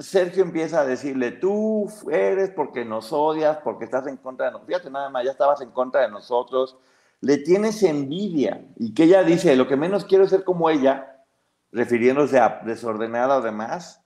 Sergio 0.00 0.42
empieza 0.42 0.80
a 0.80 0.86
decirle, 0.86 1.30
tú 1.30 1.90
eres 2.10 2.50
porque 2.50 2.84
nos 2.84 3.12
odias, 3.12 3.58
porque 3.58 3.84
estás 3.84 4.06
en 4.06 4.16
contra 4.16 4.46
de 4.46 4.52
nosotros. 4.52 4.68
Fíjate 4.74 4.90
nada 4.90 5.10
más, 5.10 5.24
ya 5.24 5.32
estabas 5.32 5.60
en 5.60 5.70
contra 5.70 6.00
de 6.00 6.10
nosotros. 6.10 6.76
Le 7.20 7.36
tienes 7.38 7.82
envidia. 7.82 8.64
Y 8.76 8.94
que 8.94 9.04
ella 9.04 9.22
dice, 9.22 9.54
lo 9.56 9.68
que 9.68 9.76
menos 9.76 10.06
quiero 10.06 10.24
es 10.24 10.30
ser 10.30 10.42
como 10.42 10.70
ella, 10.70 11.24
refiriéndose 11.70 12.38
a 12.38 12.62
desordenada 12.64 13.36
o 13.36 13.42
demás. 13.42 14.02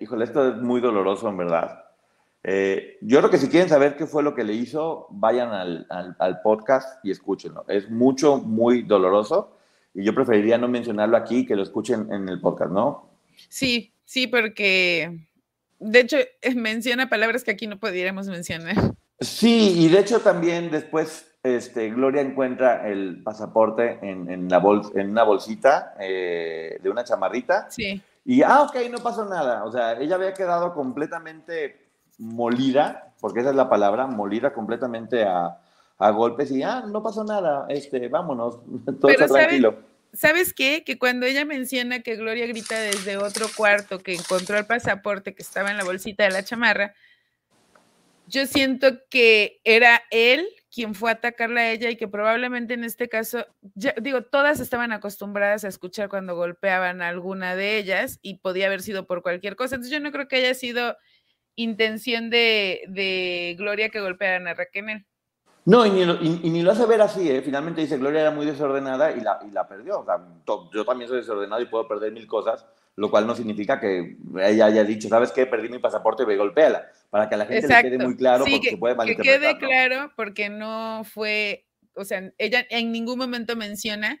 Híjole, 0.00 0.24
esto 0.24 0.48
es 0.48 0.56
muy 0.56 0.80
doloroso 0.82 1.28
en 1.28 1.38
verdad. 1.38 1.84
Eh, 2.42 2.98
yo 3.00 3.20
creo 3.20 3.30
que 3.30 3.38
si 3.38 3.48
quieren 3.48 3.70
saber 3.70 3.96
qué 3.96 4.06
fue 4.06 4.22
lo 4.22 4.34
que 4.34 4.44
le 4.44 4.52
hizo, 4.52 5.06
vayan 5.10 5.50
al, 5.50 6.40
podcast 6.42 7.02
y 7.02 7.10
escúchenlo. 7.10 7.64
Es 7.68 7.90
mucho, 7.90 8.36
muy 8.36 8.82
doloroso 8.82 9.56
y 9.94 10.04
yo 10.04 10.14
preferiría 10.14 10.58
no 10.58 10.68
mencionarlo 10.68 11.16
aquí 11.16 11.46
que 11.46 11.56
lo 11.56 11.62
escuchen 11.62 12.12
en 12.12 12.28
el 12.28 12.40
podcast, 12.42 12.70
¿no? 12.70 13.08
Sí, 13.48 13.93
sí, 14.04 14.26
porque 14.26 15.26
de 15.78 16.00
hecho 16.00 16.16
menciona 16.54 17.08
palabras 17.08 17.44
que 17.44 17.50
aquí 17.50 17.66
no 17.66 17.78
pudiéramos 17.78 18.26
mencionar. 18.28 18.76
Sí, 19.20 19.72
y 19.76 19.88
de 19.88 20.00
hecho 20.00 20.20
también 20.20 20.72
después 20.72 21.34
este, 21.44 21.88
Gloria 21.90 22.20
encuentra 22.20 22.88
el 22.88 23.22
pasaporte 23.22 23.98
en, 24.02 24.48
la 24.48 24.62
en 24.94 25.10
una 25.10 25.22
bolsita 25.22 25.94
eh, 26.00 26.78
de 26.82 26.90
una 26.90 27.04
chamarrita. 27.04 27.70
Sí. 27.70 28.02
Y, 28.24 28.42
ah, 28.42 28.62
ok, 28.62 28.76
no 28.90 28.98
pasó 28.98 29.24
nada. 29.24 29.64
O 29.64 29.70
sea, 29.70 29.92
ella 29.92 30.16
había 30.16 30.34
quedado 30.34 30.74
completamente 30.74 31.84
molida, 32.18 33.14
porque 33.20 33.40
esa 33.40 33.50
es 33.50 33.56
la 33.56 33.68
palabra, 33.68 34.06
molida 34.06 34.52
completamente 34.52 35.24
a, 35.24 35.58
golpes 36.10 36.50
y, 36.50 36.62
ah, 36.62 36.84
no 36.86 37.02
pasó 37.02 37.24
nada, 37.24 37.64
este, 37.68 38.08
vámonos, 38.08 38.60
todo 39.00 39.10
está 39.10 39.26
tranquilo. 39.26 39.76
¿Sabes 40.14 40.54
qué? 40.54 40.84
Que 40.84 40.98
cuando 40.98 41.26
ella 41.26 41.44
menciona 41.44 42.00
que 42.00 42.16
Gloria 42.16 42.46
grita 42.46 42.78
desde 42.80 43.16
otro 43.16 43.46
cuarto 43.54 43.98
que 43.98 44.14
encontró 44.14 44.56
el 44.58 44.66
pasaporte 44.66 45.34
que 45.34 45.42
estaba 45.42 45.70
en 45.70 45.76
la 45.76 45.84
bolsita 45.84 46.24
de 46.24 46.30
la 46.30 46.44
chamarra, 46.44 46.94
yo 48.26 48.46
siento 48.46 49.00
que 49.10 49.60
era 49.64 50.02
él 50.10 50.48
quien 50.74 50.94
fue 50.94 51.10
a 51.10 51.14
atacarla 51.14 51.60
a 51.60 51.70
ella 51.70 51.90
y 51.90 51.96
que 51.96 52.08
probablemente 52.08 52.74
en 52.74 52.82
este 52.82 53.08
caso, 53.08 53.46
digo, 53.74 54.22
todas 54.22 54.58
estaban 54.58 54.90
acostumbradas 54.90 55.64
a 55.64 55.68
escuchar 55.68 56.08
cuando 56.08 56.34
golpeaban 56.34 57.00
a 57.00 57.08
alguna 57.08 57.54
de 57.54 57.78
ellas 57.78 58.18
y 58.22 58.38
podía 58.38 58.66
haber 58.66 58.82
sido 58.82 59.06
por 59.06 59.22
cualquier 59.22 59.54
cosa. 59.54 59.76
Entonces 59.76 59.92
yo 59.92 60.00
no 60.00 60.10
creo 60.10 60.26
que 60.26 60.36
haya 60.36 60.54
sido 60.54 60.96
intención 61.54 62.28
de, 62.28 63.54
Gloria 63.56 63.90
que 63.90 64.00
golpearan 64.00 64.48
a 64.48 64.54
Raquel. 64.54 65.06
No, 65.66 65.86
y 65.86 65.90
ni, 65.90 66.04
lo, 66.04 66.22
y, 66.22 66.50
ni 66.50 66.62
lo 66.62 66.72
hace 66.72 66.84
ver 66.84 67.00
así, 67.00 67.30
¿eh? 67.30 67.40
Finalmente 67.42 67.80
dice, 67.80 67.96
Gloria 67.96 68.20
era 68.20 68.30
muy 68.30 68.44
desordenada 68.44 69.12
y 69.12 69.20
la, 69.20 69.38
y 69.48 69.50
la 69.50 69.66
perdió. 69.66 70.00
O 70.00 70.04
sea, 70.04 70.20
yo 70.72 70.84
también 70.84 71.08
soy 71.08 71.18
desordenado 71.18 71.62
y 71.62 71.66
puedo 71.66 71.88
perder 71.88 72.12
mil 72.12 72.26
cosas, 72.26 72.66
lo 72.96 73.10
cual 73.10 73.26
no 73.26 73.34
significa 73.34 73.80
que 73.80 74.18
ella 74.42 74.66
haya 74.66 74.84
dicho, 74.84 75.08
¿sabes 75.08 75.32
qué? 75.32 75.46
Perdí 75.46 75.70
mi 75.70 75.78
pasaporte 75.78 76.22
y 76.22 76.26
ve 76.26 76.36
golpéala. 76.36 76.86
Para 77.08 77.28
que 77.28 77.34
a 77.34 77.38
la 77.38 77.46
gente 77.46 77.66
le 77.66 77.82
quede 77.82 77.98
muy 77.98 78.16
claro, 78.16 78.44
porque 78.44 78.60
que, 78.60 78.70
se 78.70 78.76
puede 78.76 78.94
malinterpretar. 78.94 79.40
Que 79.40 79.58
quede 79.58 79.58
claro, 79.58 80.12
porque 80.16 80.50
no 80.50 81.02
fue, 81.04 81.64
o 81.94 82.04
sea, 82.04 82.30
ella 82.36 82.66
en 82.68 82.92
ningún 82.92 83.18
momento 83.18 83.56
menciona 83.56 84.20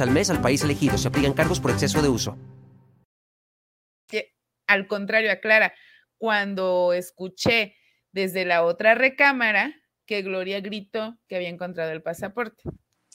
al 0.00 0.10
mes 0.10 0.30
al 0.30 0.40
país 0.40 0.62
elegido. 0.62 0.98
Se 0.98 1.08
aplican 1.08 1.32
cargos 1.32 1.60
por 1.60 1.70
exceso 1.70 2.02
de 2.02 2.08
uso. 2.08 2.36
Al 4.66 4.88
contrario, 4.88 5.30
aclara, 5.30 5.72
cuando 6.18 6.92
escuché 6.92 7.76
desde 8.12 8.44
la 8.44 8.64
otra 8.64 8.94
recámara 8.94 9.72
que 10.06 10.22
Gloria 10.22 10.60
gritó 10.60 11.16
que 11.28 11.36
había 11.36 11.48
encontrado 11.48 11.90
el 11.92 12.02
pasaporte. 12.02 12.62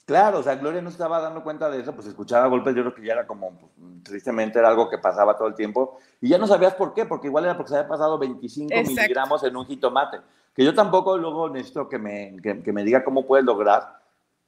Claro, 0.06 0.40
o 0.40 0.44
sea, 0.44 0.56
Gloria 0.56 0.82
no 0.82 0.90
estaba 0.90 1.22
dando 1.22 1.44
cuenta 1.44 1.70
de 1.70 1.82
eso, 1.82 1.94
pues 1.94 2.08
escuchaba 2.08 2.48
golpes, 2.48 2.76
yo 2.76 2.82
creo 2.82 2.96
que 2.96 3.06
ya 3.06 3.14
era 3.14 3.28
como, 3.28 3.58
pues, 3.58 3.72
tristemente 4.04 4.60
era 4.60 4.70
algo 4.70 4.90
que 4.90 4.98
pasaba 4.98 5.38
todo 5.38 5.48
el 5.48 5.56
tiempo, 5.56 6.00
y 6.20 6.30
ya 6.30 6.38
no 6.38 6.48
sabías 6.48 6.74
por 6.74 6.94
qué, 6.94 7.06
porque 7.06 7.28
igual 7.28 7.46
era 7.46 7.56
porque 7.56 7.70
se 7.70 7.78
había 7.78 7.88
pasado 7.88 8.18
25 8.18 8.74
miligramos 8.88 9.44
en 9.44 9.56
un 9.56 9.66
jitomate, 9.66 10.18
que 10.54 10.66
yo 10.66 10.74
tampoco 10.74 11.18
luego 11.18 11.50
necesito 11.50 11.88
que 11.88 11.98
me, 11.98 12.36
que 12.42 12.74
me 12.74 12.84
diga 12.84 13.04
cómo 13.04 13.26
puedes 13.26 13.46
lograr 13.46 14.01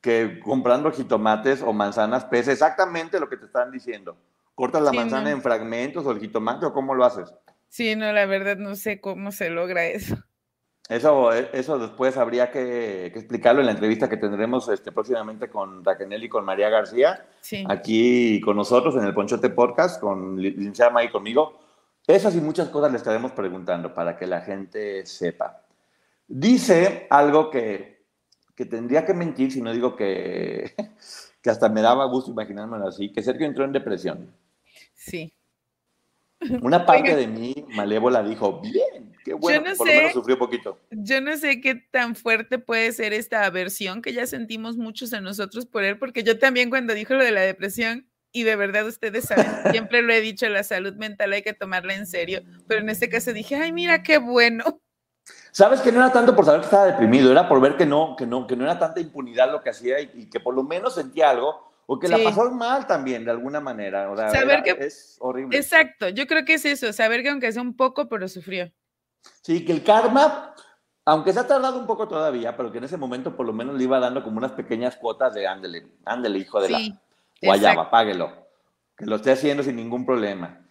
que 0.03 0.41
comprando 0.41 0.91
jitomates 0.91 1.61
o 1.61 1.71
manzanas 1.71 2.25
pese 2.25 2.51
exactamente 2.51 3.21
lo 3.21 3.29
que 3.29 3.37
te 3.37 3.45
están 3.45 3.71
diciendo. 3.71 4.17
¿Cortas 4.53 4.83
la 4.83 4.91
manzana 4.91 5.31
en 5.31 5.41
fragmentos 5.41 6.05
o 6.05 6.11
el 6.11 6.19
jitomate 6.19 6.65
o 6.65 6.73
cómo 6.73 6.93
lo 6.93 7.05
haces? 7.05 7.33
Sí, 7.69 7.95
no, 7.95 8.11
la 8.11 8.25
verdad 8.25 8.57
no 8.57 8.75
sé 8.75 8.99
cómo 8.99 9.31
se 9.31 9.49
logra 9.49 9.85
eso. 9.85 10.17
Eso, 10.89 11.31
eso 11.31 11.79
después 11.79 12.17
habría 12.17 12.51
que, 12.51 13.05
explicarlo 13.05 13.61
en 13.61 13.67
la 13.67 13.71
entrevista 13.71 14.09
que 14.09 14.17
tendremos 14.17 14.67
este, 14.67 14.91
próximamente 14.91 15.47
con 15.47 15.85
Raquel 15.85 16.21
y 16.21 16.27
con 16.27 16.43
María 16.43 16.69
García, 16.69 17.25
aquí 17.69 18.41
con 18.41 18.57
nosotros 18.57 18.97
en 18.97 19.05
el 19.05 19.13
Ponchote 19.13 19.49
Podcast, 19.51 20.01
con 20.01 20.35
Licenciada 20.35 21.01
y 21.01 21.09
conmigo. 21.09 21.61
Esas 22.05 22.35
y 22.35 22.41
muchas 22.41 22.67
cosas 22.67 22.91
le 22.91 22.97
estaremos 22.97 23.31
preguntando 23.31 23.93
para 23.93 24.17
que 24.17 24.27
la 24.27 24.41
gente 24.41 25.05
sepa. 25.05 25.61
Dice 26.27 27.07
algo 27.09 27.49
que, 27.49 27.92
que 28.55 28.65
tendría 28.65 29.05
que 29.05 29.13
mentir 29.13 29.51
si 29.51 29.61
no 29.61 29.71
digo 29.73 29.95
que, 29.95 30.73
que 31.41 31.49
hasta 31.49 31.69
me 31.69 31.81
daba 31.81 32.05
gusto 32.05 32.31
imaginármelo 32.31 32.87
así, 32.87 33.11
que 33.11 33.23
Sergio 33.23 33.45
entró 33.45 33.65
en 33.65 33.71
depresión. 33.71 34.35
Sí. 34.93 35.33
Una 36.61 36.85
parte 36.85 37.15
de 37.15 37.27
mí 37.27 37.65
malévola 37.75 38.23
dijo, 38.23 38.61
bien, 38.61 39.13
qué 39.23 39.33
bueno, 39.33 39.73
por 39.77 39.87
lo 39.87 39.93
menos 39.93 40.13
sufrió 40.13 40.37
poquito. 40.37 40.79
Yo 40.91 41.21
no 41.21 41.35
sé 41.37 41.61
qué 41.61 41.75
tan 41.75 42.15
fuerte 42.15 42.59
puede 42.59 42.91
ser 42.91 43.13
esta 43.13 43.45
aversión 43.45 44.01
que 44.01 44.13
ya 44.13 44.27
sentimos 44.27 44.77
muchos 44.77 45.09
de 45.09 45.21
nosotros 45.21 45.65
por 45.65 45.83
él, 45.83 45.97
porque 45.97 46.23
yo 46.23 46.39
también 46.39 46.69
cuando 46.69 46.93
dijo 46.93 47.13
lo 47.13 47.23
de 47.23 47.31
la 47.31 47.41
depresión, 47.41 48.07
y 48.35 48.43
de 48.43 48.55
verdad 48.55 48.85
ustedes 48.87 49.25
saben, 49.25 49.45
siempre 49.71 50.01
lo 50.01 50.11
he 50.11 50.21
dicho, 50.21 50.49
la 50.49 50.63
salud 50.63 50.93
mental 50.95 51.33
hay 51.33 51.43
que 51.43 51.53
tomarla 51.53 51.93
en 51.93 52.07
serio, 52.07 52.41
pero 52.67 52.81
en 52.81 52.89
este 52.89 53.09
caso 53.09 53.31
dije, 53.31 53.55
ay, 53.55 53.71
mira 53.71 54.03
qué 54.03 54.17
bueno. 54.17 54.81
Sabes 55.53 55.81
que 55.81 55.91
no 55.91 55.99
era 55.99 56.11
tanto 56.11 56.35
por 56.35 56.45
saber 56.45 56.61
que 56.61 56.65
estaba 56.65 56.87
deprimido, 56.87 57.31
era 57.31 57.47
por 57.47 57.61
ver 57.61 57.77
que 57.77 57.85
no, 57.85 58.15
que 58.15 58.25
no, 58.25 58.47
que 58.47 58.55
no 58.55 58.63
era 58.63 58.79
tanta 58.79 58.99
impunidad 58.99 59.51
lo 59.51 59.61
que 59.61 59.69
hacía 59.69 60.01
y 60.01 60.27
que 60.27 60.39
por 60.39 60.55
lo 60.55 60.63
menos 60.63 60.95
sentía 60.95 61.29
algo 61.29 61.71
o 61.85 61.99
que 61.99 62.07
la 62.07 62.17
pasó 62.23 62.49
mal 62.49 62.87
también, 62.87 63.23
de 63.23 63.29
alguna 63.29 63.59
manera. 63.59 64.09
O 64.09 64.17
sea, 64.17 64.29
saber 64.29 64.63
que 64.63 64.71
es 64.79 65.15
horrible. 65.19 65.55
Exacto, 65.55 66.09
yo 66.09 66.25
creo 66.25 66.43
que 66.43 66.55
es 66.55 66.65
eso, 66.65 66.91
saber 66.91 67.21
que 67.21 67.29
aunque 67.29 67.51
sea 67.51 67.61
un 67.61 67.75
poco, 67.75 68.09
pero 68.09 68.27
sufrió. 68.27 68.71
Sí, 69.43 69.63
que 69.63 69.73
el 69.73 69.83
karma, 69.83 70.55
aunque 71.05 71.33
se 71.33 71.39
ha 71.41 71.47
tardado 71.47 71.77
un 71.77 71.85
poco 71.85 72.07
todavía, 72.07 72.57
pero 72.57 72.71
que 72.71 72.79
en 72.79 72.85
ese 72.85 72.97
momento 72.97 73.35
por 73.35 73.45
lo 73.45 73.53
menos 73.53 73.75
le 73.75 73.83
iba 73.83 73.99
dando 73.99 74.23
como 74.23 74.39
unas 74.39 74.53
pequeñas 74.53 74.95
cuotas 74.95 75.35
de 75.35 75.45
ándele, 75.45 75.85
ándele, 76.03 76.39
hijo 76.39 76.59
de 76.61 76.69
la 76.71 76.79
guayaba, 77.43 77.91
páguelo, 77.91 78.47
que 78.97 79.05
lo 79.05 79.17
esté 79.17 79.31
haciendo 79.31 79.61
sin 79.61 79.75
ningún 79.75 80.03
problema. 80.03 80.62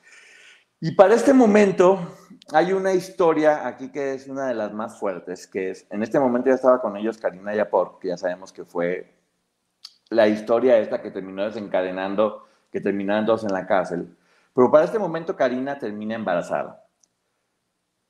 Y 0.85 0.91
para 0.97 1.15
este 1.15 1.33
momento 1.33 1.97
hay 2.53 2.73
una 2.73 2.93
historia 2.93 3.69
aquí 3.69 3.93
que 3.93 4.15
es 4.15 4.27
una 4.27 4.47
de 4.47 4.55
las 4.55 4.73
más 4.73 4.99
fuertes, 4.99 5.47
que 5.47 5.71
es, 5.71 5.87
en 5.91 6.03
este 6.03 6.19
momento 6.19 6.49
ya 6.49 6.57
estaba 6.57 6.83
con 6.83 6.97
ellos 6.97 7.19
Karina 7.19 7.55
Yapor, 7.55 8.01
que 8.01 8.09
ya 8.09 8.17
sabemos 8.17 8.53
que 8.53 8.65
fue 8.65 9.15
la 10.11 10.27
historia 10.27 10.79
esta 10.79 11.01
que 11.01 11.13
terminó 11.13 11.45
desencadenando 11.45 12.49
que 12.73 12.81
terminaron 12.81 13.25
todos 13.25 13.45
en 13.45 13.53
la 13.53 13.65
cárcel. 13.65 14.17
Pero 14.53 14.73
para 14.73 14.85
este 14.85 14.99
momento 14.99 15.37
Karina 15.37 15.79
termina 15.79 16.17
embarazada. 16.17 16.85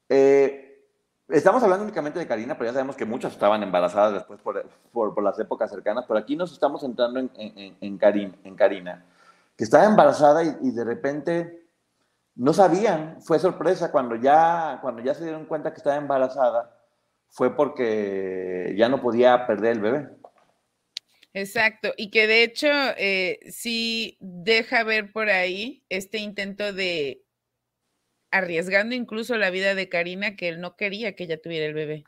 Eh, 0.08 0.82
estamos 1.28 1.62
hablando 1.62 1.85
únicamente 1.85 2.20
de 2.20 2.26
Karina, 2.26 2.56
pero 2.56 2.70
ya 2.70 2.72
sabemos 2.72 2.96
que 2.96 3.04
muchas 3.04 3.35
estaban 3.35 3.62
embarazadas 3.62 4.14
después 4.14 4.40
por, 4.40 4.64
por, 4.92 5.22
las 5.22 5.38
épocas 5.38 5.70
cercanas, 5.70 6.06
pero 6.08 6.18
aquí 6.18 6.37
nos 6.37 6.50
estamos 6.50 6.80
centrando 6.80 7.20
en, 7.20 7.30
en, 7.37 7.76
en, 7.78 7.98
Karina, 8.56 9.04
que 9.58 9.64
estaba 9.64 9.85
embarazada 9.85 10.42
y, 10.42 10.70
de 10.70 10.85
repente 10.85 11.62
no 12.35 12.53
sabían, 12.53 13.21
fue 13.23 13.38
sorpresa 13.38 13.90
cuando 13.90 14.16
ya, 14.16 14.79
cuando 14.81 15.03
ya 15.03 15.14
se 15.14 15.25
dieron 15.25 15.47
cuenta 15.47 15.73
que 15.73 15.79
estaba 15.79 15.97
embarazada, 15.97 16.79
fue 17.29 17.55
porque 17.57 18.75
ya 18.77 18.88
no 18.88 19.01
podía 19.01 19.47
perder 19.47 19.73
el 19.73 19.81
bebé. 19.81 20.09
Exacto, 21.35 21.95
y 21.97 22.11
que 22.11 22.27
de 22.27 22.42
hecho 22.42 22.68
eh, 22.99 23.40
sí 23.51 24.18
deja 24.21 24.85
ver 24.85 25.12
por 25.12 25.31
ahí 25.31 25.83
este 25.88 26.18
intento 26.18 26.75
de 26.75 27.25
arriesgando 28.31 28.95
incluso 28.95 29.37
la 29.37 29.51
vida 29.51 29.75
de 29.75 29.88
Karina, 29.88 30.37
que 30.37 30.49
él 30.49 30.61
no 30.61 30.77
quería 30.77 31.14
que 31.14 31.25
ella 31.25 31.40
tuviera 31.40 31.66
el 31.66 31.75
bebé. 31.75 32.05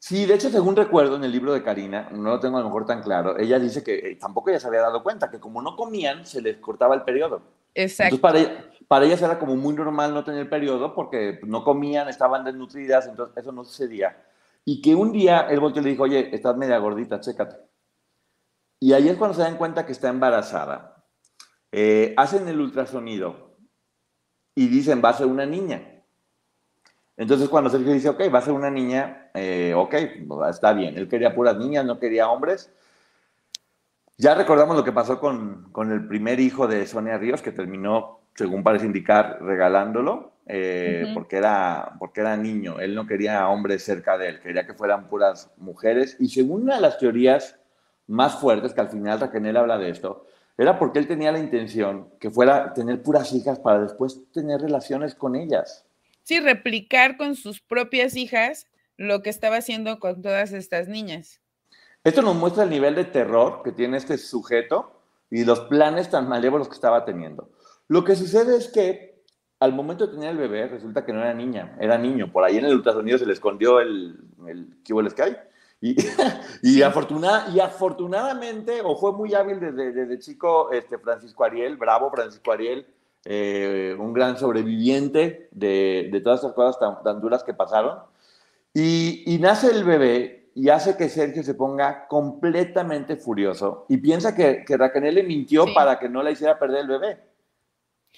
Sí, 0.00 0.26
de 0.26 0.34
hecho, 0.34 0.48
según 0.50 0.76
recuerdo 0.76 1.16
en 1.16 1.24
el 1.24 1.32
libro 1.32 1.52
de 1.52 1.62
Karina, 1.64 2.08
no 2.12 2.30
lo 2.30 2.40
tengo 2.40 2.58
a 2.58 2.60
lo 2.60 2.66
mejor 2.66 2.86
tan 2.86 3.02
claro, 3.02 3.36
ella 3.36 3.58
dice 3.58 3.82
que 3.82 3.94
eh, 3.94 4.16
tampoco 4.16 4.50
ella 4.50 4.60
se 4.60 4.68
había 4.68 4.80
dado 4.80 5.02
cuenta, 5.02 5.28
que 5.28 5.40
como 5.40 5.60
no 5.60 5.74
comían, 5.74 6.24
se 6.24 6.40
les 6.40 6.58
cortaba 6.58 6.94
el 6.94 7.02
periodo. 7.02 7.42
Exacto. 7.74 8.14
Entonces, 8.14 8.20
para, 8.20 8.38
ella, 8.38 8.70
para 8.88 9.04
ellas 9.04 9.20
era 9.20 9.38
como 9.38 9.54
muy 9.54 9.74
normal 9.74 10.14
no 10.14 10.24
tener 10.24 10.48
periodo 10.48 10.94
porque 10.94 11.40
no 11.46 11.62
comían, 11.62 12.08
estaban 12.08 12.44
desnutridas, 12.44 13.06
entonces 13.06 13.36
eso 13.36 13.52
no 13.52 13.64
sucedía. 13.64 14.24
Y 14.64 14.80
que 14.80 14.94
un 14.94 15.12
día 15.12 15.46
él 15.50 15.60
volteó 15.60 15.82
y 15.82 15.84
le 15.84 15.90
dijo, 15.90 16.04
oye, 16.04 16.34
estás 16.34 16.56
media 16.56 16.78
gordita, 16.78 17.20
chécate. 17.20 17.56
Y 18.80 18.94
ahí 18.94 19.08
es 19.08 19.16
cuando 19.16 19.36
se 19.36 19.42
dan 19.42 19.56
cuenta 19.56 19.84
que 19.84 19.92
está 19.92 20.08
embarazada. 20.08 21.04
Eh, 21.70 22.14
hacen 22.16 22.48
el 22.48 22.60
ultrasonido 22.60 23.56
y 24.54 24.68
dicen, 24.68 25.02
va 25.04 25.10
a 25.10 25.14
ser 25.14 25.26
una 25.26 25.44
niña. 25.44 26.02
Entonces 27.18 27.48
cuando 27.48 27.68
Sergio 27.68 27.92
dice, 27.92 28.08
ok, 28.08 28.22
va 28.32 28.38
a 28.38 28.42
ser 28.42 28.54
una 28.54 28.70
niña, 28.70 29.30
eh, 29.34 29.74
ok, 29.76 29.94
está 30.48 30.72
bien. 30.72 30.96
Él 30.96 31.08
quería 31.08 31.34
puras 31.34 31.56
niñas, 31.56 31.84
no 31.84 31.98
quería 31.98 32.30
hombres. 32.30 32.72
Ya 34.20 34.34
recordamos 34.34 34.76
lo 34.76 34.82
que 34.82 34.90
pasó 34.90 35.20
con, 35.20 35.70
con 35.70 35.92
el 35.92 36.08
primer 36.08 36.40
hijo 36.40 36.66
de 36.66 36.84
Sonia 36.88 37.18
Ríos, 37.18 37.40
que 37.40 37.52
terminó, 37.52 38.18
según 38.34 38.64
parece 38.64 38.84
indicar, 38.84 39.38
regalándolo, 39.40 40.32
eh, 40.46 41.12
porque, 41.14 41.36
era, 41.36 41.94
porque 42.00 42.22
era 42.22 42.36
niño. 42.36 42.80
Él 42.80 42.96
no 42.96 43.06
quería 43.06 43.48
hombres 43.48 43.84
cerca 43.84 44.18
de 44.18 44.30
él, 44.30 44.40
quería 44.40 44.66
que 44.66 44.74
fueran 44.74 45.08
puras 45.08 45.52
mujeres. 45.56 46.16
Y 46.18 46.30
según 46.30 46.62
una 46.62 46.74
de 46.74 46.80
las 46.80 46.98
teorías 46.98 47.60
más 48.08 48.40
fuertes, 48.40 48.74
que 48.74 48.80
al 48.80 48.90
final 48.90 49.20
Raquel 49.20 49.56
habla 49.56 49.78
de 49.78 49.90
esto, 49.90 50.26
era 50.56 50.80
porque 50.80 50.98
él 50.98 51.06
tenía 51.06 51.30
la 51.30 51.38
intención 51.38 52.10
que 52.18 52.28
fuera 52.28 52.74
tener 52.74 53.00
puras 53.04 53.32
hijas 53.32 53.60
para 53.60 53.82
después 53.82 54.20
tener 54.32 54.60
relaciones 54.60 55.14
con 55.14 55.36
ellas. 55.36 55.86
Sí, 56.24 56.40
replicar 56.40 57.16
con 57.16 57.36
sus 57.36 57.60
propias 57.60 58.16
hijas 58.16 58.66
lo 58.96 59.22
que 59.22 59.30
estaba 59.30 59.58
haciendo 59.58 60.00
con 60.00 60.22
todas 60.22 60.52
estas 60.52 60.88
niñas. 60.88 61.40
Esto 62.04 62.22
nos 62.22 62.36
muestra 62.36 62.64
el 62.64 62.70
nivel 62.70 62.94
de 62.94 63.04
terror 63.04 63.62
que 63.62 63.72
tiene 63.72 63.96
este 63.96 64.18
sujeto 64.18 64.92
y 65.30 65.44
los 65.44 65.60
planes 65.60 66.10
tan 66.10 66.28
malévolos 66.28 66.68
que 66.68 66.74
estaba 66.74 67.04
teniendo. 67.04 67.50
Lo 67.88 68.04
que 68.04 68.16
sucede 68.16 68.56
es 68.56 68.68
que 68.68 69.18
al 69.60 69.72
momento 69.72 70.06
de 70.06 70.12
tener 70.14 70.30
el 70.30 70.38
bebé, 70.38 70.68
resulta 70.68 71.04
que 71.04 71.12
no 71.12 71.20
era 71.20 71.34
niña, 71.34 71.76
era 71.80 71.98
niño. 71.98 72.30
Por 72.30 72.44
ahí 72.44 72.58
en 72.58 72.64
el 72.64 72.74
ultrasonido 72.74 73.18
se 73.18 73.26
le 73.26 73.32
escondió 73.32 73.80
el, 73.80 74.16
el 74.46 75.10
Sky 75.10 75.36
Y, 75.80 75.96
y, 76.62 76.82
afortuna, 76.82 77.46
y 77.52 77.58
afortunadamente, 77.58 78.80
o 78.84 78.96
fue 78.96 79.12
muy 79.12 79.34
hábil 79.34 79.58
desde, 79.58 79.92
desde 79.92 80.18
chico, 80.18 80.70
este 80.70 80.98
Francisco 80.98 81.44
Ariel, 81.44 81.76
bravo 81.76 82.10
Francisco 82.10 82.52
Ariel, 82.52 82.86
eh, 83.24 83.96
un 83.98 84.12
gran 84.12 84.38
sobreviviente 84.38 85.48
de, 85.50 86.08
de, 86.12 86.20
todas 86.20 86.38
estas 86.40 86.54
cosas 86.54 86.78
tan, 86.78 87.02
tan 87.02 87.20
duras 87.20 87.42
que 87.42 87.52
pasaron. 87.52 87.98
Y, 88.72 89.24
y, 89.26 89.38
nace 89.38 89.70
el 89.70 89.82
bebé 89.82 90.47
y 90.58 90.70
hace 90.70 90.96
que 90.96 91.08
Sergio 91.08 91.44
se 91.44 91.54
ponga 91.54 92.08
completamente 92.08 93.14
furioso 93.14 93.86
y 93.88 93.98
piensa 93.98 94.34
que, 94.34 94.64
que 94.66 94.76
Raquel 94.76 95.14
le 95.14 95.22
mintió 95.22 95.64
sí. 95.64 95.72
para 95.72 96.00
que 96.00 96.08
no 96.08 96.20
le 96.20 96.32
hiciera 96.32 96.58
perder 96.58 96.80
el 96.80 96.88
bebé. 96.88 97.18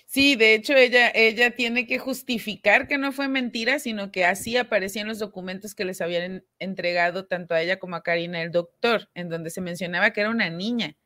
Sí, 0.07 0.37
de 0.37 0.55
hecho 0.55 0.73
ella, 0.73 1.11
ella 1.15 1.55
tiene 1.55 1.87
que 1.87 1.99
justificar 1.99 2.89
que 2.89 2.97
no 2.97 3.13
fue 3.13 3.29
mentira, 3.29 3.79
sino 3.79 4.11
que 4.11 4.25
así 4.25 4.57
aparecían 4.57 5.07
los 5.07 5.19
documentos 5.19 5.75
que 5.75 5.85
les 5.85 6.01
habían 6.01 6.43
entregado 6.59 7.27
tanto 7.27 7.53
a 7.53 7.61
ella 7.61 7.79
como 7.79 7.97
a 7.97 8.03
Karina 8.03 8.41
el 8.41 8.51
doctor, 8.51 9.11
en 9.13 9.29
donde 9.29 9.51
se 9.51 9.61
mencionaba 9.61 10.13
que 10.13 10.23
era 10.23 10.31
una 10.31 10.49
niña, 10.49 10.97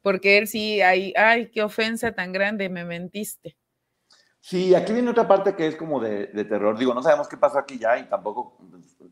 porque 0.00 0.38
él 0.38 0.48
sí, 0.48 0.80
ay, 0.80 1.12
ay, 1.16 1.50
qué 1.50 1.62
ofensa 1.62 2.12
tan 2.12 2.32
grande, 2.32 2.70
me 2.70 2.86
mentiste. 2.86 3.58
Sí, 4.40 4.74
aquí 4.74 4.94
viene 4.94 5.10
otra 5.10 5.28
parte 5.28 5.54
que 5.54 5.66
es 5.66 5.76
como 5.76 6.00
de, 6.00 6.28
de 6.28 6.44
terror. 6.46 6.78
Digo, 6.78 6.94
no 6.94 7.02
sabemos 7.02 7.28
qué 7.28 7.36
pasó 7.36 7.58
aquí 7.58 7.78
ya 7.78 7.98
y 7.98 8.08
tampoco, 8.08 8.56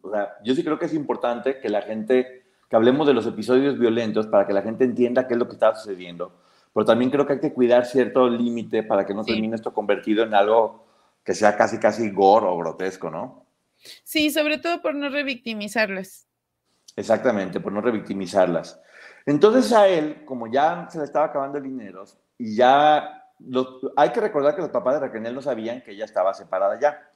o 0.06 0.10
sea, 0.10 0.36
yo 0.42 0.54
sí 0.54 0.62
creo 0.62 0.78
que 0.78 0.86
es 0.86 0.94
importante 0.94 1.60
que 1.60 1.68
la 1.68 1.82
gente, 1.82 2.46
que 2.68 2.76
hablemos 2.76 3.06
de 3.06 3.14
los 3.14 3.26
episodios 3.26 3.78
violentos 3.78 4.26
para 4.26 4.46
que 4.46 4.52
la 4.52 4.62
gente 4.62 4.84
entienda 4.84 5.26
qué 5.26 5.34
es 5.34 5.38
lo 5.38 5.46
que 5.46 5.54
está 5.54 5.74
sucediendo 5.74 6.32
pero 6.76 6.84
también 6.84 7.10
creo 7.10 7.26
que 7.26 7.32
hay 7.32 7.40
que 7.40 7.54
cuidar 7.54 7.86
cierto 7.86 8.28
límite 8.28 8.82
para 8.82 9.06
que 9.06 9.14
no 9.14 9.24
sí. 9.24 9.32
termine 9.32 9.56
esto 9.56 9.72
convertido 9.72 10.24
en 10.24 10.34
algo 10.34 10.84
que 11.24 11.32
sea 11.32 11.56
casi, 11.56 11.78
casi 11.78 12.10
gore 12.10 12.44
o 12.44 12.58
grotesco, 12.58 13.10
¿no? 13.10 13.46
Sí, 14.04 14.28
sobre 14.28 14.58
todo 14.58 14.82
por 14.82 14.94
no 14.94 15.08
revictimizarlas. 15.08 16.26
Exactamente, 16.94 17.60
por 17.60 17.72
no 17.72 17.80
revictimizarlas. 17.80 18.78
Entonces 19.24 19.72
a 19.72 19.88
él, 19.88 20.26
como 20.26 20.48
ya 20.48 20.86
se 20.90 20.98
le 20.98 21.04
estaba 21.04 21.24
acabando 21.24 21.56
el 21.56 21.64
dinero 21.64 22.04
y 22.36 22.54
ya 22.54 23.24
los, 23.38 23.66
hay 23.96 24.10
que 24.10 24.20
recordar 24.20 24.54
que 24.54 24.60
los 24.60 24.70
papás 24.70 25.00
de 25.00 25.00
Raquel 25.00 25.34
no 25.34 25.40
sabían 25.40 25.80
que 25.80 25.92
ella 25.92 26.04
estaba 26.04 26.34
separada 26.34 26.78
ya. 26.78 27.08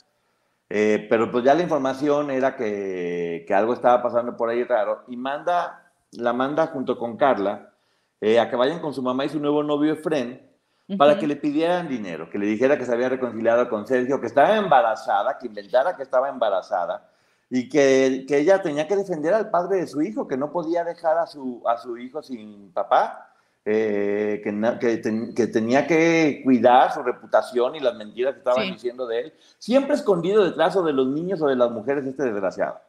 Eh, 0.72 1.09
pero 1.11 1.28
pues 1.33 1.42
ya 1.42 1.52
la 1.52 1.62
información 1.62 2.30
era 2.30 2.54
que, 2.54 3.44
que, 3.46 3.54
algo 3.54 3.72
estaba 3.72 4.00
pasando 4.00 4.37
por 4.37 4.48
ahí 4.48 4.62
raro 4.62 5.02
y 5.09 5.16
manda, 5.16 5.90
la 6.12 6.33
manda 6.33 6.68
junto 6.68 6.96
con 6.96 7.16
Carla 7.16 7.72
eh, 8.20 8.38
a 8.38 8.48
que 8.48 8.54
vayan 8.54 8.78
con 8.78 8.94
su 8.94 9.02
mamá 9.02 9.24
y 9.24 9.30
su 9.30 9.40
nuevo 9.40 9.64
novio 9.64 9.94
Efren 9.94 10.48
uh 10.88 10.92
-huh. 10.92 10.96
para 10.96 11.18
que 11.18 11.26
le 11.26 11.35
pidieran 11.35 11.88
dinero, 11.88 12.30
que 12.30 12.38
le 12.38 12.46
dijera 12.46 12.78
que 12.78 12.87
se 12.87 12.92
había 12.92 13.09
reconciliado 13.09 13.68
con 13.68 13.85
Sergio, 13.85 14.20
que 14.20 14.28
estaba 14.28 14.56
embarazada, 14.56 15.38
que 15.38 15.48
inventara 15.48 15.96
que 15.96 16.04
estaba 16.04 16.28
embarazada 16.28 17.11
y 17.50 17.68
que, 17.68 18.24
que, 18.28 18.38
ella 18.38 18.62
tenía 18.62 18.87
que 18.87 18.94
defender 18.94 19.35
al 19.35 19.50
padre 19.50 19.78
de 19.78 19.88
su 19.88 20.00
hijo, 20.02 20.28
que 20.28 20.37
no 20.37 20.52
podía 20.52 20.85
dejar 20.85 21.18
a 21.18 21.26
su, 21.26 21.64
a 21.66 21.78
su 21.78 21.98
hijo 21.98 22.22
sin 22.22 22.72
papá, 22.72 23.30
eh, 23.64 24.40
que, 24.42 24.79
que, 24.81 24.96
ten, 24.99 25.35
que, 25.35 25.46
tenía 25.46 25.87
que 25.87 26.40
cuidar 26.44 26.92
su 26.92 27.03
reputación 27.03 27.77
y 27.77 27.81
las 27.81 27.94
mentiras 27.94 28.33
que 28.35 28.38
estaban 28.38 28.64
sí. 28.64 28.73
diciendo 28.73 29.07
de 29.07 29.20
él, 29.20 29.35
siempre 29.59 29.94
escondido 29.94 30.44
detrás 30.44 30.77
o 30.77 30.83
de 30.83 30.92
los 30.92 31.07
niños 31.09 31.42
o 31.42 31.49
de 31.49 31.57
las 31.57 31.70
mujeres 31.70 32.07
este 32.07 32.25
desgraciado. 32.25 32.81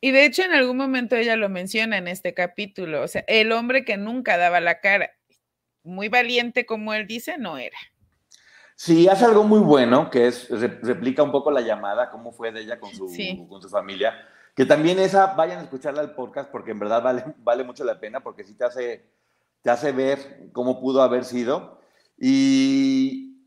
Y 0.00 0.10
de 0.12 0.24
hecho 0.24 0.42
en 0.42 0.52
algún 0.52 0.76
momento 0.76 1.16
ella 1.16 1.36
lo 1.36 1.48
menciona 1.48 1.98
en 1.98 2.08
este 2.08 2.34
capítulo, 2.34 3.02
o 3.02 3.08
sea, 3.08 3.24
el 3.26 3.52
hombre 3.52 3.84
que 3.84 3.96
nunca 3.96 4.36
daba 4.38 4.60
la 4.60 4.80
cara, 4.80 5.10
muy 5.82 6.08
valiente 6.08 6.66
como 6.66 6.94
él 6.94 7.06
dice, 7.06 7.38
no 7.38 7.58
era. 7.58 7.78
Sí, 8.76 9.08
hace 9.08 9.24
algo 9.24 9.42
muy 9.42 9.58
bueno, 9.58 10.08
que 10.08 10.28
es, 10.28 10.48
replica 10.82 11.24
un 11.24 11.32
poco 11.32 11.50
la 11.50 11.62
llamada, 11.62 12.10
cómo 12.10 12.30
fue 12.30 12.52
de 12.52 12.60
ella 12.60 12.78
con 12.78 12.92
su, 12.92 13.08
sí. 13.08 13.44
con 13.48 13.60
su 13.60 13.68
familia, 13.68 14.14
que 14.54 14.64
también 14.64 15.00
esa, 15.00 15.34
vayan 15.34 15.58
a 15.58 15.62
escucharla 15.62 16.00
al 16.00 16.14
podcast 16.14 16.48
porque 16.50 16.70
en 16.70 16.78
verdad 16.78 17.02
vale, 17.02 17.24
vale 17.38 17.64
mucho 17.64 17.82
la 17.82 17.98
pena, 17.98 18.20
porque 18.20 18.44
sí 18.44 18.54
te 18.54 18.64
hace, 18.64 19.04
te 19.62 19.70
hace 19.70 19.92
ver 19.92 20.50
cómo 20.52 20.80
pudo 20.80 21.02
haber 21.02 21.24
sido. 21.24 21.80
Y, 22.16 23.42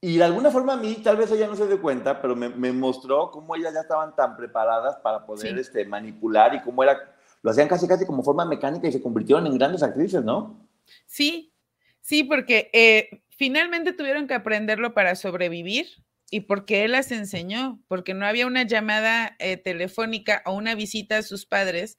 y 0.00 0.16
de 0.16 0.24
alguna 0.24 0.50
forma 0.50 0.74
a 0.74 0.76
mí, 0.76 0.96
tal 1.02 1.16
vez 1.16 1.30
ella 1.30 1.46
no 1.46 1.56
se 1.56 1.66
dio 1.66 1.80
cuenta, 1.80 2.20
pero 2.20 2.36
me, 2.36 2.48
me 2.48 2.72
mostró 2.72 3.30
cómo 3.30 3.56
ellas 3.56 3.74
ya 3.74 3.80
estaban 3.80 4.14
tan 4.14 4.36
preparadas 4.36 4.96
para 4.96 5.26
poder 5.26 5.54
sí. 5.54 5.60
este, 5.60 5.84
manipular 5.84 6.54
y 6.54 6.62
cómo 6.62 6.82
era, 6.82 6.98
lo 7.42 7.50
hacían 7.50 7.68
casi 7.68 7.86
casi 7.86 8.06
como 8.06 8.22
forma 8.22 8.44
mecánica 8.44 8.88
y 8.88 8.92
se 8.92 9.02
convirtieron 9.02 9.46
en 9.46 9.58
grandes 9.58 9.82
actrices, 9.82 10.24
¿no? 10.24 10.68
Sí, 11.06 11.52
sí, 12.00 12.24
porque 12.24 12.70
eh, 12.72 13.22
finalmente 13.30 13.92
tuvieron 13.92 14.26
que 14.26 14.34
aprenderlo 14.34 14.94
para 14.94 15.14
sobrevivir 15.14 15.86
y 16.30 16.40
porque 16.40 16.84
él 16.84 16.92
las 16.92 17.10
enseñó, 17.10 17.80
porque 17.88 18.14
no 18.14 18.26
había 18.26 18.46
una 18.46 18.64
llamada 18.64 19.36
eh, 19.38 19.56
telefónica 19.56 20.42
o 20.44 20.52
una 20.52 20.74
visita 20.74 21.18
a 21.18 21.22
sus 21.22 21.46
padres, 21.46 21.98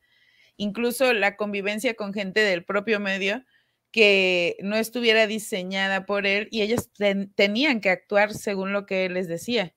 incluso 0.59 1.13
la 1.13 1.37
convivencia 1.37 1.95
con 1.95 2.13
gente 2.13 2.41
del 2.41 2.63
propio 2.63 2.99
medio 2.99 3.43
que 3.91 4.57
no 4.61 4.75
estuviera 4.75 5.25
diseñada 5.25 6.05
por 6.05 6.27
él 6.27 6.47
y 6.51 6.61
ellas 6.61 6.89
ten, 6.95 7.33
tenían 7.33 7.81
que 7.81 7.89
actuar 7.89 8.33
según 8.33 8.71
lo 8.71 8.85
que 8.85 9.05
él 9.05 9.15
les 9.15 9.27
decía. 9.27 9.73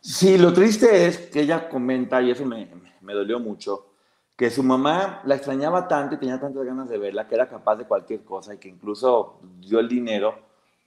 Sí, 0.00 0.38
lo 0.38 0.52
triste 0.52 1.06
es 1.06 1.18
que 1.18 1.40
ella 1.40 1.68
comenta, 1.68 2.22
y 2.22 2.30
eso 2.30 2.44
me, 2.44 2.70
me 3.00 3.14
dolió 3.14 3.40
mucho, 3.40 3.94
que 4.36 4.50
su 4.50 4.62
mamá 4.62 5.22
la 5.24 5.34
extrañaba 5.34 5.88
tanto 5.88 6.14
y 6.14 6.18
tenía 6.18 6.38
tantas 6.38 6.64
ganas 6.64 6.88
de 6.88 6.98
verla 6.98 7.26
que 7.26 7.34
era 7.34 7.48
capaz 7.48 7.76
de 7.76 7.86
cualquier 7.86 8.22
cosa 8.22 8.54
y 8.54 8.58
que 8.58 8.68
incluso 8.68 9.40
dio 9.58 9.80
el 9.80 9.88
dinero 9.88 10.38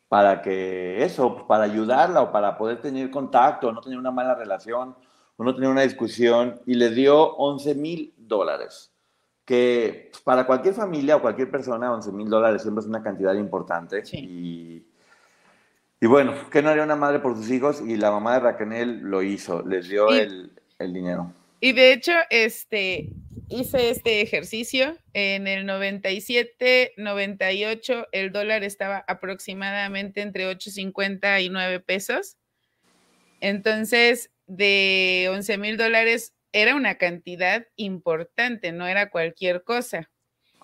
para 0.07 0.41
que 0.41 1.03
eso, 1.03 1.47
para 1.47 1.63
ayudarla 1.63 2.21
o 2.21 2.31
para 2.31 2.57
poder 2.57 2.79
tener 2.79 3.09
contacto, 3.09 3.71
no 3.71 3.81
tener 3.81 3.97
una 3.97 4.11
mala 4.11 4.35
relación 4.35 4.95
o 5.35 5.43
no 5.43 5.55
tener 5.55 5.69
una 5.69 5.81
discusión 5.81 6.61
y 6.65 6.75
le 6.75 6.91
dio 6.91 7.35
11 7.35 7.75
mil 7.75 8.13
dólares 8.17 8.88
que 9.49 10.11
para 10.23 10.45
cualquier 10.45 10.75
familia 10.75 11.15
o 11.15 11.23
cualquier 11.23 11.49
persona 11.49 11.91
11 11.91 12.11
mil 12.11 12.29
dólares 12.29 12.61
siempre 12.61 12.81
es 12.81 12.85
una 12.85 13.01
cantidad 13.01 13.33
importante. 13.33 14.05
Sí. 14.05 14.17
Y, 14.19 14.85
y, 15.99 16.05
bueno, 16.05 16.35
¿qué 16.51 16.61
no 16.61 16.69
haría 16.69 16.83
una 16.83 16.95
madre 16.95 17.17
por 17.17 17.35
sus 17.35 17.49
hijos? 17.49 17.81
Y 17.81 17.97
la 17.97 18.11
mamá 18.11 18.35
de 18.35 18.41
Raquel 18.41 18.99
lo 18.99 19.23
hizo, 19.23 19.63
les 19.65 19.89
dio 19.89 20.15
y, 20.15 20.19
el, 20.19 20.51
el, 20.77 20.93
dinero. 20.93 21.33
Y 21.61 21.71
de 21.71 21.93
hecho, 21.93 22.11
este, 22.29 23.09
hice 23.47 23.89
este 23.89 24.21
ejercicio 24.21 24.95
en 25.13 25.47
el 25.47 25.65
97, 25.65 26.93
98, 26.97 28.05
el 28.11 28.31
dólar 28.31 28.63
estaba 28.63 29.03
aproximadamente 29.07 30.21
entre 30.21 30.47
8.50 30.47 31.43
y 31.43 31.49
9 31.49 31.79
pesos. 31.79 32.37
Entonces, 33.41 34.29
de 34.45 35.27
11 35.31 35.57
mil 35.57 35.75
dólares, 35.75 36.35
era 36.51 36.75
una 36.75 36.95
cantidad 36.95 37.65
importante, 37.75 38.71
no 38.71 38.87
era 38.87 39.09
cualquier 39.09 39.63
cosa. 39.63 40.09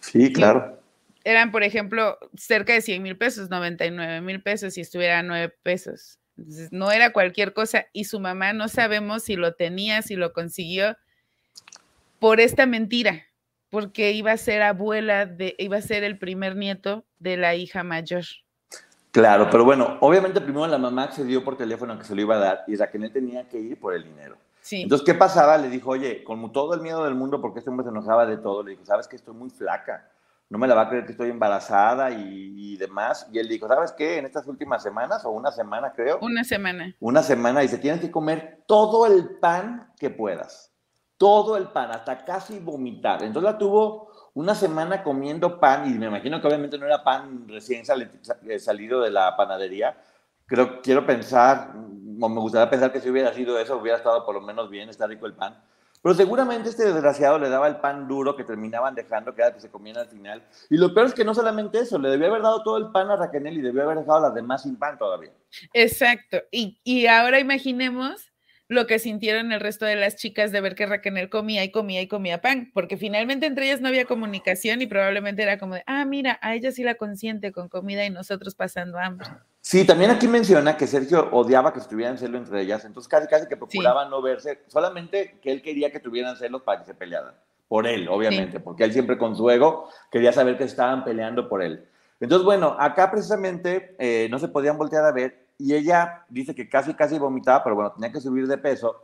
Sí, 0.01 0.31
claro. 0.33 0.81
Eran, 1.23 1.51
por 1.51 1.63
ejemplo, 1.63 2.17
cerca 2.35 2.73
de 2.73 2.81
100 2.81 3.01
mil 3.01 3.17
pesos, 3.17 3.49
99 3.49 4.21
mil 4.21 4.41
pesos 4.41 4.73
si 4.75 4.81
estuviera 4.81 5.19
a 5.19 5.23
9 5.23 5.53
pesos. 5.63 6.19
Entonces, 6.37 6.71
no 6.71 6.91
era 6.91 7.13
cualquier 7.13 7.53
cosa 7.53 7.85
y 7.93 8.05
su 8.05 8.19
mamá 8.19 8.53
no 8.53 8.67
sabemos 8.67 9.23
si 9.23 9.35
lo 9.35 9.53
tenía, 9.53 10.01
si 10.01 10.15
lo 10.15 10.33
consiguió 10.33 10.97
por 12.19 12.39
esta 12.39 12.65
mentira, 12.65 13.25
porque 13.69 14.11
iba 14.11 14.31
a 14.31 14.37
ser 14.37 14.61
abuela 14.61 15.25
de, 15.25 15.55
iba 15.57 15.77
a 15.77 15.81
ser 15.81 16.03
el 16.03 16.17
primer 16.17 16.55
nieto 16.55 17.05
de 17.19 17.37
la 17.37 17.55
hija 17.55 17.83
mayor. 17.83 18.23
Claro, 19.11 19.49
pero 19.49 19.63
bueno, 19.63 19.97
obviamente 20.01 20.41
primero 20.41 20.67
la 20.67 20.77
mamá 20.77 21.03
accedió 21.03 21.43
por 21.43 21.57
teléfono 21.57 21.97
que 21.97 22.03
se 22.03 22.15
lo 22.15 22.21
iba 22.21 22.35
a 22.35 22.39
dar 22.39 22.63
y 22.67 22.75
Raquel 22.75 23.11
tenía 23.13 23.47
que 23.47 23.57
ir 23.57 23.79
por 23.79 23.93
el 23.93 24.03
dinero. 24.03 24.37
Sí. 24.65 24.81
Entonces, 24.81 25.05
¿qué 25.05 25.13
pasaba? 25.13 25.59
Le 25.59 25.69
dijo, 25.69 25.91
oye, 25.91 26.23
con 26.23 26.51
todo 26.51 26.73
el 26.73 26.81
miedo 26.81 27.03
del 27.03 27.13
mundo, 27.13 27.39
porque 27.39 27.59
este 27.59 27.69
hombre 27.69 27.83
se 27.83 27.91
enojaba 27.91 28.25
de 28.25 28.37
todo, 28.37 28.63
le 28.63 28.71
dijo, 28.71 28.83
¿sabes 28.83 29.07
que 29.07 29.15
estoy 29.15 29.35
muy 29.35 29.51
flaca? 29.51 30.09
No 30.49 30.57
me 30.57 30.67
la 30.67 30.73
va 30.73 30.81
a 30.81 30.89
creer 30.89 31.05
que 31.05 31.11
estoy 31.11 31.29
embarazada 31.29 32.09
y, 32.09 32.73
y, 32.73 32.75
demás. 32.75 33.29
Y 33.31 33.37
él 33.37 33.47
dijo, 33.47 33.67
¿sabes 33.67 33.91
qué? 33.91 34.17
En 34.17 34.25
estas 34.25 34.47
últimas 34.47 34.81
semanas, 34.81 35.23
o 35.23 35.29
una 35.29 35.51
semana 35.51 35.93
creo. 35.95 36.17
Una 36.19 36.43
semana. 36.43 36.95
Una 36.99 37.21
semana, 37.21 37.63
y 37.63 37.67
se 37.67 37.77
tienes 37.77 38.01
que 38.01 38.09
comer 38.09 38.63
todo 38.65 39.05
el 39.05 39.37
pan 39.37 39.93
que 39.99 40.09
puedas. 40.09 40.73
Todo 41.17 41.57
el 41.57 41.67
pan, 41.67 41.91
hasta 41.91 42.25
casi 42.25 42.57
vomitar. 42.57 43.21
Entonces 43.21 43.51
la 43.51 43.59
tuvo 43.59 44.09
una 44.33 44.55
semana 44.55 45.03
comiendo 45.03 45.59
pan, 45.59 45.87
y 45.87 45.93
me 45.93 46.07
imagino 46.07 46.41
que 46.41 46.47
obviamente 46.47 46.79
no 46.79 46.87
era 46.87 47.03
pan 47.03 47.47
recién 47.47 47.83
salido 47.85 49.01
de 49.01 49.11
la 49.11 49.37
panadería. 49.37 49.95
Creo, 50.47 50.81
quiero 50.81 51.05
pensar, 51.05 51.71
me 52.17 52.39
gustaría 52.39 52.69
pensar 52.69 52.91
que 52.91 52.99
si 52.99 53.09
hubiera 53.09 53.33
sido 53.33 53.59
eso, 53.59 53.77
hubiera 53.77 53.97
estado 53.97 54.25
por 54.25 54.35
lo 54.35 54.41
menos 54.41 54.69
bien, 54.69 54.89
está 54.89 55.07
rico 55.07 55.25
el 55.25 55.33
pan. 55.33 55.61
Pero 56.01 56.13
seguramente 56.13 56.69
este 56.69 56.85
desgraciado 56.85 57.39
le 57.39 57.49
daba 57.49 57.67
el 57.67 57.77
pan 57.77 58.07
duro 58.07 58.35
que 58.35 58.43
terminaban 58.43 58.93
dejando, 58.93 59.33
que 59.33 59.41
era 59.41 59.51
que 59.51 59.59
se 59.59 59.71
comían 59.71 59.97
al 59.97 60.07
final. 60.07 60.43
Y 60.69 60.77
lo 60.77 60.93
peor 60.93 61.07
es 61.07 61.15
que 61.15 61.25
no 61.25 61.33
solamente 61.33 61.79
eso, 61.79 61.97
le 61.97 62.09
debió 62.09 62.27
haber 62.27 62.43
dado 62.43 62.61
todo 62.61 62.77
el 62.77 62.91
pan 62.91 63.09
a 63.09 63.15
Raquel 63.15 63.47
y 63.47 63.61
debió 63.61 63.83
haber 63.83 63.97
dejado 63.97 64.19
a 64.19 64.21
las 64.27 64.35
demás 64.35 64.61
sin 64.61 64.75
pan 64.75 64.99
todavía. 64.99 65.31
Exacto. 65.73 66.43
Y, 66.51 66.79
y 66.83 67.07
ahora 67.07 67.39
imaginemos 67.39 68.31
lo 68.67 68.87
que 68.87 68.99
sintieron 68.99 69.51
el 69.51 69.59
resto 69.59 69.85
de 69.85 69.95
las 69.95 70.15
chicas 70.15 70.51
de 70.51 70.61
ver 70.61 70.75
que 70.75 70.85
Raquel 70.85 71.29
comía 71.29 71.63
y 71.63 71.71
comía 71.71 72.01
y 72.01 72.07
comía 72.07 72.41
pan, 72.41 72.71
porque 72.73 72.97
finalmente 72.97 73.45
entre 73.45 73.65
ellas 73.65 73.81
no 73.81 73.87
había 73.87 74.05
comunicación 74.05 74.81
y 74.83 74.87
probablemente 74.87 75.43
era 75.43 75.57
como 75.57 75.75
de, 75.75 75.83
ah, 75.85 76.05
mira, 76.05 76.39
a 76.41 76.55
ella 76.55 76.71
sí 76.71 76.83
la 76.83 76.95
consiente 76.95 77.51
con 77.51 77.69
comida 77.69 78.05
y 78.05 78.09
nosotros 78.09 78.55
pasando 78.55 78.97
hambre. 78.99 79.27
Sí, 79.67 79.83
también 79.83 80.11
aquí 80.11 80.27
menciona 80.27 80.77
que 80.77 80.85
Sergio 80.85 81.27
odiaba 81.31 81.73
que 81.73 81.79
estuvieran 81.79 82.19
celos 82.19 82.41
entre 82.41 82.61
ellas, 82.61 82.85
entonces 82.85 83.09
casi 83.09 83.25
casi 83.25 83.47
que 83.47 83.57
procuraba 83.57 84.03
sí. 84.03 84.11
no 84.11 84.21
verse, 84.21 84.61
solamente 84.67 85.39
que 85.41 85.51
él 85.51 85.63
quería 85.63 85.91
que 85.91 85.99
tuvieran 85.99 86.37
celos 86.37 86.61
para 86.61 86.81
que 86.81 86.85
se 86.85 86.93
pelearan. 86.93 87.33
por 87.67 87.87
él, 87.87 88.07
obviamente, 88.07 88.59
porque 88.59 88.83
él 88.83 88.93
siempre 88.93 89.17
con 89.17 89.35
su 89.35 89.49
ego 89.49 89.89
quería 90.11 90.31
saber 90.31 90.55
que 90.59 90.65
estaban 90.65 91.03
peleando 91.03 91.49
por 91.49 91.63
él. 91.63 91.83
Entonces, 92.19 92.45
bueno, 92.45 92.77
acá 92.79 93.09
precisamente 93.09 93.95
eh, 93.97 94.27
no 94.29 94.37
se 94.37 94.49
podían 94.49 94.77
voltear 94.77 95.03
a 95.03 95.11
ver 95.11 95.47
y 95.57 95.73
ella 95.73 96.25
dice 96.29 96.53
que 96.53 96.69
casi, 96.69 96.93
casi 96.93 97.17
vomitaba, 97.17 97.63
pero 97.63 97.75
bueno, 97.75 97.91
tenía 97.91 98.11
que 98.11 98.21
subir 98.21 98.45
de 98.45 98.59
peso. 98.59 98.95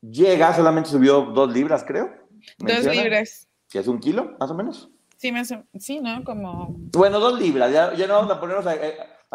Llega, 0.00 0.52
solamente 0.56 0.90
subió 0.90 1.22
dos 1.22 1.52
libras, 1.52 1.84
creo. 1.86 2.12
Dos 2.58 2.84
libras. 2.84 3.46
Que 3.70 3.78
es 3.78 3.86
un 3.86 4.00
kilo, 4.00 4.34
más 4.40 4.50
o 4.50 4.54
menos. 4.54 4.90
Sí, 5.18 5.30
más 5.30 5.54
sí, 5.78 6.00
¿no? 6.00 6.24
Como... 6.24 6.74
Bueno, 6.92 7.20
dos 7.20 7.38
libras, 7.38 7.72
ya, 7.72 7.94
ya 7.94 8.08
no 8.08 8.14
vamos 8.14 8.32
a 8.32 8.40
ponernos 8.40 8.66
a, 8.66 8.74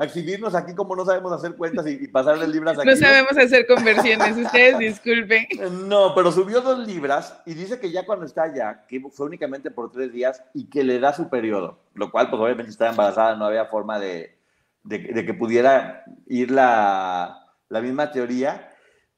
exhibirnos 0.06 0.56
aquí 0.56 0.74
como 0.74 0.96
no 0.96 1.06
sabemos 1.06 1.32
hacer 1.32 1.56
cuentas 1.56 1.86
y, 1.88 2.08
pasar 2.08 2.36
pasarle 2.36 2.54
libras 2.54 2.78
aquí. 2.78 2.88
No 2.88 2.96
sabemos 2.96 3.38
hacer 3.38 3.68
conversiones, 3.68 4.38
ustedes 4.38 4.78
disculpen. 4.80 5.48
No, 5.88 6.14
pero 6.16 6.32
subió 6.32 6.62
dos 6.62 6.88
libras 6.88 7.42
y 7.46 7.54
dice 7.54 7.80
que 7.80 7.92
ya 7.92 8.06
cuando 8.06 8.26
está 8.26 8.44
allá, 8.44 8.86
que 8.88 9.02
fue 9.12 9.26
únicamente 9.26 9.72
por 9.72 9.92
tres 9.92 10.14
días 10.14 10.44
y 10.54 10.70
que 10.70 10.84
le 10.84 11.00
da 11.00 11.14
su 11.14 11.30
periodo, 11.30 11.80
lo 11.94 12.12
cual 12.12 12.30
pues 12.30 12.42
obviamente 12.42 12.72
estaba 12.72 12.92
embarazada, 12.92 13.36
no 13.36 13.46
había 13.46 13.66
forma 13.66 14.00
de, 14.00 14.38
de, 14.84 15.26
que 15.26 15.34
pudiera 15.34 16.04
ir 16.28 16.52
la, 16.52 17.54
la, 17.68 17.82
misma 17.82 18.12
teoría. 18.12 18.66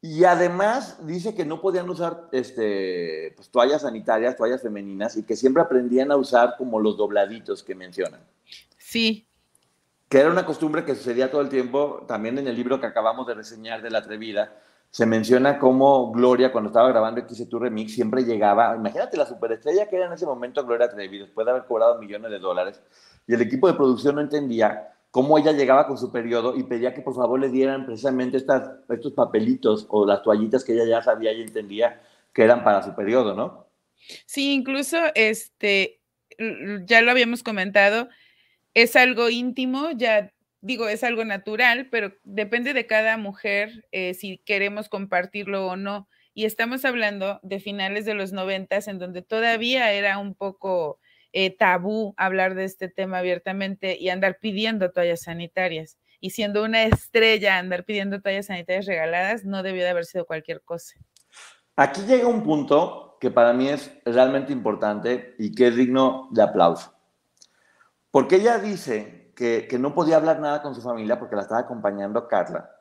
Y 0.04 0.24
además 0.24 1.06
dice 1.06 1.36
que 1.36 1.46
no 1.46 1.62
podían 1.62 1.88
usar 1.88 2.28
este, 2.32 3.34
pues, 3.36 3.50
toallas 3.50 3.84
sanitarias, 3.84 4.36
toallas 4.36 4.64
femeninas, 4.64 5.16
y 5.16 5.24
que 5.24 5.36
siempre 5.36 5.62
aprendían 5.62 6.12
a 6.12 6.18
usar 6.18 6.56
como 6.58 6.80
los 6.80 6.98
dobladitos 6.98 7.62
que 7.62 7.76
mencionan. 7.76 8.22
Sí, 8.80 9.28
que 10.12 10.20
era 10.20 10.30
una 10.30 10.46
costumbre 10.46 10.84
que 10.84 10.94
sucedía 10.94 11.32
todo 11.32 11.40
el 11.40 11.48
tiempo, 11.48 12.04
también 12.06 12.38
en 12.38 12.46
el 12.46 12.54
libro 12.54 12.82
que 12.82 12.86
acabamos 12.86 13.26
de 13.28 13.34
reseñar 13.34 13.82
de 13.82 13.90
La 13.90 14.00
Atrevida, 14.00 14.54
se 14.90 15.06
menciona 15.06 15.58
cómo 15.58 16.12
Gloria, 16.12 16.52
cuando 16.52 16.70
estaba 16.70 16.90
grabando 16.90 17.22
X 17.22 17.48
tu 17.48 17.58
Remix, 17.58 17.94
siempre 17.94 18.26
llegaba, 18.26 18.76
imagínate 18.76 19.16
la 19.16 19.26
superestrella 19.26 19.88
que 19.88 19.96
era 19.96 20.08
en 20.08 20.12
ese 20.12 20.26
momento 20.26 20.66
Gloria 20.66 20.90
Trevi, 20.90 21.20
después 21.20 21.46
de 21.46 21.52
haber 21.52 21.64
cobrado 21.64 21.98
millones 21.98 22.30
de 22.30 22.40
dólares, 22.40 22.82
y 23.26 23.34
el 23.34 23.42
equipo 23.42 23.68
de 23.68 23.74
producción 23.76 24.16
no 24.16 24.22
entendía 24.22 24.90
cómo 25.12 25.38
ella 25.38 25.54
llegaba 25.54 25.88
con 25.88 25.98
su 25.98 26.12
periodo 26.12 26.58
y 26.58 26.64
pedía 26.64 26.94
que 26.94 27.02
por 27.02 27.16
favor 27.16 27.40
le 27.40 27.48
dieran 27.48 27.86
precisamente 27.86 28.36
estos 28.36 29.14
papelitos 29.14 29.86
o 29.88 30.06
las 30.06 30.22
toallitas 30.24 30.66
que 30.66 30.74
ella 30.74 30.84
ya 30.84 31.02
sabía 31.02 31.32
y 31.32 31.42
entendía 31.42 32.02
que 32.34 32.44
eran 32.44 32.66
para 32.66 32.84
su 32.84 32.94
periodo, 32.94 33.34
¿no? 33.34 33.66
Sí, 34.26 34.52
incluso 34.52 34.98
este, 35.16 36.02
ya 36.84 37.02
lo 37.02 37.12
habíamos 37.12 37.44
comentado, 37.44 38.10
es 38.74 38.96
algo 38.96 39.30
íntimo, 39.30 39.92
ya 39.92 40.32
digo, 40.62 40.88
es 40.88 41.04
algo 41.04 41.26
natural, 41.26 41.88
pero 41.90 42.14
depende 42.24 42.74
de 42.74 42.86
cada 42.86 43.18
mujer 43.18 43.88
eh, 43.92 44.14
si 44.14 44.38
queremos 44.40 44.90
compartirlo 44.90 45.68
o 45.68 45.76
no. 45.76 46.08
Y 46.34 46.46
estamos 46.46 46.86
hablando 46.86 47.40
de 47.44 47.60
finales 47.60 48.06
de 48.06 48.14
los 48.14 48.32
noventas, 48.32 48.88
en 48.88 49.00
donde 49.00 49.22
todavía 49.22 49.92
era 49.92 50.18
un 50.18 50.34
poco 50.34 51.00
eh, 51.34 51.56
tabú 51.56 52.14
hablar 52.16 52.56
de 52.56 52.64
este 52.64 52.88
tema 52.88 53.20
abiertamente 53.20 53.98
y 54.00 54.10
andar 54.10 54.38
pidiendo 54.40 54.92
toallas 54.92 55.24
sanitarias. 55.24 55.98
Y 56.22 56.30
siendo 56.30 56.64
una 56.64 56.84
estrella, 56.84 57.58
andar 57.58 57.84
pidiendo 57.84 58.22
toallas 58.22 58.46
sanitarias 58.46 58.86
regaladas 58.86 59.44
no 59.44 59.64
debió 59.64 59.84
de 59.84 59.90
haber 59.90 60.06
sido 60.06 60.26
cualquier 60.26 60.62
cosa. 60.62 60.96
Aquí 61.76 62.02
llega 62.02 62.28
un 62.28 62.44
punto 62.44 63.18
que 63.20 63.32
para 63.32 63.54
mí 63.54 63.68
es 63.68 63.92
realmente 64.06 64.54
importante 64.54 65.36
y 65.40 65.54
que 65.54 65.68
es 65.68 65.76
digno 65.76 66.30
de 66.32 66.44
aplauso. 66.44 66.94
Porque 68.12 68.36
ella 68.36 68.60
dice 68.60 69.32
que, 69.36 69.68
que, 69.70 69.80
no 69.80 69.96
podía 69.96 70.18
hablar 70.18 70.40
nada 70.40 70.62
con 70.62 70.76
su 70.76 70.82
familia 70.82 71.18
porque 71.18 71.36
la 71.36 71.44
estaba 71.44 71.62
acompañando 71.62 72.28
Carla. 72.28 72.81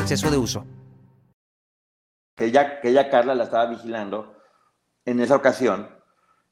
exceso 0.00 0.30
de 0.30 0.38
uso. 0.38 0.66
Que 2.36 2.46
ella, 2.46 2.80
que 2.80 2.88
ella 2.88 3.10
Carla 3.10 3.34
la 3.34 3.44
estaba 3.44 3.66
vigilando 3.66 4.36
en 5.04 5.20
esa 5.20 5.36
ocasión. 5.36 5.88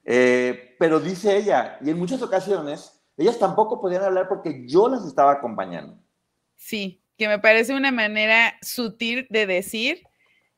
Eh, 0.04 0.76
pero 0.78 1.00
dice 1.00 1.36
ella, 1.36 1.78
y 1.82 1.90
en 1.90 1.98
muchas 1.98 2.22
ocasiones, 2.22 3.02
ellas 3.16 3.38
tampoco 3.38 3.80
podían 3.80 4.04
hablar 4.04 4.28
porque 4.28 4.64
yo 4.66 4.88
las 4.88 5.04
estaba 5.04 5.32
acompañando. 5.32 5.98
Sí, 6.56 7.02
que 7.16 7.28
me 7.28 7.38
parece 7.38 7.74
una 7.74 7.90
manera 7.90 8.54
sutil 8.62 9.26
de 9.30 9.46
decir, 9.46 10.02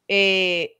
eh, 0.09 0.79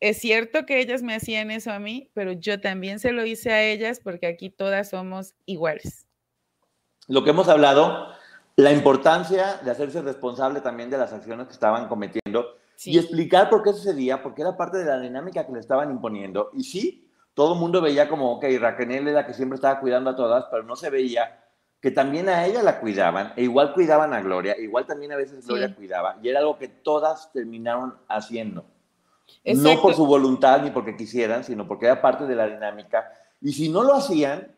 es 0.00 0.18
cierto 0.18 0.66
que 0.66 0.80
ellas 0.80 1.02
me 1.02 1.14
hacían 1.14 1.50
eso 1.50 1.70
a 1.70 1.78
mí, 1.78 2.10
pero 2.12 2.32
yo 2.32 2.60
también 2.60 2.98
se 2.98 3.12
lo 3.12 3.24
hice 3.24 3.52
a 3.52 3.62
ellas 3.62 4.00
porque 4.02 4.26
aquí 4.26 4.50
todas 4.50 4.90
somos 4.90 5.34
iguales. 5.46 6.08
Lo 7.06 7.24
que 7.24 7.30
hemos 7.30 7.48
hablado 7.48 8.08
la 8.56 8.72
importancia 8.72 9.60
de 9.64 9.70
hacerse 9.70 10.02
responsable 10.02 10.60
también 10.60 10.90
de 10.90 10.98
las 10.98 11.12
acciones 11.12 11.46
que 11.46 11.52
estaban 11.52 11.88
cometiendo 11.88 12.56
y 12.84 12.98
explicar 12.98 13.48
por 13.48 13.62
qué 13.62 13.72
sucedía, 13.72 14.22
porque 14.22 14.42
era 14.42 14.56
parte 14.56 14.78
de 14.78 14.84
la 14.84 15.00
dinámica 15.00 15.46
que 15.46 15.52
le 15.52 15.60
estaban 15.60 15.90
imponiendo. 15.90 16.50
Y 16.52 16.64
sí, 16.64 17.08
todo 17.34 17.54
el 17.54 17.60
mundo 17.60 17.80
veía 17.80 18.08
como, 18.08 18.32
ok, 18.32 18.44
Raquel 18.60 18.90
era 18.90 19.12
la 19.12 19.26
que 19.26 19.34
siempre 19.34 19.56
estaba 19.56 19.80
cuidando 19.80 20.10
a 20.10 20.16
todas, 20.16 20.46
pero 20.50 20.64
no 20.64 20.76
se 20.76 20.90
veía 20.90 21.38
que 21.80 21.90
también 21.90 22.28
a 22.28 22.46
ella 22.46 22.62
la 22.62 22.78
cuidaban, 22.78 23.32
e 23.36 23.42
igual 23.42 23.74
cuidaban 23.74 24.12
a 24.14 24.20
Gloria, 24.20 24.56
igual 24.56 24.86
también 24.86 25.10
a 25.12 25.16
veces 25.16 25.44
Gloria 25.44 25.74
cuidaba, 25.74 26.16
y 26.22 26.28
era 26.28 26.38
algo 26.38 26.56
que 26.56 26.68
todas 26.68 27.32
terminaron 27.32 27.96
haciendo. 28.08 28.64
No 29.44 29.82
por 29.82 29.94
su 29.94 30.06
voluntad 30.06 30.62
ni 30.62 30.70
porque 30.70 30.96
quisieran, 30.96 31.42
sino 31.42 31.66
porque 31.66 31.86
era 31.86 32.00
parte 32.00 32.26
de 32.26 32.36
la 32.36 32.46
dinámica. 32.46 33.10
Y 33.40 33.52
si 33.52 33.68
no 33.68 33.82
lo 33.82 33.94
hacían, 33.94 34.54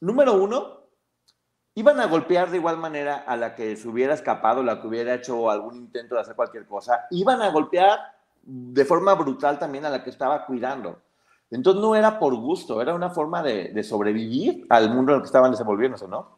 número 0.00 0.34
uno, 0.34 0.77
iban 1.78 2.00
a 2.00 2.06
golpear 2.06 2.50
de 2.50 2.56
igual 2.56 2.76
manera 2.76 3.18
a 3.18 3.36
la 3.36 3.54
que 3.54 3.76
se 3.76 3.86
hubiera 3.86 4.12
escapado, 4.12 4.64
la 4.64 4.80
que 4.80 4.88
hubiera 4.88 5.14
hecho 5.14 5.48
algún 5.48 5.76
intento 5.76 6.16
de 6.16 6.22
hacer 6.22 6.34
cualquier 6.34 6.66
cosa, 6.66 7.06
iban 7.12 7.40
a 7.40 7.50
golpear 7.50 8.00
de 8.42 8.84
forma 8.84 9.14
brutal 9.14 9.60
también 9.60 9.84
a 9.84 9.90
la 9.90 10.02
que 10.02 10.10
estaba 10.10 10.44
cuidando. 10.44 11.00
Entonces 11.52 11.80
no 11.80 11.94
era 11.94 12.18
por 12.18 12.34
gusto, 12.34 12.82
era 12.82 12.96
una 12.96 13.10
forma 13.10 13.44
de, 13.44 13.80
sobrevivir 13.84 14.66
al 14.70 14.92
mundo 14.92 15.12
en 15.12 15.16
el 15.16 15.22
que 15.22 15.26
estaban 15.26 15.52
desenvolviéndose, 15.52 16.08
¿no? 16.08 16.36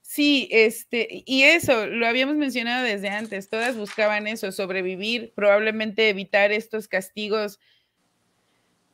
Sí, 0.00 0.48
este, 0.52 1.24
y 1.26 1.42
eso 1.42 1.88
lo 1.88 2.06
habíamos 2.06 2.36
mencionado 2.36 2.84
desde 2.84 3.08
antes, 3.08 3.50
todas 3.50 3.76
buscaban 3.76 4.28
eso, 4.28 4.52
sobrevivir, 4.52 5.32
probablemente 5.34 6.08
evitar 6.08 6.52
estos 6.52 6.86
castigos 6.86 7.58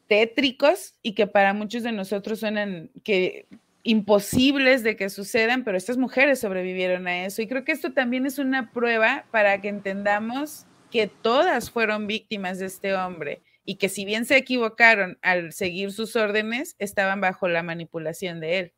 tétricos 0.08 0.94
y 1.02 1.14
que 1.14 1.26
para 1.26 1.52
muchos 1.52 1.82
de 1.82 1.92
nosotros 1.92 2.40
suenan 2.40 2.90
que 3.04 3.46
imposibles 3.82 4.82
de 4.82 4.96
que 4.96 5.10
sucedan, 5.10 5.64
pero 5.64 5.76
estas 5.76 5.96
mujeres 5.96 6.40
sobrevivieron 6.40 7.06
a 7.06 7.24
eso. 7.24 7.42
Y 7.42 7.48
creo 7.48 7.64
que 7.64 7.72
esto 7.72 7.92
también 7.92 8.26
es 8.26 8.38
una 8.38 8.70
prueba 8.72 9.24
para 9.30 9.60
que 9.60 9.68
entendamos 9.68 10.66
que 10.90 11.06
todas 11.06 11.70
fueron 11.70 12.06
víctimas 12.06 12.58
de 12.58 12.66
este 12.66 12.94
hombre 12.94 13.42
y 13.64 13.76
que 13.76 13.88
si 13.88 14.04
bien 14.04 14.24
se 14.24 14.36
equivocaron 14.36 15.18
al 15.22 15.52
seguir 15.52 15.92
sus 15.92 16.16
órdenes, 16.16 16.76
estaban 16.78 17.20
bajo 17.20 17.48
la 17.48 17.62
manipulación 17.62 18.40
de 18.40 18.58
él. 18.58 18.72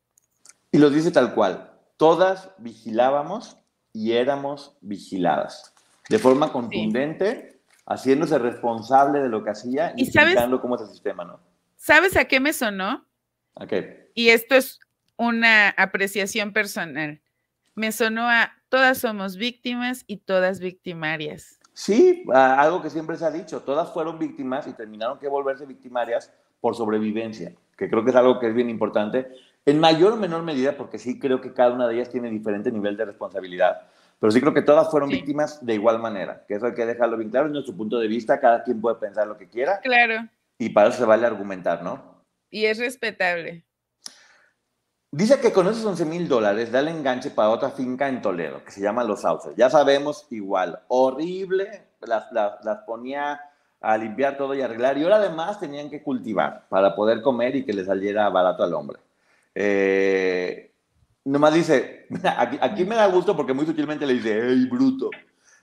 Y 0.71 0.77
lo 0.77 0.89
dice 0.89 1.11
tal 1.11 1.33
cual, 1.33 1.71
todas 1.97 2.51
vigilábamos 2.57 3.57
y 3.93 4.13
éramos 4.13 4.75
vigiladas, 4.81 5.73
de 6.09 6.19
forma 6.19 6.51
contundente, 6.51 7.61
haciéndose 7.85 8.37
responsable 8.37 9.19
de 9.19 9.29
lo 9.29 9.43
que 9.43 9.51
hacía 9.51 9.93
y, 9.95 10.03
explicando 10.03 10.59
cómo 10.61 10.75
es 10.75 10.81
el 10.81 10.89
sistema, 10.89 11.23
¿no? 11.23 11.39
¿Sabes 11.77 12.17
a 12.17 12.25
qué 12.25 12.39
me 12.39 12.51
sonó? 12.51 13.05
¿A 13.55 13.67
qué? 13.67 14.11
Y 14.15 14.29
esto 14.29 14.55
es 14.55 14.79
una 15.17 15.69
apreciación 15.69 16.53
personal. 16.53 17.21
Me 17.75 17.91
sonó 17.91 18.29
a 18.29 18.53
todas 18.69 18.97
somos 18.97 19.37
víctimas 19.37 20.03
y 20.07 20.17
todas 20.17 20.59
victimarias. 20.59 21.59
Sí, 21.73 22.23
algo 22.33 22.81
que 22.81 22.89
siempre 22.89 23.17
se 23.17 23.25
ha 23.25 23.31
dicho, 23.31 23.61
todas 23.61 23.91
fueron 23.91 24.17
víctimas 24.17 24.65
y 24.65 24.73
terminaron 24.73 25.19
que 25.19 25.27
volverse 25.27 25.65
victimarias 25.65 26.31
por 26.61 26.75
sobrevivencia, 26.75 27.53
que 27.77 27.89
creo 27.89 28.03
que 28.03 28.11
es 28.11 28.15
algo 28.15 28.39
que 28.39 28.47
es 28.47 28.53
bien 28.53 28.69
importante, 28.69 29.27
en 29.65 29.79
mayor 29.79 30.13
o 30.13 30.15
menor 30.15 30.43
medida, 30.43 30.77
porque 30.77 30.97
sí 30.97 31.19
creo 31.19 31.41
que 31.41 31.53
cada 31.53 31.73
una 31.73 31.87
de 31.87 31.95
ellas 31.95 32.09
tiene 32.09 32.29
diferente 32.29 32.71
nivel 32.71 32.95
de 32.95 33.05
responsabilidad, 33.05 33.89
pero 34.19 34.31
sí 34.31 34.39
creo 34.39 34.53
que 34.53 34.61
todas 34.61 34.89
fueron 34.89 35.09
víctimas 35.09 35.65
de 35.65 35.73
igual 35.73 35.99
manera, 35.99 36.45
que 36.47 36.55
eso 36.55 36.67
hay 36.67 36.73
que 36.73 36.85
dejarlo 36.85 37.17
bien 37.17 37.29
claro, 37.29 37.47
es 37.47 37.51
nuestro 37.51 37.75
punto 37.75 37.99
de 37.99 38.07
vista, 38.07 38.39
cada 38.39 38.63
quien 38.63 38.79
puede 38.79 38.95
pensar 38.95 39.27
lo 39.27 39.37
que 39.37 39.49
quiera. 39.49 39.79
Claro. 39.81 40.29
Y 40.57 40.69
para 40.69 40.89
eso 40.89 40.99
se 40.99 41.05
vale 41.05 41.27
argumentar, 41.27 41.83
¿no? 41.83 42.23
Y 42.49 42.65
es 42.65 42.79
respetable. 42.79 43.65
Dice 45.11 45.39
que 45.39 45.53
con 45.53 45.67
esos 45.67 45.85
11 45.85 46.05
mil 46.05 46.27
dólares 46.27 46.71
da 46.71 46.79
el 46.79 46.89
enganche 46.89 47.31
para 47.31 47.49
otra 47.49 47.69
finca 47.69 48.09
en 48.09 48.21
Toledo, 48.21 48.63
que 48.63 48.71
se 48.71 48.81
llama 48.81 49.03
Los 49.03 49.21
Sauces. 49.21 49.53
Ya 49.55 49.69
sabemos, 49.69 50.27
igual, 50.29 50.79
horrible, 50.89 51.87
las, 52.01 52.31
las, 52.31 52.77
ponía 52.85 53.39
a 53.79 53.97
limpiar 53.97 54.35
todo 54.37 54.53
y 54.55 54.61
arreglar. 54.61 54.97
Y 54.97 55.03
ahora 55.03 55.17
además 55.17 55.59
tenían 55.59 55.89
que 55.89 56.03
cultivar 56.03 56.65
para 56.69 56.95
poder 56.95 57.21
comer 57.21 57.55
y 57.55 57.65
que 57.65 57.73
le 57.73 57.85
saliera 57.85 58.29
barato 58.29 58.63
al 58.63 58.73
hombre. 58.73 58.99
Eh, 59.53 60.73
nomás 61.23 61.53
dice, 61.53 62.07
aquí, 62.61 62.85
me 62.85 62.95
da 62.95 63.07
gusto 63.07 63.35
porque 63.35 63.53
muy 63.53 63.65
sutilmente 63.65 64.05
le 64.05 64.15
dice, 64.15 64.49
¡ey, 64.49 64.65
bruto! 64.65 65.09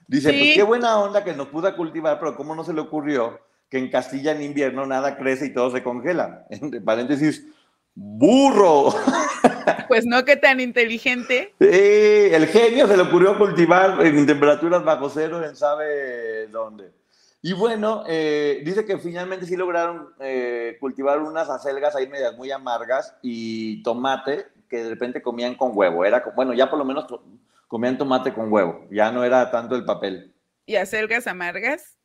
Dice, 0.07 0.33
pues 0.33 0.53
qué 0.55 0.63
buena 0.63 0.99
onda 0.99 1.23
que 1.23 1.33
nos 1.33 1.47
pudo 1.47 1.73
cultivar, 1.75 2.19
pero 2.19 2.35
¿cómo 2.35 2.55
no 2.55 2.63
se 2.63 2.73
le 2.73 2.81
ocurrió 2.81 3.39
que 3.69 3.77
en 3.77 3.89
Castilla 3.89 4.31
en 4.33 4.41
invierno 4.41 4.85
nada 4.85 5.17
crece 5.17 5.45
y 5.47 5.53
todo 5.53 5.71
se 5.71 5.83
congela? 5.83 6.45
Entre 6.49 6.81
paréntesis, 6.81 7.45
¡burro! 7.95 8.93
Pues 9.87 10.05
no, 10.05 10.25
que 10.25 10.37
tan 10.37 10.59
inteligente. 10.59 11.53
Sí, 11.59 11.67
el 11.67 12.47
genio 12.47 12.87
se 12.87 12.97
le 12.97 13.03
ocurrió 13.03 13.37
cultivar 13.37 14.03
en 14.05 14.25
temperaturas 14.25 14.83
bajo 14.83 15.09
cero 15.09 15.43
en 15.43 15.55
sabe 15.55 16.47
dónde. 16.47 16.91
Y 17.41 17.51
bueno, 17.51 18.05
eh, 18.07 18.61
dice 18.63 18.85
que 18.85 18.97
finalmente 18.97 19.45
sí 19.45 19.57
lograron 19.57 20.13
eh, 20.21 20.77
cultivar 20.79 21.19
unas 21.19 21.49
acelgas 21.49 21.93
ahí 21.93 22.07
medias 22.07 22.37
muy 22.37 22.49
amargas 22.51 23.15
y 23.21 23.83
tomate 23.83 24.47
que 24.69 24.83
de 24.83 24.89
repente 24.89 25.21
comían 25.21 25.55
con 25.55 25.71
huevo. 25.73 26.05
Era, 26.05 26.23
bueno, 26.35 26.53
ya 26.53 26.69
por 26.69 26.79
lo 26.79 26.85
menos 26.85 27.05
comían 27.67 27.97
tomate 27.97 28.33
con 28.33 28.51
huevo, 28.51 28.87
ya 28.89 29.11
no 29.11 29.25
era 29.25 29.51
tanto 29.51 29.75
el 29.75 29.83
papel. 29.83 30.33
¿Y 30.65 30.77
acelgas 30.77 31.27
amargas? 31.27 31.97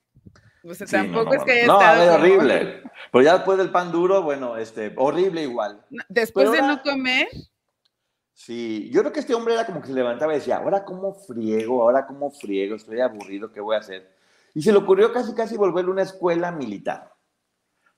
O 0.65 0.75
sea, 0.75 0.87
tampoco 0.87 1.35
es 1.35 1.45
que 1.45 1.53
haya 1.53 1.67
no, 1.67 1.81
estado. 1.81 2.07
No, 2.07 2.15
horrible. 2.15 2.83
Pero 3.13 3.25
ya 3.25 3.35
después 3.35 3.59
del 3.59 3.71
pan 3.71 3.93
duro, 3.93 4.23
bueno, 4.23 4.57
este, 4.57 4.93
horrible 4.97 5.43
igual. 5.43 5.85
Después 6.09 6.51
de 6.51 6.63
no 6.63 6.83
comer. 6.83 7.29
Sí, 8.35 8.89
yo 8.93 9.01
creo 9.01 9.13
que 9.13 9.21
este 9.21 9.35
hombre 9.35 9.55
era 9.55 9.67
como 9.67 9.81
que 9.81 9.89
se 9.89 9.95
levantaba 9.95 10.33
y 10.33 10.37
decía, 10.37 10.59
ahora 10.59 10.85
cómo 10.85 11.13
friego, 11.13 11.83
ahora 11.83 12.07
cómo 12.07 12.31
friego, 12.31 12.77
estoy 12.77 13.01
aburrido, 13.01 13.51
¿qué 13.53 13.61
voy 13.61 13.75
a 13.75 13.81
hacer? 13.81 14.15
Y 14.55 14.63
se 14.63 14.71
le 14.71 14.79
ocurrió 14.79 15.13
casi 15.13 15.35
casi 15.35 15.57
volverle 15.57 15.91
una 15.91 16.03
escuela 16.03 16.53
militar. 16.53 17.13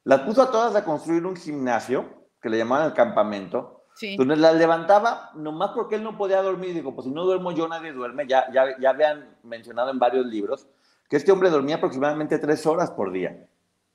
Las 0.04 0.20
puso 0.20 0.42
a 0.42 0.50
todas 0.50 0.74
a 0.74 0.84
construir 0.84 1.26
un 1.26 1.36
gimnasio, 1.36 2.26
que 2.40 2.48
le 2.48 2.56
llamaban 2.56 2.86
el 2.86 2.94
campamento, 2.94 3.84
donde 4.16 4.36
las 4.36 4.54
levantaba, 4.54 5.30
nomás 5.34 5.72
porque 5.74 5.96
él 5.96 6.02
no 6.02 6.16
podía 6.16 6.40
dormir. 6.40 6.72
Digo, 6.72 6.94
pues 6.94 7.06
si 7.06 7.12
no 7.12 7.24
duermo 7.24 7.52
yo, 7.52 7.68
nadie 7.68 7.92
duerme. 7.92 8.26
Ya, 8.26 8.50
ya, 8.50 8.78
ya 8.78 8.90
habían 8.90 9.36
mencionado 9.42 9.90
en 9.90 9.98
varios 9.98 10.24
libros 10.24 10.66
que 11.10 11.16
este 11.16 11.32
hombre 11.32 11.50
dormía 11.50 11.76
aproximadamente 11.76 12.38
tres 12.38 12.64
horas 12.64 12.92
por 12.92 13.12
día, 13.12 13.44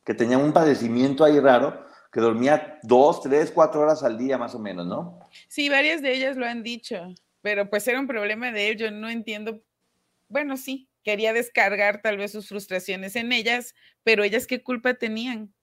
que 0.03 0.13
tenía 0.13 0.37
un 0.37 0.51
padecimiento 0.51 1.23
ahí 1.23 1.39
raro, 1.39 1.87
que 2.11 2.19
dormía 2.19 2.77
dos, 2.83 3.21
tres, 3.21 3.51
cuatro 3.51 3.81
horas 3.81 4.03
al 4.03 4.17
día 4.17 4.37
más 4.37 4.53
o 4.53 4.59
menos, 4.59 4.85
¿no? 4.85 5.19
Sí, 5.47 5.69
varias 5.69 6.01
de 6.01 6.13
ellas 6.13 6.35
lo 6.35 6.45
han 6.45 6.61
dicho, 6.61 7.15
pero 7.41 7.69
pues 7.69 7.87
era 7.87 8.01
un 8.01 8.07
problema 8.07 8.51
de 8.51 8.69
él, 8.69 8.77
yo 8.77 8.91
no 8.91 9.09
entiendo. 9.09 9.61
Bueno, 10.27 10.57
sí, 10.57 10.89
quería 11.03 11.31
descargar 11.31 12.01
tal 12.01 12.17
vez 12.17 12.33
sus 12.33 12.49
frustraciones 12.49 13.15
en 13.15 13.31
ellas, 13.31 13.75
pero 14.03 14.25
ellas 14.25 14.45
qué 14.45 14.61
culpa 14.61 14.93
tenían. 14.93 15.53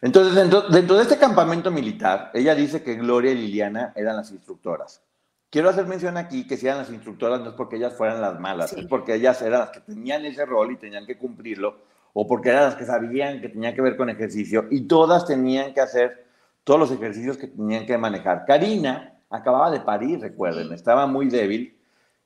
Entonces, 0.00 0.34
dentro, 0.34 0.96
de 0.96 1.02
este 1.02 1.18
campamento 1.18 1.70
militar, 1.70 2.30
ella 2.32 2.54
dice 2.54 2.82
que 2.82 2.94
Gloria 2.94 3.32
y 3.32 3.34
Liliana 3.34 3.92
eran 3.96 4.16
las 4.16 4.30
instructoras. 4.30 5.02
Quiero 5.50 5.68
hacer 5.68 5.86
mención 5.86 6.16
aquí 6.16 6.46
que 6.46 6.56
si 6.56 6.66
eran 6.66 6.78
las 6.78 6.90
instructoras 6.90 7.40
no 7.40 7.48
es 7.48 7.54
porque 7.54 7.74
ellas 7.74 7.94
fueran 7.96 8.20
las 8.20 8.38
malas, 8.38 8.72
es 8.72 8.86
porque 8.86 9.14
ellas 9.14 9.42
eran 9.42 9.60
las 9.60 9.70
que 9.70 9.80
tenían 9.80 10.24
ese 10.24 10.46
rol 10.46 10.70
y 10.70 10.76
tenían 10.76 11.06
que 11.06 11.18
cumplirlo, 11.18 11.78
o 12.12 12.24
porque 12.28 12.50
eran 12.50 12.64
las 12.64 12.76
que 12.76 12.84
sabían 12.84 13.40
que 13.40 13.48
tenía 13.48 13.74
que 13.74 13.82
ver 13.82 13.96
con 13.96 14.08
ejercicio 14.08 14.66
y 14.70 14.82
todas 14.82 15.26
tenían 15.26 15.74
que 15.74 15.80
hacer 15.80 16.24
todos 16.62 16.78
los 16.78 16.92
ejercicios 16.92 17.36
que 17.36 17.48
tenían 17.48 17.84
que 17.84 17.98
manejar. 17.98 18.44
Karina 18.46 19.18
acababa 19.28 19.72
de 19.72 19.80
parir, 19.80 20.20
recuerden, 20.20 20.72
estaba 20.72 21.08
muy 21.08 21.28
débil 21.28 21.76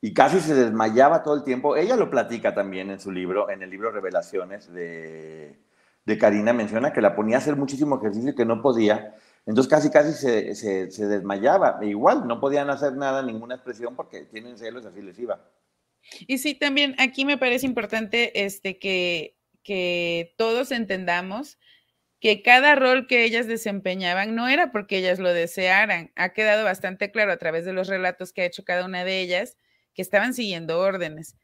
y 0.01 0.13
casi 0.13 0.39
se 0.39 0.53
desmayaba 0.53 1.23
todo 1.23 1.33
el 1.33 1.43
tiempo. 1.43 1.75
Ella 1.75 1.95
lo 1.95 2.11
platica 2.11 2.53
también 2.53 2.91
en 2.91 2.99
su 2.99 3.11
libro, 3.11 3.49
en 3.49 3.63
el 3.63 3.71
libro 3.71 3.89
Revelaciones 3.89 4.71
de, 4.71 5.57
de 6.05 6.17
Karina, 6.19 6.53
menciona 6.53 6.93
que 6.93 7.01
la 7.01 7.15
ponía 7.15 7.37
a 7.37 7.39
hacer 7.39 7.55
muchísimo 7.55 7.97
ejercicio 7.97 8.29
y 8.29 8.35
que 8.35 8.45
no 8.45 8.61
podía. 8.61 9.15
Entonces 9.45 9.69
casi 9.69 9.89
casi 9.89 10.13
se, 10.13 10.55
se, 10.55 11.05
desmayaba. 11.05 11.79
E 11.81 11.87
igual, 11.87 12.27
no 12.27 12.39
podían 12.39 12.69
hacer 12.69 12.93
nada, 12.93 13.21
ninguna 13.21 13.55
expresión 13.55 13.95
porque 13.95 14.21
tienen 14.21 14.57
celos, 14.57 14.85
así 14.85 15.01
les 15.01 15.17
iba. 15.19 15.39
Y 16.27 16.37
sí, 16.39 16.55
también 16.55 16.95
aquí 16.99 17.25
me 17.25 17.37
parece 17.37 17.65
importante 17.65 18.45
este, 18.45 18.79
que, 18.79 19.37
que 19.63 20.33
todos 20.37 20.71
entendamos 20.71 21.57
que 22.19 22.41
cada 22.41 22.75
rol 22.75 23.05
que 23.07 23.23
ellas 23.23 23.45
desempeñaban 23.45 24.33
no 24.33 24.47
era 24.47 24.71
porque 24.71 24.97
ellas 24.97 25.19
lo 25.19 25.31
desearan. 25.31 26.11
Ha 26.15 26.29
quedado 26.29 26.63
bastante 26.63 27.11
claro 27.11 27.31
a 27.31 27.37
través 27.37 27.65
de 27.65 27.73
los 27.73 27.87
relatos 27.87 28.33
que 28.33 28.41
ha 28.41 28.45
hecho 28.45 28.63
cada 28.63 28.85
una 28.85 29.03
de 29.03 29.21
ellas 29.21 29.57
que 29.93 30.01
estaban 30.01 30.33
siguiendo 30.33 30.79
órdenes. 30.79 31.35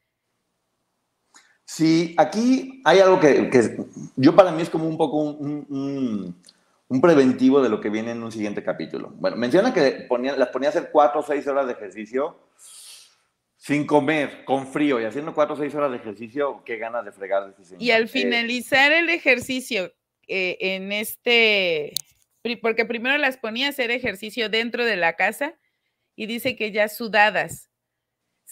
Sí, 1.64 2.14
aquí 2.18 2.82
hay 2.84 2.98
algo 2.98 3.20
que, 3.20 3.50
yo 4.16 4.34
para 4.34 4.52
mí 4.52 4.62
es 4.62 4.70
como 4.70 4.86
un 4.86 4.98
poco 4.98 5.18
un, 5.22 6.36
preventivo 7.00 7.62
de 7.62 7.68
lo 7.68 7.80
que 7.80 7.90
viene 7.90 8.10
en 8.10 8.22
un 8.22 8.32
siguiente 8.32 8.62
capítulo. 8.62 9.12
Bueno, 9.16 9.36
menciona 9.36 9.72
que 9.72 10.06
las 10.10 10.48
ponía 10.48 10.68
a 10.68 10.70
hacer 10.70 10.90
cuatro 10.92 11.20
o 11.20 11.22
seis 11.22 11.46
horas 11.46 11.66
de 11.66 11.72
ejercicio 11.72 12.36
sin 13.56 13.86
comer, 13.86 14.44
con 14.44 14.66
frío 14.66 15.00
y 15.00 15.04
haciendo 15.04 15.34
cuatro 15.34 15.54
o 15.54 15.58
seis 15.58 15.72
horas 15.74 15.92
de 15.92 15.98
ejercicio, 15.98 16.62
qué 16.64 16.78
ganas 16.78 17.04
de 17.04 17.12
fregar 17.12 17.54
Y 17.78 17.92
al 17.92 18.08
finalizar 18.08 18.90
el 18.90 19.08
ejercicio 19.08 19.92
eh, 20.26 20.56
en 20.60 20.90
este, 20.90 21.94
porque 22.60 22.84
primero 22.84 23.16
las 23.18 23.36
ponía 23.36 23.66
a 23.66 23.70
hacer 23.70 23.92
ejercicio 23.92 24.48
dentro 24.48 24.84
de 24.84 24.96
la 24.96 25.14
casa 25.14 25.54
y 26.16 26.26
dice 26.26 26.56
que 26.56 26.72
ya 26.72 26.88
sudadas 26.88 27.71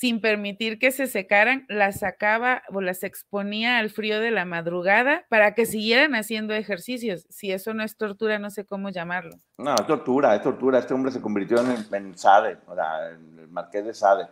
sin 0.00 0.22
permitir 0.22 0.78
que 0.78 0.92
se 0.92 1.06
secaran, 1.06 1.66
las 1.68 1.98
sacaba 1.98 2.62
o 2.72 2.80
las 2.80 3.02
exponía 3.02 3.76
al 3.76 3.90
frío 3.90 4.18
de 4.18 4.30
la 4.30 4.46
madrugada 4.46 5.26
para 5.28 5.52
que 5.52 5.66
siguieran 5.66 6.14
haciendo 6.14 6.54
ejercicios. 6.54 7.26
Si 7.28 7.52
eso 7.52 7.74
no 7.74 7.82
es 7.82 7.98
tortura, 7.98 8.38
no 8.38 8.48
sé 8.48 8.64
cómo 8.64 8.88
llamarlo. 8.88 9.36
No, 9.58 9.74
es 9.74 9.86
tortura, 9.86 10.34
es 10.34 10.40
tortura. 10.40 10.78
Este 10.78 10.94
hombre 10.94 11.12
se 11.12 11.20
convirtió 11.20 11.58
en, 11.60 11.84
en 11.94 12.16
Sade, 12.16 12.56
o 12.66 12.72
el 12.72 13.48
marqués 13.48 13.84
de 13.84 13.92
Sade. 13.92 14.26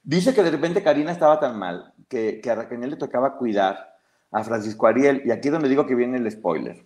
Dice 0.00 0.32
que 0.32 0.44
de 0.44 0.52
repente 0.52 0.80
Karina 0.80 1.10
estaba 1.10 1.40
tan 1.40 1.58
mal 1.58 1.92
que, 2.08 2.40
que 2.40 2.48
a 2.48 2.54
Raquel 2.54 2.88
le 2.88 2.94
tocaba 2.94 3.36
cuidar 3.36 3.96
a 4.30 4.44
Francisco 4.44 4.86
Ariel, 4.86 5.22
y 5.24 5.32
aquí 5.32 5.48
es 5.48 5.52
donde 5.52 5.68
digo 5.68 5.86
que 5.86 5.96
viene 5.96 6.18
el 6.18 6.30
spoiler. 6.30 6.84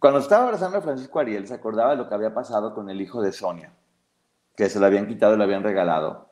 cuando 0.00 0.18
estaba 0.18 0.42
abrazando 0.42 0.78
a 0.78 0.82
Francisco 0.82 1.20
Ariel, 1.20 1.46
se 1.46 1.54
acordaba 1.54 1.92
de 1.92 1.98
lo 1.98 2.08
que 2.08 2.16
había 2.16 2.34
pasado 2.34 2.74
con 2.74 2.90
el 2.90 3.00
hijo 3.00 3.22
de 3.22 3.30
Sonia, 3.30 3.70
que 4.56 4.68
se 4.68 4.80
lo 4.80 4.86
habían 4.86 5.06
quitado 5.06 5.34
y 5.34 5.38
lo 5.38 5.44
habían 5.44 5.62
regalado 5.62 6.23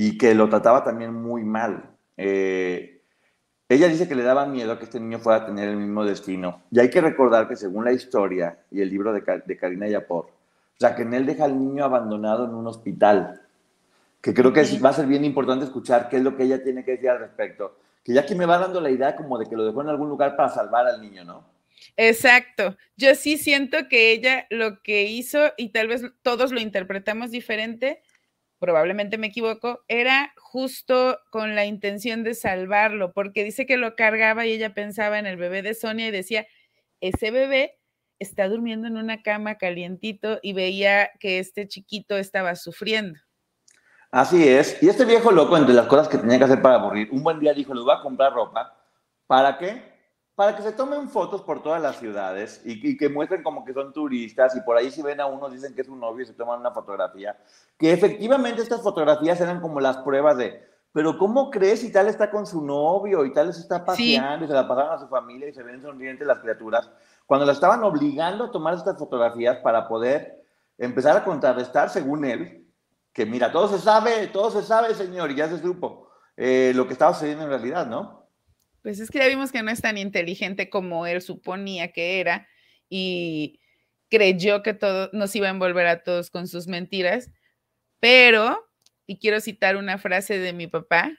y 0.00 0.16
que 0.16 0.32
lo 0.32 0.48
trataba 0.48 0.84
también 0.84 1.12
muy 1.12 1.42
mal. 1.42 1.90
Eh, 2.16 3.02
ella 3.68 3.88
dice 3.88 4.06
que 4.06 4.14
le 4.14 4.22
daba 4.22 4.46
miedo 4.46 4.78
que 4.78 4.84
este 4.84 5.00
niño 5.00 5.18
fuera 5.18 5.42
a 5.42 5.46
tener 5.46 5.68
el 5.68 5.76
mismo 5.76 6.04
destino. 6.04 6.62
Y 6.70 6.78
hay 6.78 6.88
que 6.88 7.00
recordar 7.00 7.48
que 7.48 7.56
según 7.56 7.84
la 7.84 7.90
historia 7.90 8.60
y 8.70 8.80
el 8.80 8.90
libro 8.90 9.12
de, 9.12 9.42
de 9.44 9.56
Karina 9.56 9.88
Yapor, 9.88 10.30
él 10.78 11.26
deja 11.26 11.46
al 11.46 11.58
niño 11.58 11.84
abandonado 11.84 12.44
en 12.44 12.54
un 12.54 12.68
hospital, 12.68 13.42
que 14.20 14.32
creo 14.32 14.52
que 14.52 14.62
va 14.78 14.90
a 14.90 14.92
ser 14.92 15.06
bien 15.06 15.24
importante 15.24 15.64
escuchar 15.64 16.08
qué 16.08 16.18
es 16.18 16.22
lo 16.22 16.36
que 16.36 16.44
ella 16.44 16.62
tiene 16.62 16.84
que 16.84 16.92
decir 16.92 17.10
al 17.10 17.18
respecto. 17.18 17.80
Que 18.04 18.12
ya 18.12 18.24
que 18.24 18.36
me 18.36 18.46
va 18.46 18.56
dando 18.56 18.80
la 18.80 18.90
idea 18.90 19.16
como 19.16 19.36
de 19.36 19.46
que 19.46 19.56
lo 19.56 19.64
dejó 19.64 19.82
en 19.82 19.88
algún 19.88 20.08
lugar 20.08 20.36
para 20.36 20.48
salvar 20.48 20.86
al 20.86 21.02
niño, 21.02 21.24
¿no? 21.24 21.44
Exacto. 21.96 22.76
Yo 22.96 23.16
sí 23.16 23.36
siento 23.36 23.88
que 23.88 24.12
ella 24.12 24.46
lo 24.50 24.80
que 24.80 25.06
hizo, 25.06 25.52
y 25.56 25.70
tal 25.70 25.88
vez 25.88 26.04
todos 26.22 26.52
lo 26.52 26.60
interpretamos 26.60 27.32
diferente, 27.32 28.00
probablemente 28.58 29.18
me 29.18 29.28
equivoco, 29.28 29.84
era 29.88 30.32
justo 30.36 31.18
con 31.30 31.54
la 31.54 31.64
intención 31.64 32.24
de 32.24 32.34
salvarlo, 32.34 33.12
porque 33.12 33.44
dice 33.44 33.66
que 33.66 33.76
lo 33.76 33.96
cargaba 33.96 34.46
y 34.46 34.52
ella 34.52 34.74
pensaba 34.74 35.18
en 35.18 35.26
el 35.26 35.36
bebé 35.36 35.62
de 35.62 35.74
Sonia 35.74 36.08
y 36.08 36.10
decía, 36.10 36.46
ese 37.00 37.30
bebé 37.30 37.78
está 38.18 38.48
durmiendo 38.48 38.88
en 38.88 38.96
una 38.96 39.22
cama 39.22 39.56
calientito 39.56 40.38
y 40.42 40.52
veía 40.52 41.10
que 41.20 41.38
este 41.38 41.68
chiquito 41.68 42.16
estaba 42.16 42.56
sufriendo. 42.56 43.18
Así 44.10 44.48
es. 44.48 44.82
Y 44.82 44.88
este 44.88 45.04
viejo 45.04 45.30
loco, 45.30 45.56
entre 45.56 45.74
las 45.74 45.86
cosas 45.86 46.08
que 46.08 46.18
tenía 46.18 46.38
que 46.38 46.44
hacer 46.44 46.62
para 46.62 46.76
aburrir, 46.76 47.08
un 47.12 47.22
buen 47.22 47.38
día 47.38 47.52
dijo, 47.52 47.74
le 47.74 47.82
voy 47.82 47.94
a 47.94 48.00
comprar 48.00 48.32
ropa. 48.32 48.74
¿Para 49.26 49.58
qué? 49.58 49.87
Para 50.38 50.54
que 50.54 50.62
se 50.62 50.70
tomen 50.70 51.08
fotos 51.08 51.42
por 51.42 51.64
todas 51.64 51.82
las 51.82 51.96
ciudades 51.96 52.62
y, 52.64 52.96
que 52.96 53.08
muestren 53.08 53.42
como 53.42 53.64
que 53.64 53.72
son 53.72 53.92
turistas 53.92 54.54
y 54.54 54.60
por 54.60 54.76
ahí 54.76 54.88
si 54.88 55.02
ven 55.02 55.20
a 55.20 55.26
uno 55.26 55.50
dicen 55.50 55.74
que 55.74 55.80
es 55.80 55.88
un 55.88 55.98
novio 55.98 56.22
y 56.22 56.26
se 56.26 56.32
toman 56.32 56.60
una 56.60 56.70
fotografía, 56.70 57.36
que 57.76 57.92
efectivamente 57.92 58.62
estas 58.62 58.80
fotografías 58.80 59.40
eran 59.40 59.60
como 59.60 59.80
las 59.80 59.96
pruebas 59.96 60.36
de, 60.36 60.64
pero 60.92 61.18
¿cómo 61.18 61.50
crees 61.50 61.80
si 61.80 61.90
tal 61.90 62.06
está 62.06 62.30
con 62.30 62.46
su 62.46 62.64
novio 62.64 63.24
y 63.24 63.32
tal 63.32 63.52
se 63.52 63.62
está 63.62 63.84
paseando 63.84 64.44
y 64.44 64.46
se 64.46 64.54
la 64.54 64.68
pasaron 64.68 64.92
a 64.92 65.00
su 65.00 65.08
familia 65.08 65.48
y 65.48 65.52
se 65.52 65.64
ven 65.64 65.82
sonrientes 65.82 66.24
las 66.24 66.38
criaturas? 66.38 66.88
Cuando 67.26 67.44
la 67.44 67.50
estaban 67.50 67.82
obligando 67.82 68.44
a 68.44 68.52
tomar 68.52 68.74
estas 68.74 68.96
fotografías 68.96 69.56
para 69.56 69.88
poder 69.88 70.44
empezar 70.78 71.16
a 71.16 71.24
contrarrestar, 71.24 71.90
según 71.90 72.24
él, 72.24 72.64
que 73.12 73.26
mira, 73.26 73.50
todo 73.50 73.66
se 73.66 73.80
sabe, 73.80 74.28
todo 74.28 74.52
se 74.52 74.62
sabe, 74.62 74.94
señor, 74.94 75.32
y 75.32 75.34
ya 75.34 75.48
se 75.48 75.60
supo 75.60 76.10
eh, 76.36 76.70
lo 76.76 76.86
que 76.86 76.92
estaba 76.92 77.12
sucediendo 77.12 77.42
en 77.42 77.50
realidad, 77.50 77.88
¿no? 77.88 78.17
Pues 78.82 79.00
es 79.00 79.10
que 79.10 79.18
ya 79.18 79.28
vimos 79.28 79.52
que 79.52 79.62
no 79.62 79.70
es 79.70 79.80
tan 79.80 79.98
inteligente 79.98 80.70
como 80.70 81.06
él 81.06 81.20
suponía 81.20 81.92
que 81.92 82.20
era 82.20 82.48
y 82.88 83.60
creyó 84.08 84.62
que 84.62 84.74
todo 84.74 85.10
nos 85.12 85.34
iba 85.36 85.48
a 85.48 85.50
envolver 85.50 85.86
a 85.86 86.02
todos 86.02 86.30
con 86.30 86.48
sus 86.48 86.66
mentiras, 86.66 87.30
pero, 88.00 88.66
y 89.06 89.18
quiero 89.18 89.40
citar 89.40 89.76
una 89.76 89.98
frase 89.98 90.38
de 90.38 90.52
mi 90.52 90.66
papá, 90.66 91.10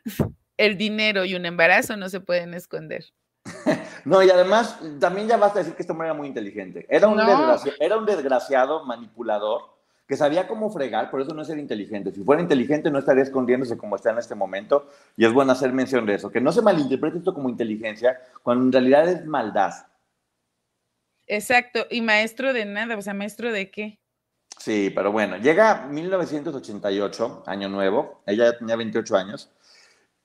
el 0.58 0.78
dinero 0.78 1.26
y 1.26 1.36
un 1.36 1.46
embarazo 1.46 1.98
no 1.98 2.10
se 2.10 2.20
pueden 2.20 2.54
esconder. 2.54 3.06
No, 4.06 4.24
y 4.24 4.30
además, 4.30 4.80
también 5.00 5.28
ya 5.28 5.36
basta 5.36 5.60
decir 5.60 5.76
que 5.76 5.84
este 5.84 5.92
hombre 5.92 6.08
era 6.08 6.14
muy 6.14 6.30
inteligente. 6.30 6.86
Era 6.90 7.10
un, 7.10 7.20
era 7.20 7.98
un 7.98 8.06
desgraciado 8.06 8.86
manipulador 8.86 9.79
que 10.10 10.18
sabía 10.18 10.48
cómo 10.48 10.72
fregar, 10.72 11.12
por 11.12 11.22
eso 11.22 11.36
no 11.36 11.44
es 11.44 11.48
ser 11.48 11.60
inteligente. 11.60 12.12
Si 12.12 12.24
fuera 12.24 12.42
inteligente 12.42 12.90
no 12.90 12.98
estaría 12.98 13.22
escondiéndose 13.22 13.78
como 13.78 13.96
está 13.96 14.10
en 14.10 14.18
este 14.18 14.34
momento, 14.34 14.90
y 15.16 15.24
es 15.24 15.32
bueno 15.32 15.52
hacer 15.52 15.72
mención 15.72 16.08
de 16.08 16.16
eso, 16.16 16.32
que 16.32 16.42
no 16.42 16.52
se 16.52 16.64
malinterprete 16.64 17.20
esto 17.20 17.32
como 17.32 17.48
inteligencia, 17.48 18.20
cuando 18.42 18.66
en 18.66 18.72
realidad 18.72 19.08
es 19.08 19.24
maldad. 19.28 19.72
Exacto, 21.28 21.86
y 21.92 22.02
maestro 22.02 22.54
de 22.54 22.66
nada, 22.66 22.98
o 22.98 23.02
sea, 23.04 23.14
maestro 23.14 23.52
de 23.52 23.70
qué. 23.70 24.00
Sí, 24.58 24.92
pero 24.96 25.12
bueno, 25.12 25.38
llega 25.38 25.86
1988, 25.86 27.44
año 27.46 27.70
nuevo, 27.70 28.24
ella 28.26 28.46
ya 28.46 28.58
tenía 28.58 28.78
28 28.78 29.16
años, 29.16 29.52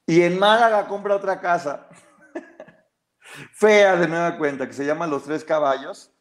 y 0.07 0.23
en 0.23 0.39
Málaga 0.39 0.89
compra 0.89 1.15
otra 1.15 1.43
casa, 1.43 1.89
fea 3.53 3.97
de 3.97 4.09
nueva 4.09 4.39
cuenta, 4.39 4.67
que 4.67 4.73
se 4.73 4.87
llama 4.87 5.07
Los 5.07 5.25
Tres 5.25 5.45
Caballos, 5.45 6.14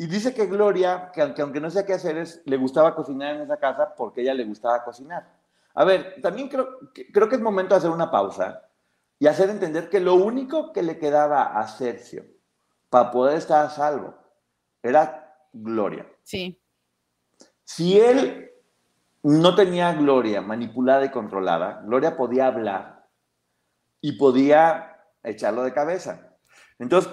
y 0.00 0.06
dice 0.06 0.32
que 0.32 0.46
Gloria, 0.46 1.10
que 1.12 1.20
aunque, 1.20 1.60
no 1.60 1.70
sé 1.70 1.84
qué 1.84 1.92
hacer, 1.92 2.16
es, 2.16 2.40
le 2.46 2.56
gustaba 2.56 2.94
cocinar 2.94 3.34
en 3.34 3.42
esa 3.42 3.58
casa 3.58 3.94
porque 3.94 4.22
ella 4.22 4.32
le 4.32 4.46
gustaba 4.46 4.82
cocinar. 4.82 5.30
A 5.74 5.84
ver, 5.84 6.22
también 6.22 6.48
creo, 6.48 6.78
creo 7.12 7.28
que 7.28 7.34
es 7.34 7.40
momento 7.42 7.74
de 7.74 7.80
hacer 7.80 7.90
una 7.90 8.10
pausa 8.10 8.62
y 9.18 9.26
hacer 9.26 9.50
entender 9.50 9.90
que 9.90 10.00
lo 10.00 10.14
único 10.14 10.72
que 10.72 10.82
le 10.82 10.98
quedaba 10.98 11.42
a 11.60 11.68
Sergio 11.68 12.24
para 12.88 13.10
poder 13.10 13.36
estar 13.36 13.66
a 13.66 13.68
salvo 13.68 14.14
era 14.82 15.36
Gloria. 15.52 16.06
Sí. 16.22 16.58
Si 17.62 18.00
él 18.00 18.52
no 19.22 19.54
tenía 19.54 19.92
Gloria 19.92 20.40
manipulada 20.40 21.04
y 21.04 21.10
controlada, 21.10 21.82
Gloria 21.84 22.16
podía 22.16 22.46
hablar 22.46 23.06
y 24.00 24.12
podía 24.12 24.96
echarlo 25.22 25.62
de 25.62 25.74
cabeza. 25.74 26.38
Entonces, 26.78 27.12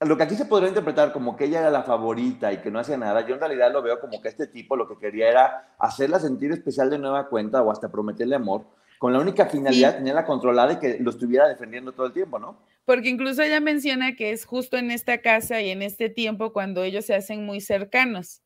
lo 0.00 0.16
que 0.16 0.22
aquí 0.22 0.34
se 0.34 0.46
podría 0.46 0.68
interpretar 0.68 1.12
como 1.12 1.36
que 1.36 1.44
ella 1.44 1.60
era 1.60 1.70
la 1.70 1.82
favorita 1.82 2.52
y 2.52 2.58
que 2.58 2.70
no 2.70 2.78
hacía 2.78 2.96
nada, 2.96 3.26
yo 3.26 3.34
en 3.34 3.40
realidad 3.40 3.70
lo 3.70 3.82
veo 3.82 4.00
como 4.00 4.22
que 4.22 4.28
este 4.28 4.46
tipo 4.46 4.74
lo 4.74 4.88
que 4.88 4.98
quería 4.98 5.28
era 5.28 5.74
hacerla 5.78 6.18
sentir 6.18 6.52
especial 6.52 6.88
de 6.88 6.98
nueva 6.98 7.28
cuenta 7.28 7.62
o 7.62 7.70
hasta 7.70 7.92
prometerle 7.92 8.36
amor, 8.36 8.64
con 8.98 9.12
la 9.12 9.18
única 9.18 9.46
finalidad 9.46 9.92
de 9.92 9.98
tenerla 9.98 10.24
controlada 10.24 10.72
y 10.72 10.78
que 10.78 10.98
lo 11.00 11.10
estuviera 11.10 11.48
defendiendo 11.48 11.92
todo 11.92 12.06
el 12.06 12.12
tiempo, 12.12 12.38
¿no? 12.38 12.58
Porque 12.86 13.10
incluso 13.10 13.42
ella 13.42 13.60
menciona 13.60 14.16
que 14.16 14.32
es 14.32 14.46
justo 14.46 14.78
en 14.78 14.90
esta 14.90 15.18
casa 15.18 15.60
y 15.60 15.70
en 15.70 15.82
este 15.82 16.08
tiempo 16.08 16.52
cuando 16.52 16.82
ellos 16.82 17.04
se 17.04 17.14
hacen 17.14 17.44
muy 17.44 17.60
cercanos. 17.60 18.42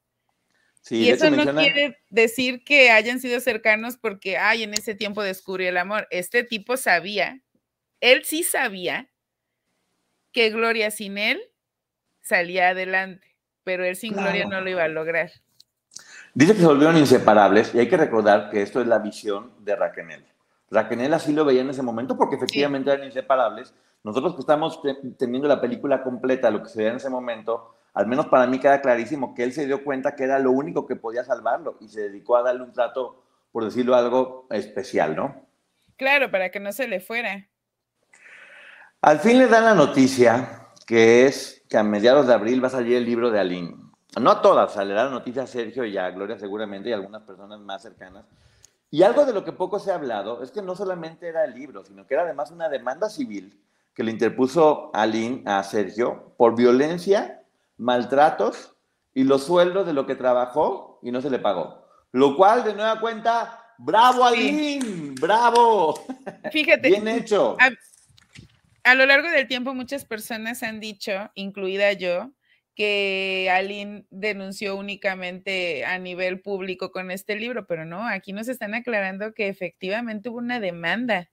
Sí, 0.80 1.04
y 1.04 1.10
eso 1.10 1.30
no 1.30 1.54
quiere 1.54 1.98
decir 2.10 2.62
que 2.62 2.90
hayan 2.90 3.20
sido 3.20 3.40
cercanos 3.40 3.96
porque, 3.96 4.36
ay, 4.36 4.64
en 4.64 4.74
ese 4.74 4.94
tiempo 4.94 5.22
descubrió 5.22 5.68
el 5.68 5.78
amor. 5.78 6.06
Este 6.10 6.42
tipo 6.44 6.76
sabía, 6.76 7.40
él 8.00 8.24
sí 8.24 8.42
sabía 8.42 9.08
que 10.34 10.50
Gloria 10.50 10.90
sin 10.90 11.16
él 11.16 11.40
salía 12.20 12.70
adelante, 12.70 13.26
pero 13.62 13.84
él 13.84 13.96
sin 13.96 14.14
Gloria 14.14 14.46
no 14.46 14.60
lo 14.60 14.68
iba 14.68 14.82
a 14.82 14.88
lograr. 14.88 15.30
Dice 16.34 16.54
que 16.54 16.60
se 16.60 16.66
volvieron 16.66 16.96
inseparables 16.98 17.72
y 17.74 17.78
hay 17.78 17.88
que 17.88 17.96
recordar 17.96 18.50
que 18.50 18.60
esto 18.60 18.80
es 18.80 18.88
la 18.88 18.98
visión 18.98 19.52
de 19.60 19.76
Raquel. 19.76 20.26
Raquel 20.70 21.14
así 21.14 21.32
lo 21.32 21.44
veía 21.44 21.60
en 21.60 21.70
ese 21.70 21.82
momento 21.82 22.18
porque 22.18 22.34
efectivamente 22.34 22.90
eran 22.90 23.06
inseparables. 23.06 23.72
Nosotros 24.02 24.34
que 24.34 24.40
estamos 24.40 24.80
teniendo 25.16 25.46
la 25.46 25.60
película 25.60 26.02
completa, 26.02 26.50
lo 26.50 26.62
que 26.62 26.68
se 26.68 26.78
veía 26.78 26.90
en 26.90 26.96
ese 26.96 27.08
momento, 27.10 27.76
al 27.94 28.08
menos 28.08 28.26
para 28.26 28.48
mí 28.48 28.58
queda 28.58 28.80
clarísimo 28.80 29.36
que 29.36 29.44
él 29.44 29.52
se 29.52 29.66
dio 29.66 29.84
cuenta 29.84 30.16
que 30.16 30.24
era 30.24 30.40
lo 30.40 30.50
único 30.50 30.84
que 30.84 30.96
podía 30.96 31.22
salvarlo 31.22 31.78
y 31.80 31.88
se 31.88 32.00
dedicó 32.00 32.36
a 32.36 32.42
darle 32.42 32.64
un 32.64 32.72
trato, 32.72 33.22
por 33.52 33.64
decirlo 33.64 33.94
algo, 33.94 34.48
especial, 34.50 35.14
¿no? 35.14 35.46
Claro, 35.96 36.32
para 36.32 36.50
que 36.50 36.58
no 36.58 36.72
se 36.72 36.88
le 36.88 36.98
fuera. 36.98 37.48
Al 39.04 39.20
fin 39.20 39.36
le 39.36 39.48
dan 39.48 39.64
la 39.64 39.74
noticia 39.74 40.70
que 40.86 41.26
es 41.26 41.62
que 41.68 41.76
a 41.76 41.82
mediados 41.82 42.26
de 42.26 42.32
abril 42.32 42.64
va 42.64 42.68
a 42.68 42.70
salir 42.70 42.96
el 42.96 43.04
libro 43.04 43.30
de 43.30 43.38
Aline. 43.38 43.76
No 44.18 44.30
a 44.30 44.40
todas, 44.40 44.74
le 44.78 44.94
dan 44.94 45.08
la 45.08 45.10
noticia 45.10 45.42
a 45.42 45.46
Sergio 45.46 45.84
y 45.84 45.98
a 45.98 46.08
Gloria 46.08 46.38
seguramente 46.38 46.88
y 46.88 46.92
a 46.92 46.96
algunas 46.96 47.20
personas 47.20 47.60
más 47.60 47.82
cercanas. 47.82 48.24
Y 48.90 49.02
algo 49.02 49.26
de 49.26 49.34
lo 49.34 49.44
que 49.44 49.52
poco 49.52 49.78
se 49.78 49.92
ha 49.92 49.96
hablado 49.96 50.42
es 50.42 50.50
que 50.50 50.62
no 50.62 50.74
solamente 50.74 51.28
era 51.28 51.44
el 51.44 51.52
libro, 51.52 51.84
sino 51.84 52.06
que 52.06 52.14
era 52.14 52.22
además 52.22 52.50
una 52.50 52.70
demanda 52.70 53.10
civil 53.10 53.60
que 53.94 54.04
le 54.04 54.10
interpuso 54.10 54.90
Aline 54.94 55.42
a 55.44 55.62
Sergio 55.64 56.32
por 56.38 56.56
violencia, 56.56 57.42
maltratos 57.76 58.74
y 59.12 59.24
los 59.24 59.44
sueldos 59.44 59.84
de 59.84 59.92
lo 59.92 60.06
que 60.06 60.14
trabajó 60.14 60.98
y 61.02 61.10
no 61.12 61.20
se 61.20 61.28
le 61.28 61.40
pagó. 61.40 61.84
Lo 62.10 62.38
cual, 62.38 62.64
de 62.64 62.72
nueva 62.72 62.98
cuenta, 63.00 63.66
bravo 63.76 64.24
Aline, 64.24 65.14
bravo. 65.20 65.94
Fíjate. 66.50 66.88
Bien 66.88 67.06
hecho 67.06 67.58
a 68.84 68.94
lo 68.94 69.06
largo 69.06 69.30
del 69.30 69.48
tiempo 69.48 69.74
muchas 69.74 70.04
personas 70.04 70.62
han 70.62 70.78
dicho, 70.78 71.30
incluida 71.34 71.92
yo, 71.92 72.32
que 72.74 73.48
Aline 73.52 74.06
denunció 74.10 74.76
únicamente 74.76 75.84
a 75.84 75.98
nivel 75.98 76.40
público 76.40 76.90
con 76.90 77.10
este 77.10 77.36
libro, 77.36 77.66
pero 77.66 77.84
no, 77.84 78.06
aquí 78.06 78.32
nos 78.32 78.48
están 78.48 78.74
aclarando 78.74 79.32
que 79.32 79.48
efectivamente 79.48 80.28
hubo 80.28 80.38
una 80.38 80.60
demanda. 80.60 81.30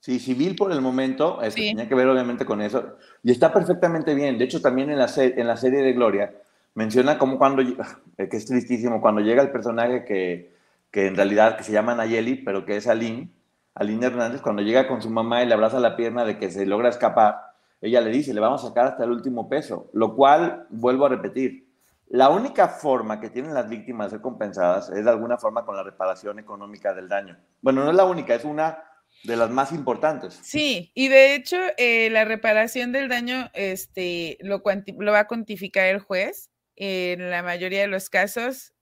Sí, 0.00 0.20
civil 0.20 0.54
por 0.54 0.70
el 0.70 0.80
momento, 0.80 1.42
este, 1.42 1.62
tenía 1.62 1.88
que 1.88 1.94
ver 1.94 2.06
obviamente 2.06 2.44
con 2.44 2.62
eso, 2.62 2.96
y 3.24 3.32
está 3.32 3.52
perfectamente 3.52 4.14
bien. 4.14 4.38
De 4.38 4.44
hecho, 4.44 4.60
también 4.60 4.90
en 4.90 4.98
la, 4.98 5.10
en 5.16 5.46
la 5.46 5.56
serie 5.56 5.82
de 5.82 5.92
Gloria 5.92 6.32
menciona 6.74 7.18
como 7.18 7.38
cuando, 7.38 7.62
que 8.16 8.36
es 8.36 8.46
tristísimo, 8.46 9.00
cuando 9.00 9.20
llega 9.20 9.42
el 9.42 9.50
personaje 9.50 10.04
que, 10.04 10.52
que 10.92 11.06
en 11.06 11.16
realidad 11.16 11.56
que 11.56 11.64
se 11.64 11.72
llama 11.72 11.94
Nayeli, 11.94 12.36
pero 12.36 12.64
que 12.64 12.76
es 12.76 12.86
Aline, 12.86 13.30
Aline 13.78 14.06
Hernández, 14.06 14.40
cuando 14.40 14.62
llega 14.62 14.88
con 14.88 15.00
su 15.00 15.10
mamá 15.10 15.42
y 15.42 15.46
le 15.46 15.54
abraza 15.54 15.78
la 15.78 15.96
pierna 15.96 16.24
de 16.24 16.38
que 16.38 16.50
se 16.50 16.66
logra 16.66 16.88
escapar, 16.88 17.36
ella 17.80 18.00
le 18.00 18.10
dice, 18.10 18.34
le 18.34 18.40
vamos 18.40 18.64
a 18.64 18.68
sacar 18.68 18.86
hasta 18.86 19.04
el 19.04 19.10
último 19.10 19.48
peso, 19.48 19.88
lo 19.92 20.16
cual, 20.16 20.66
vuelvo 20.70 21.06
a 21.06 21.10
repetir, 21.10 21.68
la 22.08 22.30
única 22.30 22.68
forma 22.68 23.20
que 23.20 23.30
tienen 23.30 23.54
las 23.54 23.68
víctimas 23.68 24.06
de 24.06 24.16
ser 24.16 24.20
compensadas 24.22 24.88
es 24.88 25.04
de 25.04 25.10
alguna 25.10 25.36
forma 25.36 25.64
con 25.64 25.76
la 25.76 25.82
reparación 25.82 26.38
económica 26.38 26.94
del 26.94 27.08
daño. 27.08 27.36
Bueno, 27.60 27.84
no 27.84 27.90
es 27.90 27.96
la 27.96 28.04
única, 28.04 28.34
es 28.34 28.44
una 28.44 28.82
de 29.24 29.36
las 29.36 29.50
más 29.50 29.72
importantes. 29.72 30.40
Sí, 30.42 30.90
y 30.94 31.08
de 31.08 31.34
hecho 31.34 31.56
eh, 31.76 32.08
la 32.10 32.24
reparación 32.24 32.92
del 32.92 33.08
daño 33.08 33.50
este, 33.52 34.38
lo, 34.40 34.62
lo 34.98 35.12
va 35.12 35.20
a 35.20 35.26
cuantificar 35.26 35.86
el 35.86 36.00
juez. 36.00 36.50
En 36.80 37.30
la 37.30 37.42
mayoría 37.42 37.80
de 37.80 37.88
los 37.88 38.08
casos 38.08 38.72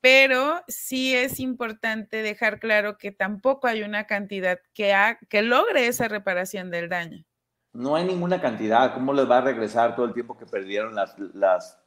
pero 0.00 0.62
sí 0.68 1.14
es 1.14 1.40
importante 1.40 2.22
dejar 2.22 2.58
claro 2.58 2.96
que 2.96 3.12
tampoco 3.12 3.66
hay 3.66 3.82
una 3.82 4.06
cantidad 4.06 4.58
que, 4.72 5.42
logre 5.42 5.86
esa 5.86 6.08
reparación 6.08 6.70
del 6.70 6.88
daño. 6.88 7.24
No 7.72 7.96
hay 7.96 8.04
ninguna 8.04 8.40
cantidad. 8.40 8.94
¿Cómo 8.94 9.12
les 9.12 9.30
va 9.30 9.38
a 9.38 9.42
regresar 9.42 9.94
todo 9.94 10.06
el 10.06 10.14
tiempo 10.14 10.36
que 10.36 10.46
perdieron 10.46 10.94
las, 10.94 11.16
las 11.34 11.78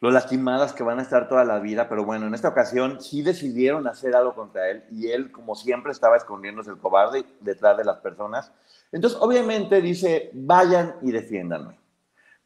los 0.00 0.12
lastimadas 0.12 0.72
que 0.72 0.82
van 0.82 0.98
a 0.98 1.02
estar 1.02 1.28
toda 1.28 1.44
la 1.44 1.60
vida? 1.60 1.88
Pero 1.88 2.04
bueno, 2.04 2.26
en 2.26 2.34
esta 2.34 2.48
ocasión 2.48 3.00
sí 3.00 3.22
decidieron 3.22 3.86
hacer 3.86 4.16
algo 4.16 4.34
contra 4.34 4.70
él 4.70 4.84
y 4.90 5.10
él, 5.10 5.30
como 5.30 5.54
siempre, 5.54 5.92
estaba 5.92 6.16
escondiéndose 6.16 6.70
el 6.70 6.78
cobarde 6.78 7.24
detrás 7.40 7.76
de 7.76 7.84
las 7.84 7.98
personas. 7.98 8.52
Entonces, 8.90 9.18
obviamente 9.20 9.80
dice, 9.80 10.30
vayan 10.32 10.96
y 11.02 11.12
defiéndanme. 11.12 11.78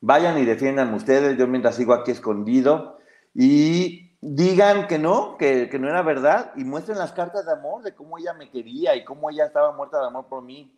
Vayan 0.00 0.38
y 0.38 0.44
defiéndanme 0.44 0.96
ustedes. 0.96 1.38
Yo 1.38 1.46
mientras 1.46 1.76
sigo 1.76 1.94
aquí 1.94 2.10
escondido 2.10 2.98
y 3.34 4.07
digan 4.20 4.86
que 4.86 4.98
no, 4.98 5.36
que, 5.38 5.68
no 5.78 5.88
era 5.88 6.02
verdad 6.02 6.52
y 6.56 6.64
muestren 6.64 6.98
las 6.98 7.12
cartas 7.12 7.46
de 7.46 7.52
amor 7.52 7.82
de 7.82 7.94
cómo 7.94 8.18
ella 8.18 8.34
me 8.34 8.50
quería 8.50 8.96
y 8.96 9.04
cómo 9.04 9.30
ella 9.30 9.46
estaba 9.46 9.72
muerta 9.72 10.00
de 10.00 10.06
amor 10.06 10.26
por 10.28 10.42
mí. 10.42 10.74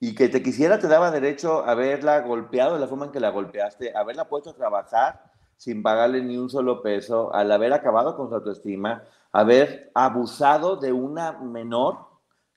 Y 0.00 0.14
que 0.14 0.28
te 0.28 0.42
quisiera 0.42 0.78
te 0.78 0.88
daba 0.88 1.10
derecho 1.10 1.64
a 1.64 1.70
haberla 1.70 2.20
golpeado 2.20 2.74
de 2.74 2.80
la 2.80 2.88
forma 2.88 3.06
en 3.06 3.12
que 3.12 3.20
la 3.20 3.30
golpeaste, 3.30 3.96
haberla 3.96 4.28
puesto 4.28 4.50
a 4.50 4.54
trabajar 4.54 5.34
sin 5.56 5.82
pagarle 5.82 6.22
ni 6.22 6.36
un 6.36 6.50
solo 6.50 6.82
peso, 6.82 7.32
al 7.34 7.50
haber 7.50 7.72
acabado 7.72 8.16
con 8.16 8.28
su 8.28 8.34
autoestima, 8.34 9.04
haber 9.32 9.90
abusado 9.94 10.76
de 10.76 10.92
una 10.92 11.32
menor, 11.32 12.06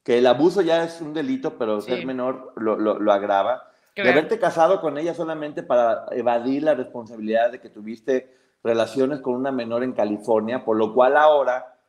que 0.03 0.17
el 0.17 0.27
abuso 0.27 0.61
ya 0.61 0.83
es 0.83 0.99
un 0.99 1.13
delito, 1.13 1.57
pero 1.57 1.79
ser 1.81 2.05
menor 2.05 2.53
lo, 2.55 3.11
agrava, 3.11 3.71
de 3.95 4.09
haberte 4.09 4.39
casado 4.39 4.81
con 4.81 4.97
ella 4.97 5.13
solamente 5.13 5.63
para 5.63 6.05
evadir 6.11 6.63
la 6.63 6.75
responsabilidad 6.75 7.51
de 7.51 7.59
que 7.59 7.69
tuviste 7.69 8.35
relaciones 8.67 9.21
con 9.21 9.33
una 9.33 9.51
menor 9.51 9.83
en 9.83 9.93
California, 9.93 10.63
por 10.63 10.77
lo 10.77 10.93
cual 10.93 11.17
ahora, 11.17 11.79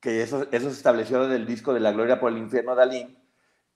que 0.00 0.22
eso, 0.22 0.46
eso 0.50 0.70
se 0.70 0.76
estableció 0.76 1.22
desde 1.22 1.36
el 1.36 1.46
disco 1.46 1.74
de 1.74 1.80
La 1.80 1.92
Gloria 1.92 2.18
por 2.18 2.32
el 2.32 2.38
Infierno 2.38 2.74
de 2.74 2.82
Alín, 2.82 3.18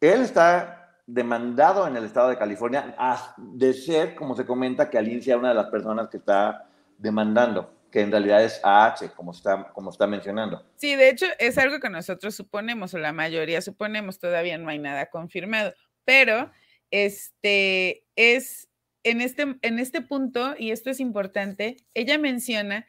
él 0.00 0.22
está 0.22 0.96
demandado 1.06 1.86
en 1.86 1.96
el 1.96 2.04
estado 2.04 2.30
de 2.30 2.38
California 2.38 2.96
de 3.36 3.74
ser, 3.74 4.14
como 4.14 4.34
se 4.34 4.46
comenta, 4.46 4.88
que 4.88 4.96
Alín 4.96 5.22
sea 5.22 5.36
una 5.36 5.50
de 5.50 5.54
las 5.54 5.66
personas 5.66 6.08
que 6.08 6.16
está 6.16 6.66
demandando, 6.96 7.72
que 7.90 8.00
en 8.00 8.10
realidad 8.10 8.42
es 8.42 8.60
AH, 8.62 9.14
como 9.14 9.32
está, 9.32 9.68
como 9.74 9.90
está 9.90 10.06
mencionando. 10.06 10.64
Sí, 10.76 10.94
de 10.94 11.10
hecho 11.10 11.26
es 11.38 11.58
algo 11.58 11.78
que 11.80 11.90
nosotros 11.90 12.34
suponemos, 12.34 12.94
o 12.94 12.98
la 12.98 13.12
mayoría 13.12 13.60
suponemos, 13.60 14.18
todavía 14.18 14.56
no 14.56 14.70
hay 14.70 14.78
nada 14.78 15.06
confirmado, 15.06 15.74
pero 16.04 16.50
este 16.90 18.04
es 18.16 18.69
en 19.02 19.20
este, 19.20 19.56
en 19.62 19.78
este 19.78 20.00
punto, 20.00 20.54
y 20.58 20.70
esto 20.70 20.90
es 20.90 21.00
importante, 21.00 21.76
ella 21.94 22.18
menciona 22.18 22.86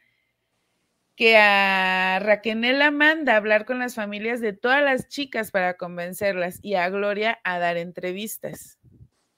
que 1.16 1.36
a 1.36 2.18
Raquel 2.20 2.60
la 2.78 2.90
manda 2.90 3.34
a 3.34 3.36
hablar 3.36 3.64
con 3.64 3.78
las 3.78 3.94
familias 3.94 4.40
de 4.40 4.52
todas 4.52 4.82
las 4.82 5.08
chicas 5.08 5.50
para 5.50 5.76
convencerlas 5.76 6.58
y 6.62 6.74
a 6.74 6.88
Gloria 6.88 7.38
a 7.44 7.58
dar 7.58 7.76
entrevistas. 7.76 8.78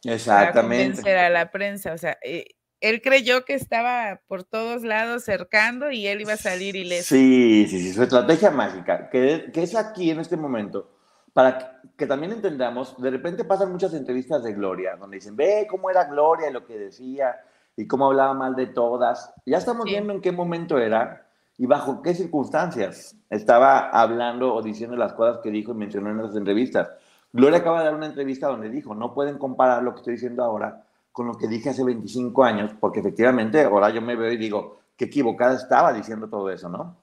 Exactamente. 0.05 0.87
convencer 0.87 1.19
a 1.19 1.31
la 1.31 1.51
prensa. 1.51 1.93
O 1.93 1.99
sea, 1.99 2.19
eh, 2.23 2.47
él 2.81 3.01
creyó 3.01 3.45
que 3.45 3.55
estaba 3.55 4.21
por 4.27 4.45
todos 4.45 4.83
lados 4.83 5.25
cercando 5.25 5.91
y 5.91 6.07
él 6.07 6.21
iba 6.21 6.35
a 6.35 6.39
salir 6.39 6.77
ileso. 6.77 7.15
Sí, 7.15 7.67
sí, 7.69 7.81
sí, 7.81 7.93
su 7.93 8.03
estrategia 8.03 8.51
mágica, 8.51 9.09
que, 9.11 9.51
que 9.53 9.63
es 9.63 9.75
aquí 9.75 10.11
en 10.11 10.21
este 10.21 10.37
momento, 10.37 10.94
para 11.35 11.83
que, 11.97 12.07
también 12.07 12.33
entendamos, 12.33 12.97
de 12.97 13.11
repente 13.11 13.45
pasan 13.45 13.73
muchas 13.73 13.93
entrevistas 13.93 14.43
de 14.45 14.55
Gloria, 14.55 14.97
donde 14.97 15.17
dicen, 15.17 15.37
ve 15.37 15.67
cómo 15.69 15.91
era 15.91 16.05
Gloria 16.05 16.49
y 16.49 16.53
lo 16.53 16.65
que 16.65 16.79
decía, 16.79 17.37
y 17.77 17.87
cómo 17.87 18.07
hablaba 18.07 18.33
mal 18.35 18.55
de 18.55 18.69
todas. 18.69 19.35
Ya 19.45 19.59
estamos 19.59 19.85
viendo 19.85 20.13
en 20.13 20.21
qué 20.21 20.31
momento 20.31 20.79
era 20.79 21.27
y 21.59 21.67
bajo 21.67 22.03
qué 22.03 22.15
circunstancias 22.15 23.17
estaba 23.29 23.91
hablando 23.91 24.55
o 24.55 24.63
diciendo 24.63 24.97
las 24.97 25.13
cosas 25.13 25.41
que 25.43 25.51
dijo 25.51 25.73
y 25.73 25.75
mencionó 25.75 26.11
en 26.11 26.23
las 26.23 26.37
entrevistas. 26.37 26.89
Gloria 27.33 27.59
acaba 27.59 27.81
de 27.81 27.87
dar 27.87 27.97
una 27.97 28.07
entrevista 28.07 28.47
donde 28.47 28.71
dijo, 28.71 28.95
no 28.95 29.13
pueden 29.13 29.37
comparar 29.37 29.83
lo 29.83 29.93
que 29.93 29.99
estoy 29.99 30.15
diciendo 30.15 30.45
ahora 30.45 30.85
con 31.11 31.27
lo 31.27 31.35
que 31.35 31.49
dije 31.49 31.71
hace 31.71 31.83
25 31.83 32.45
años, 32.45 32.71
porque 32.79 33.01
efectivamente 33.01 33.61
ahora 33.63 33.91
yo 33.91 34.01
me 34.01 34.15
veo 34.15 34.33
y 34.33 34.37
digo, 34.37 34.81
qué 34.97 35.07
equivocada 35.07 35.57
estaba 35.57 35.93
diciendo 35.93 36.29
todo 36.29 36.51
eso, 36.51 36.69
¿no? 36.69 36.97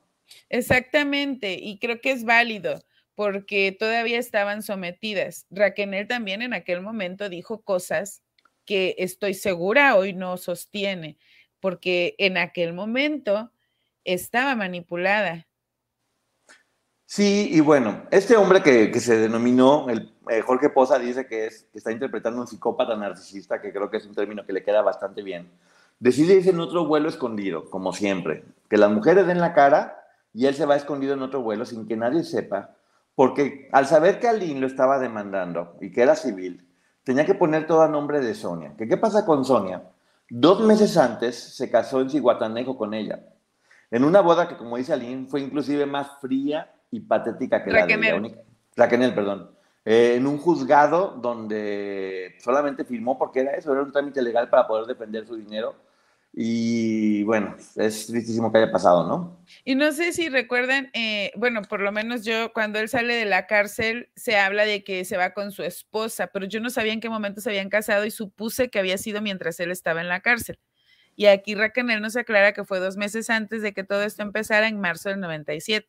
Exactamente, 0.49 1.53
y 1.53 1.77
creo 1.79 1.99
que 1.99 2.11
es 2.11 2.23
válido 2.23 2.79
porque 3.15 3.75
todavía 3.77 4.19
estaban 4.19 4.63
sometidas. 4.63 5.45
Raquel 5.49 6.07
también 6.07 6.41
en 6.41 6.53
aquel 6.53 6.81
momento 6.81 7.29
dijo 7.29 7.61
cosas 7.61 8.23
que 8.65 8.95
estoy 8.97 9.33
segura 9.33 9.95
hoy 9.95 10.13
no 10.13 10.37
sostiene, 10.37 11.17
porque 11.59 12.15
en 12.17 12.37
aquel 12.37 12.73
momento 12.73 13.51
estaba 14.03 14.55
manipulada. 14.55 15.47
Sí, 17.05 17.49
y 17.51 17.59
bueno, 17.59 18.03
este 18.09 18.37
hombre 18.37 18.63
que, 18.63 18.97
se 19.01 19.17
denominó, 19.17 19.89
el, 19.89 20.13
eh, 20.29 20.39
Jorge 20.41 20.69
Poza 20.69 20.97
dice 20.97 21.27
que, 21.27 21.47
es, 21.47 21.67
que 21.71 21.79
está 21.79 21.91
interpretando 21.91 22.39
un 22.39 22.47
psicópata 22.47 22.95
narcisista, 22.95 23.59
que 23.61 23.73
creo 23.73 23.89
que 23.89 23.97
es 23.97 24.05
un 24.05 24.15
término 24.15 24.45
que 24.45 24.53
le 24.53 24.63
queda 24.63 24.81
bastante 24.81 25.21
bien, 25.21 25.51
decide 25.99 26.35
irse 26.35 26.51
en 26.51 26.61
otro 26.61 26.85
vuelo 26.85 27.09
escondido, 27.09 27.69
como 27.69 27.91
siempre, 27.91 28.45
que 28.69 28.77
las 28.77 28.89
mujeres 28.89 29.27
den 29.27 29.41
la 29.41 29.53
cara 29.53 30.01
y 30.33 30.45
él 30.45 30.55
se 30.55 30.65
va 30.65 30.77
escondido 30.77 31.13
en 31.13 31.21
otro 31.21 31.41
vuelo 31.41 31.65
sin 31.65 31.85
que 31.85 31.97
nadie 31.97 32.23
sepa, 32.23 32.77
porque 33.15 33.69
al 33.71 33.85
saber 33.87 34.19
que 34.19 34.27
Aline 34.27 34.59
lo 34.59 34.67
estaba 34.67 34.99
demandando 34.99 35.77
y 35.81 35.91
que 35.91 36.01
era 36.01 36.15
civil, 36.15 36.67
tenía 37.03 37.25
que 37.25 37.35
poner 37.35 37.67
todo 37.67 37.81
a 37.81 37.87
nombre 37.87 38.19
de 38.19 38.33
Sonia. 38.33 38.73
¿Qué, 38.77 38.87
¿Qué 38.87 38.97
pasa 38.97 39.25
con 39.25 39.45
Sonia? 39.45 39.83
Dos 40.29 40.61
meses 40.61 40.95
antes 40.97 41.35
se 41.35 41.69
casó 41.69 41.99
en 42.01 42.09
Ciguatanejo 42.09 42.77
con 42.77 42.93
ella, 42.93 43.19
en 43.91 44.05
una 44.05 44.21
boda 44.21 44.47
que, 44.47 44.55
como 44.55 44.77
dice 44.77 44.93
Aline, 44.93 45.27
fue 45.27 45.41
inclusive 45.41 45.85
más 45.85 46.07
fría 46.21 46.71
y 46.89 47.01
patética 47.01 47.63
que 47.63 47.71
la 47.71 47.85
de 47.85 47.97
la 47.97 48.15
única. 48.15 48.39
Raquel, 48.77 49.13
perdón. 49.13 49.51
Eh, 49.83 50.13
en 50.15 50.27
un 50.27 50.37
juzgado 50.37 51.17
donde 51.21 52.35
solamente 52.39 52.85
firmó 52.85 53.17
porque 53.17 53.41
era 53.41 53.51
eso, 53.51 53.73
era 53.73 53.81
un 53.81 53.91
trámite 53.91 54.21
legal 54.21 54.49
para 54.49 54.67
poder 54.67 54.85
defender 54.85 55.27
su 55.27 55.35
dinero. 55.35 55.75
Y 56.33 57.23
bueno, 57.23 57.55
es 57.75 58.07
tristísimo 58.07 58.51
que 58.51 58.59
haya 58.59 58.71
pasado, 58.71 59.05
¿no? 59.05 59.37
Y 59.65 59.75
no 59.75 59.91
sé 59.91 60.13
si 60.13 60.29
recuerdan, 60.29 60.89
eh, 60.93 61.31
bueno, 61.35 61.61
por 61.61 61.81
lo 61.81 61.91
menos 61.91 62.23
yo, 62.23 62.53
cuando 62.53 62.79
él 62.79 62.87
sale 62.87 63.15
de 63.15 63.25
la 63.25 63.47
cárcel, 63.47 64.09
se 64.15 64.37
habla 64.37 64.65
de 64.65 64.83
que 64.83 65.03
se 65.03 65.17
va 65.17 65.33
con 65.33 65.51
su 65.51 65.63
esposa, 65.63 66.27
pero 66.27 66.45
yo 66.45 66.61
no 66.61 66.69
sabía 66.69 66.93
en 66.93 67.01
qué 67.01 67.09
momento 67.09 67.41
se 67.41 67.49
habían 67.49 67.69
casado 67.69 68.05
y 68.05 68.11
supuse 68.11 68.69
que 68.69 68.79
había 68.79 68.97
sido 68.97 69.21
mientras 69.21 69.59
él 69.59 69.71
estaba 69.71 69.99
en 69.99 70.07
la 70.07 70.21
cárcel. 70.21 70.57
Y 71.17 71.25
aquí 71.25 71.53
Raquel 71.53 72.01
nos 72.01 72.15
aclara 72.15 72.53
que 72.53 72.63
fue 72.63 72.79
dos 72.79 72.95
meses 72.95 73.29
antes 73.29 73.61
de 73.61 73.73
que 73.73 73.83
todo 73.83 74.01
esto 74.03 74.23
empezara, 74.23 74.69
en 74.69 74.79
marzo 74.79 75.09
del 75.09 75.19
97. 75.19 75.87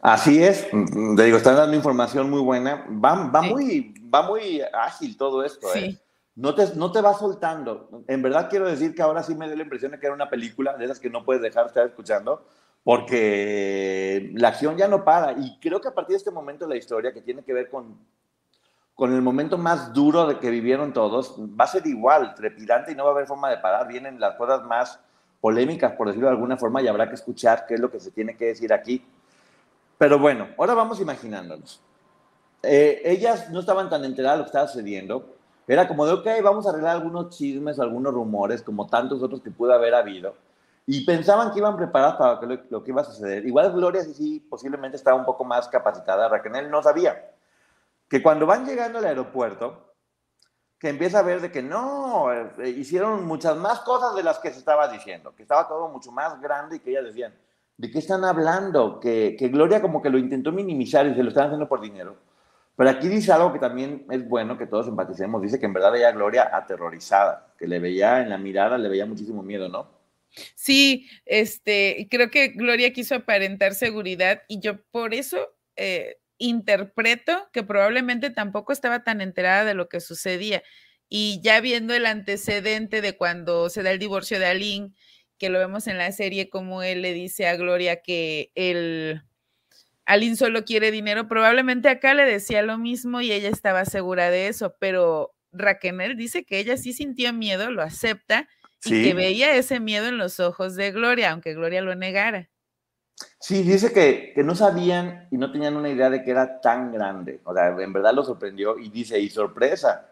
Así 0.00 0.42
es, 0.42 0.66
mm, 0.72 1.16
te 1.16 1.24
digo, 1.24 1.36
están 1.36 1.56
dando 1.56 1.76
información 1.76 2.30
muy 2.30 2.40
buena. 2.40 2.86
Va, 2.90 3.30
va, 3.30 3.42
muy, 3.42 3.94
va 4.12 4.22
muy 4.22 4.62
ágil 4.72 5.16
todo 5.16 5.44
esto, 5.44 5.66
¿eh? 5.74 5.98
No 6.36 6.54
te, 6.54 6.74
no 6.74 6.90
te 6.90 7.00
va 7.00 7.14
soltando. 7.14 8.04
En 8.08 8.22
verdad 8.22 8.48
quiero 8.50 8.66
decir 8.66 8.94
que 8.94 9.02
ahora 9.02 9.22
sí 9.22 9.34
me 9.34 9.46
dio 9.46 9.56
la 9.56 9.62
impresión 9.62 9.92
de 9.92 9.98
que 9.98 10.06
era 10.06 10.14
una 10.14 10.28
película 10.28 10.76
de 10.76 10.84
esas 10.84 11.00
que 11.00 11.10
no 11.10 11.24
puedes 11.24 11.42
dejar 11.42 11.64
de 11.64 11.68
estar 11.68 11.86
escuchando, 11.86 12.44
porque 12.82 14.30
la 14.34 14.48
acción 14.48 14.76
ya 14.76 14.88
no 14.88 15.04
para. 15.04 15.32
Y 15.32 15.58
creo 15.60 15.80
que 15.80 15.88
a 15.88 15.94
partir 15.94 16.14
de 16.14 16.18
este 16.18 16.30
momento 16.30 16.66
la 16.66 16.76
historia, 16.76 17.12
que 17.12 17.22
tiene 17.22 17.42
que 17.42 17.52
ver 17.52 17.70
con, 17.70 17.98
con 18.94 19.12
el 19.14 19.22
momento 19.22 19.58
más 19.58 19.92
duro 19.92 20.26
de 20.26 20.38
que 20.38 20.50
vivieron 20.50 20.92
todos, 20.92 21.36
va 21.38 21.64
a 21.64 21.68
ser 21.68 21.86
igual, 21.86 22.34
trepidante 22.34 22.92
y 22.92 22.94
no 22.94 23.04
va 23.04 23.10
a 23.10 23.12
haber 23.14 23.26
forma 23.26 23.50
de 23.50 23.58
parar. 23.58 23.86
Vienen 23.86 24.18
las 24.18 24.36
cosas 24.36 24.64
más 24.64 24.98
polémicas, 25.40 25.92
por 25.92 26.08
decirlo 26.08 26.28
de 26.28 26.34
alguna 26.34 26.56
forma, 26.56 26.82
y 26.82 26.88
habrá 26.88 27.08
que 27.08 27.14
escuchar 27.14 27.66
qué 27.66 27.74
es 27.74 27.80
lo 27.80 27.90
que 27.90 28.00
se 28.00 28.10
tiene 28.10 28.36
que 28.36 28.46
decir 28.46 28.72
aquí 28.72 29.04
pero 29.98 30.18
bueno, 30.18 30.48
ahora 30.58 30.74
vamos 30.74 31.00
imaginándonos. 31.00 31.80
Eh, 32.62 33.02
ellas 33.04 33.50
no 33.50 33.60
estaban 33.60 33.88
tan 33.88 34.04
enteradas 34.04 34.36
de 34.36 34.38
lo 34.38 34.44
que 34.44 34.48
estaba 34.48 34.68
sucediendo. 34.68 35.36
Era 35.66 35.88
como 35.88 36.06
de, 36.06 36.12
ok, 36.12 36.26
vamos 36.42 36.66
a 36.66 36.70
arreglar 36.70 36.96
algunos 36.96 37.36
chismes, 37.36 37.78
algunos 37.78 38.12
rumores, 38.12 38.62
como 38.62 38.86
tantos 38.86 39.22
otros 39.22 39.40
que 39.40 39.50
pudo 39.50 39.72
haber 39.72 39.94
habido. 39.94 40.34
Y 40.86 41.04
pensaban 41.06 41.52
que 41.52 41.60
iban 41.60 41.76
preparadas 41.76 42.16
para 42.16 42.42
lo, 42.42 42.62
lo 42.68 42.84
que 42.84 42.90
iba 42.90 43.00
a 43.00 43.04
suceder. 43.04 43.46
Igual 43.46 43.72
Gloria 43.72 44.02
sí, 44.02 44.12
sí, 44.14 44.40
posiblemente 44.40 44.96
estaba 44.96 45.16
un 45.16 45.24
poco 45.24 45.44
más 45.44 45.68
capacitada. 45.68 46.28
Raquel 46.28 46.70
no 46.70 46.82
sabía. 46.82 47.32
Que 48.08 48.22
cuando 48.22 48.44
van 48.44 48.66
llegando 48.66 48.98
al 48.98 49.06
aeropuerto, 49.06 49.94
que 50.78 50.90
empieza 50.90 51.20
a 51.20 51.22
ver 51.22 51.40
de 51.40 51.50
que 51.50 51.62
no, 51.62 52.30
eh, 52.32 52.68
hicieron 52.68 53.26
muchas 53.26 53.56
más 53.56 53.80
cosas 53.80 54.14
de 54.14 54.22
las 54.22 54.38
que 54.38 54.50
se 54.50 54.58
estaba 54.58 54.88
diciendo, 54.88 55.34
que 55.34 55.42
estaba 55.42 55.66
todo 55.66 55.88
mucho 55.88 56.12
más 56.12 56.38
grande 56.40 56.76
y 56.76 56.80
que 56.80 56.90
ellas 56.90 57.04
decían, 57.04 57.32
¿De 57.76 57.90
qué 57.90 57.98
están 57.98 58.24
hablando? 58.24 59.00
Que, 59.00 59.36
Gloria 59.52 59.82
como 59.82 60.00
que 60.00 60.10
lo 60.10 60.18
intentó 60.18 60.52
minimizar 60.52 61.06
y 61.06 61.14
se 61.14 61.22
lo 61.22 61.30
están 61.30 61.46
haciendo 61.46 61.68
por 61.68 61.80
dinero. 61.80 62.16
Pero 62.76 62.90
aquí 62.90 63.08
dice 63.08 63.32
algo 63.32 63.52
que 63.52 63.58
también 63.58 64.04
es 64.10 64.26
bueno 64.28 64.58
que 64.58 64.66
todos 64.66 64.88
empaticemos. 64.88 65.40
Dice 65.40 65.60
que 65.60 65.66
en 65.66 65.72
verdad 65.72 65.92
veía 65.92 66.08
a 66.08 66.12
Gloria 66.12 66.50
aterrorizada, 66.52 67.54
que 67.58 67.68
le 67.68 67.78
veía 67.78 68.20
en 68.20 68.30
la 68.30 68.38
mirada, 68.38 68.78
le 68.78 68.88
veía 68.88 69.06
muchísimo 69.06 69.42
miedo, 69.42 69.68
¿no? 69.68 69.94
Sí, 70.56 71.08
este, 71.24 72.08
creo 72.10 72.30
que 72.30 72.48
Gloria 72.48 72.92
quiso 72.92 73.14
aparentar 73.14 73.74
seguridad 73.74 74.42
y 74.48 74.60
yo 74.60 74.82
por 74.90 75.14
eso 75.14 75.54
eh, 75.76 76.18
interpreto 76.38 77.48
que 77.52 77.62
probablemente 77.62 78.30
tampoco 78.30 78.72
estaba 78.72 79.04
tan 79.04 79.20
enterada 79.20 79.64
de 79.64 79.74
lo 79.74 79.88
que 79.88 80.00
sucedía. 80.00 80.62
Y 81.08 81.40
ya 81.42 81.60
viendo 81.60 81.94
el 81.94 82.06
antecedente 82.06 83.00
de 83.00 83.16
cuando 83.16 83.70
se 83.70 83.84
da 83.84 83.92
el 83.92 84.00
divorcio 84.00 84.40
de 84.40 84.46
Aline 84.46 84.92
que 85.38 85.50
lo 85.50 85.58
vemos 85.58 85.86
en 85.86 85.98
la 85.98 86.10
serie, 86.12 86.48
como 86.48 86.82
él 86.82 87.02
le 87.02 87.12
dice 87.12 87.46
a 87.46 87.56
Gloria 87.56 88.02
que 88.02 88.50
el 88.54 89.22
Alin 90.06 90.36
solo 90.36 90.64
quiere 90.64 90.90
dinero, 90.90 91.28
probablemente 91.28 91.88
acá 91.88 92.14
le 92.14 92.24
decía 92.24 92.62
lo 92.62 92.78
mismo 92.78 93.20
y 93.20 93.32
ella 93.32 93.48
estaba 93.48 93.84
segura 93.84 94.30
de 94.30 94.48
eso, 94.48 94.74
pero 94.78 95.34
Raquel 95.52 96.16
dice 96.16 96.44
que 96.44 96.58
ella 96.58 96.76
sí 96.76 96.92
sintió 96.92 97.32
miedo, 97.32 97.70
lo 97.70 97.82
acepta 97.82 98.48
y 98.84 99.02
que 99.02 99.14
veía 99.14 99.56
ese 99.56 99.80
miedo 99.80 100.08
en 100.08 100.18
los 100.18 100.40
ojos 100.40 100.76
de 100.76 100.92
Gloria, 100.92 101.30
aunque 101.30 101.54
Gloria 101.54 101.80
lo 101.80 101.94
negara. 101.94 102.50
Sí, 103.38 103.62
dice 103.62 103.92
que, 103.92 104.32
que, 104.34 104.42
no 104.42 104.54
sabían 104.54 105.28
y 105.30 105.38
no 105.38 105.52
tenían 105.52 105.76
una 105.76 105.88
idea 105.88 106.10
de 106.10 106.22
que 106.22 106.30
era 106.30 106.60
tan 106.60 106.92
grande. 106.92 107.40
O 107.44 107.54
sea, 107.54 107.68
en 107.68 107.92
verdad 107.92 108.12
lo 108.12 108.24
sorprendió 108.24 108.78
y 108.78 108.90
dice, 108.90 109.18
y 109.20 109.30
sorpresa, 109.30 110.10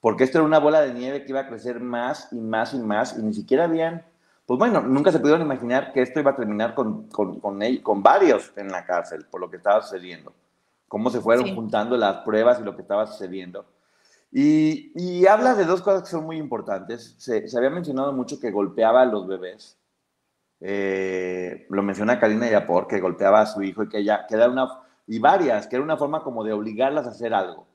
porque 0.00 0.24
esto 0.24 0.38
era 0.38 0.46
una 0.46 0.58
bola 0.58 0.80
de 0.80 0.92
nieve 0.92 1.24
que 1.24 1.30
iba 1.30 1.40
a 1.40 1.48
crecer 1.48 1.80
más 1.80 2.28
y 2.32 2.40
más 2.40 2.74
y 2.74 2.78
más 2.78 3.16
y 3.16 3.22
ni 3.22 3.32
siquiera 3.32 3.64
habían 3.64 4.04
pues 4.50 4.58
bueno, 4.58 4.80
nunca 4.80 5.12
se 5.12 5.20
pudieron 5.20 5.42
imaginar 5.42 5.92
que 5.92 6.02
esto 6.02 6.18
iba 6.18 6.32
a 6.32 6.34
terminar 6.34 6.74
con, 6.74 7.06
con, 7.06 7.38
con, 7.38 7.60
con 7.84 8.02
varios 8.02 8.52
en 8.56 8.66
la 8.66 8.84
cárcel 8.84 9.24
por 9.30 9.40
lo 9.40 9.48
que 9.48 9.58
estaba 9.58 9.80
sucediendo, 9.80 10.32
cómo 10.88 11.08
se 11.08 11.20
fueron 11.20 11.54
juntando 11.54 11.96
las 11.96 12.24
pruebas 12.24 12.58
y 12.58 12.64
lo 12.64 12.74
que 12.74 12.82
estaba 12.82 13.06
sucediendo. 13.06 13.64
Y, 14.32 14.90
y 14.96 15.24
habla 15.28 15.54
de 15.54 15.64
dos 15.66 15.82
cosas 15.82 16.02
que 16.02 16.08
son 16.08 16.24
muy 16.24 16.36
importantes. 16.36 17.14
Se, 17.16 17.46
se 17.46 17.56
había 17.58 17.70
mencionado 17.70 18.12
mucho 18.12 18.40
que 18.40 18.50
golpeaba 18.50 19.02
a 19.02 19.04
los 19.04 19.28
bebés. 19.28 19.78
Eh, 20.58 21.68
lo 21.70 21.84
menciona 21.84 22.18
Karina 22.18 22.50
Yapor, 22.50 22.88
que 22.88 22.98
golpeaba 22.98 23.42
a 23.42 23.46
su 23.46 23.62
hijo 23.62 23.84
y 23.84 23.88
que 23.88 23.98
ella, 23.98 24.26
que 24.28 24.34
era 24.34 24.48
una, 24.48 24.66
y 25.06 25.20
varias, 25.20 25.68
que 25.68 25.76
era 25.76 25.84
una 25.84 25.96
forma 25.96 26.24
como 26.24 26.42
de 26.42 26.52
obligarlas 26.52 27.06
a 27.06 27.10
hacer 27.10 27.34
algo. 27.34 27.68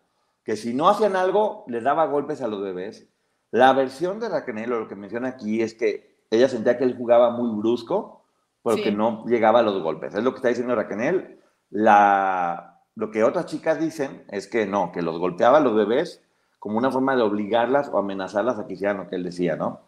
Que 0.43 0.57
si 0.57 0.73
no 0.73 0.89
hacían 0.89 1.15
algo, 1.15 1.63
les 1.69 1.85
daba 1.85 2.05
golpes 2.07 2.41
a 2.41 2.49
los 2.49 2.61
bebés. 2.61 3.07
La 3.51 3.71
versión 3.71 4.19
de 4.19 4.27
Raquel, 4.27 4.69
lo 4.69 4.89
que 4.89 4.97
menciona 4.97 5.29
aquí, 5.29 5.61
es 5.61 5.73
que 5.73 6.14
ella 6.31 6.49
sentía 6.49 6.77
que 6.77 6.83
él 6.83 6.95
jugaba 6.97 7.31
muy 7.31 7.57
brusco, 7.59 8.25
pero 8.63 8.77
que 8.77 8.91
no 8.91 9.25
llegaba 9.25 9.59
a 9.59 9.63
los 9.63 9.81
golpes. 9.81 10.15
Es 10.15 10.23
lo 10.23 10.31
que 10.31 10.37
está 10.37 10.49
diciendo 10.49 10.75
Raquel. 10.75 11.39
La, 11.69 12.81
lo 12.95 13.11
que 13.11 13.23
otras 13.23 13.45
chicas 13.45 13.79
dicen 13.79 14.23
es 14.29 14.47
que 14.47 14.65
no, 14.65 14.91
que 14.91 15.01
los 15.01 15.19
golpeaba 15.19 15.57
a 15.57 15.61
los 15.61 15.75
bebés 15.75 16.23
como 16.59 16.79
una 16.79 16.89
forma 16.89 17.15
de 17.15 17.21
obligarlas 17.21 17.89
o 17.89 17.99
amenazarlas 17.99 18.57
a 18.57 18.65
que 18.65 18.73
hicieran 18.73 18.97
lo 18.97 19.07
que 19.07 19.17
él 19.17 19.23
decía, 19.23 19.55
¿no? 19.55 19.81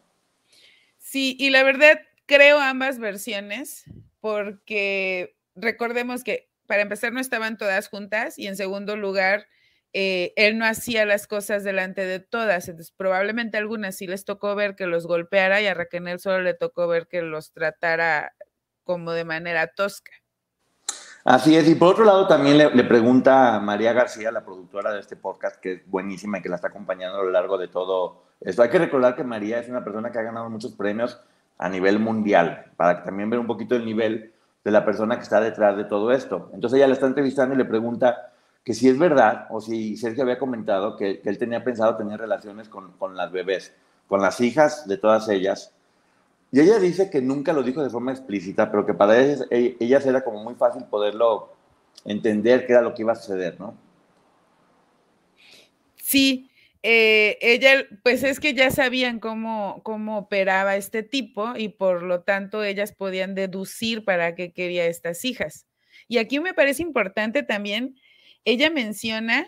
Sí, 1.00 1.36
y 1.40 1.50
la 1.50 1.64
verdad 1.64 2.00
creo 2.28 2.60
ambas 2.60 3.00
versiones, 3.00 3.86
porque 4.20 5.36
recordemos 5.56 6.24
que 6.24 6.50
para 6.68 6.84
empezar 6.84 7.14
no 7.14 7.20
estaban 7.20 7.58
todas 7.58 7.88
juntas 7.88 8.38
y 8.38 8.46
en 8.46 8.56
segundo 8.58 8.96
lugar, 8.96 9.48
eh, 9.94 10.34
él 10.36 10.58
no 10.58 10.66
hacía 10.66 11.06
las 11.06 11.28
cosas 11.28 11.64
delante 11.64 12.06
de 12.06 12.20
todas, 12.20 12.68
entonces 12.68 12.94
probablemente 12.96 13.58
a 13.58 13.62
algunas 13.62 13.96
sí 13.96 14.08
les 14.08 14.26
tocó 14.26 14.56
ver 14.56 14.76
que 14.76 14.86
los 14.86 15.08
golpeara 15.08 15.62
y 15.62 15.68
a 15.68 15.74
Raquel 15.74 16.20
solo 16.20 16.42
le 16.42 16.54
tocó 16.54 16.88
ver 16.88 17.08
que 17.08 17.22
los 17.22 17.52
tratara 17.52 18.34
como 18.84 19.12
de 19.12 19.26
manera 19.26 19.68
tosca. 19.68 20.12
Así 21.24 21.58
es, 21.58 21.68
y 21.68 21.76
por 21.76 21.90
otro 21.90 22.06
lado 22.06 22.26
también 22.26 22.58
le, 22.58 22.84
pregunta 22.86 23.56
a 23.56 23.60
María 23.60 23.92
García, 23.92 24.32
la 24.32 24.46
productora 24.46 24.94
de 24.94 25.02
este 25.02 25.18
podcast, 25.18 25.58
que 25.58 25.74
es 25.74 25.86
buenísima 25.86 26.38
y 26.38 26.42
que 26.42 26.48
la 26.48 26.56
está 26.56 26.70
acompañando 26.70 27.20
a 27.20 27.24
lo 27.24 27.32
largo 27.32 27.58
de 27.58 27.68
todo 27.68 28.24
esto. 28.40 28.62
Hay 28.62 28.70
que 28.70 28.80
recordar 28.80 29.14
que 29.14 29.26
María 29.26 29.60
es 29.60 29.68
una 29.68 29.84
persona 29.84 30.10
que 30.10 30.20
ha 30.20 30.24
ganado 30.24 30.50
muchos 30.50 30.72
premios 30.72 31.20
a 31.58 31.68
nivel 31.68 32.00
mundial, 32.00 32.72
para 32.78 33.04
también 33.04 33.30
ver 33.30 33.40
un 33.40 33.48
poquito 33.48 33.76
el 33.76 33.84
nivel 33.84 34.34
de 34.64 34.72
la 34.72 34.86
persona 34.86 35.18
que 35.18 35.24
está 35.24 35.42
detrás 35.42 35.76
de 35.76 35.84
todo 35.84 36.14
esto. 36.14 36.50
Entonces 36.54 36.78
ella 36.78 36.88
le 36.88 36.94
está 36.94 37.08
entrevistando 37.08 37.56
y 37.56 37.58
le 37.58 37.66
pregunta 37.66 38.32
que 38.68 38.74
si 38.74 38.90
es 38.90 39.00
verdad 39.00 39.48
o 39.50 39.62
si 39.62 39.96
Sergio 39.96 40.24
había 40.24 40.38
comentado 40.38 40.98
que, 40.98 41.22
él 41.24 41.38
tenía 41.38 41.64
pensado 41.64 41.96
tener 41.96 42.20
relaciones 42.20 42.68
con, 42.68 42.92
con 42.98 43.16
las 43.16 43.32
bebés, 43.32 43.74
con 44.08 44.22
las 44.22 44.42
hijas 44.42 44.86
de 44.90 44.98
todas 44.98 45.30
ellas, 45.30 45.74
y 46.52 46.60
ella 46.60 46.78
dice 46.78 47.10
que 47.10 47.22
nunca 47.22 47.54
lo 47.54 47.64
dijo 47.64 47.82
de 47.82 47.90
forma 47.90 48.12
explícita, 48.12 48.70
pero 48.70 48.86
que 48.86 48.94
para 48.94 49.18
ellas, 49.22 49.46
e, 49.52 49.78
ellas 49.80 50.06
era 50.06 50.22
como 50.22 50.44
muy 50.44 50.56
fácil 50.56 50.84
poderlo 50.84 51.56
entender 52.04 52.68
qué 52.68 52.74
era 52.74 52.82
lo 52.82 52.94
que 52.94 53.04
iba 53.04 53.14
a 53.14 53.16
suceder, 53.16 53.58
¿no? 53.58 53.74
Sí, 55.96 56.52
eh, 56.84 57.38
ella, 57.40 57.86
pues 58.04 58.22
es 58.24 58.42
que 58.42 58.54
ya 58.54 58.70
sabían 58.70 59.22
cómo, 59.22 59.80
cómo 59.84 60.18
operaba 60.18 60.76
este 60.76 61.04
tipo 61.04 61.54
y 61.56 61.70
por 61.70 62.04
lo 62.04 62.20
tanto 62.24 62.66
ellas 62.66 62.92
podían 62.92 63.34
deducir 63.34 64.04
para 64.04 64.36
qué 64.36 64.52
quería 64.52 64.88
estas 64.88 65.24
hijas. 65.24 65.68
Y 66.10 66.18
aquí 66.18 66.42
me 66.42 66.54
parece 66.54 66.84
importante 66.84 67.44
también, 67.44 67.96
ella 68.48 68.70
menciona 68.70 69.46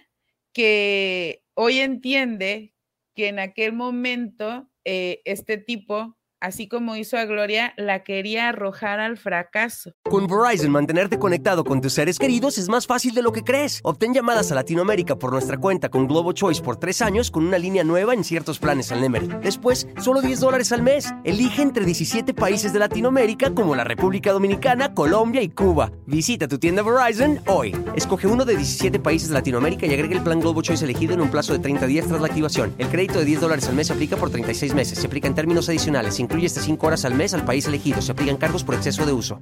que 0.53 1.45
hoy 1.53 1.79
entiende 1.79 2.73
que 3.15 3.29
en 3.29 3.39
aquel 3.39 3.71
momento 3.71 4.69
eh, 4.83 5.21
este 5.23 5.57
tipo 5.57 6.18
así 6.41 6.67
como 6.67 6.95
hizo 6.95 7.17
a 7.17 7.25
Gloria, 7.25 7.73
la 7.77 8.03
quería 8.03 8.49
arrojar 8.49 8.99
al 8.99 9.17
fracaso. 9.17 9.93
Con 10.03 10.27
Verizon, 10.27 10.71
mantenerte 10.71 11.19
conectado 11.19 11.63
con 11.63 11.81
tus 11.81 11.93
seres 11.93 12.17
queridos 12.19 12.57
es 12.57 12.69
más 12.69 12.87
fácil 12.87 13.13
de 13.13 13.21
lo 13.21 13.31
que 13.31 13.43
crees. 13.43 13.79
Obtén 13.83 14.13
llamadas 14.13 14.51
a 14.51 14.55
Latinoamérica 14.55 15.17
por 15.17 15.31
nuestra 15.31 15.57
cuenta 15.57 15.89
con 15.89 16.07
Globo 16.07 16.31
Choice 16.33 16.61
por 16.61 16.77
tres 16.77 17.01
años 17.01 17.31
con 17.31 17.45
una 17.45 17.57
línea 17.57 17.83
nueva 17.83 18.13
en 18.13 18.23
ciertos 18.23 18.59
planes 18.59 18.91
al 18.91 19.01
Nemery. 19.01 19.27
Después, 19.41 19.87
solo 20.01 20.21
10 20.21 20.39
dólares 20.39 20.71
al 20.71 20.81
mes. 20.81 21.13
Elige 21.23 21.61
entre 21.61 21.85
17 21.85 22.33
países 22.33 22.73
de 22.73 22.79
Latinoamérica 22.79 23.53
como 23.53 23.75
la 23.75 23.83
República 23.83 24.31
Dominicana, 24.31 24.93
Colombia 24.93 25.41
y 25.41 25.49
Cuba. 25.49 25.91
Visita 26.05 26.47
tu 26.47 26.59
tienda 26.59 26.83
Verizon 26.83 27.39
hoy. 27.47 27.75
Escoge 27.95 28.27
uno 28.27 28.45
de 28.45 28.55
17 28.55 28.99
países 28.99 29.29
de 29.29 29.35
Latinoamérica 29.35 29.85
y 29.85 29.93
agrega 29.93 30.15
el 30.15 30.23
plan 30.23 30.39
Globo 30.39 30.61
Choice 30.61 30.85
elegido 30.85 31.13
en 31.13 31.21
un 31.21 31.29
plazo 31.29 31.53
de 31.53 31.59
30 31.59 31.85
días 31.87 32.07
tras 32.07 32.21
la 32.21 32.27
activación. 32.27 32.73
El 32.77 32.87
crédito 32.87 33.19
de 33.19 33.25
10 33.25 33.41
dólares 33.41 33.67
al 33.67 33.75
mes 33.75 33.91
aplica 33.91 34.15
por 34.15 34.29
36 34.29 34.73
meses. 34.73 34.99
Se 34.99 35.07
aplica 35.07 35.27
en 35.27 35.35
términos 35.35 35.69
adicionales 35.69 36.19
incluye 36.29 36.45
hasta 36.45 36.61
5 36.61 36.85
horas 36.85 37.05
al 37.05 37.15
mes 37.15 37.33
al 37.33 37.43
país 37.43 37.65
elegido. 37.65 38.01
Se 38.01 38.11
aplican 38.11 38.37
cargos 38.37 38.63
por 38.63 38.75
exceso 38.75 39.03
de 39.03 39.13
uso. 39.13 39.41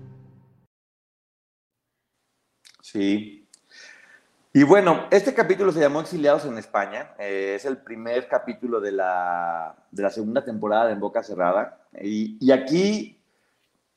Sí. 2.81 3.45
Y 4.53 4.63
bueno, 4.63 5.05
este 5.11 5.33
capítulo 5.33 5.73
se 5.73 5.81
llamó 5.81 5.99
Exiliados 5.99 6.45
en 6.45 6.57
España. 6.57 7.11
Eh, 7.19 7.55
es 7.57 7.65
el 7.65 7.77
primer 7.77 8.29
capítulo 8.29 8.79
de 8.79 8.93
la, 8.93 9.75
de 9.91 10.01
la, 10.01 10.09
segunda 10.09 10.45
temporada 10.45 10.87
de 10.87 10.93
En 10.93 11.01
Boca 11.01 11.21
Cerrada. 11.21 11.81
Y, 12.01 12.37
y, 12.39 12.51
aquí 12.51 13.21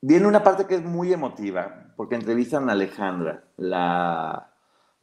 viene 0.02 0.26
una 0.26 0.42
parte 0.42 0.66
que 0.66 0.74
es 0.74 0.82
muy 0.82 1.12
emotiva, 1.12 1.92
porque 1.96 2.16
entrevistan 2.16 2.68
a 2.68 2.72
Alejandra, 2.72 3.44
la, 3.56 4.50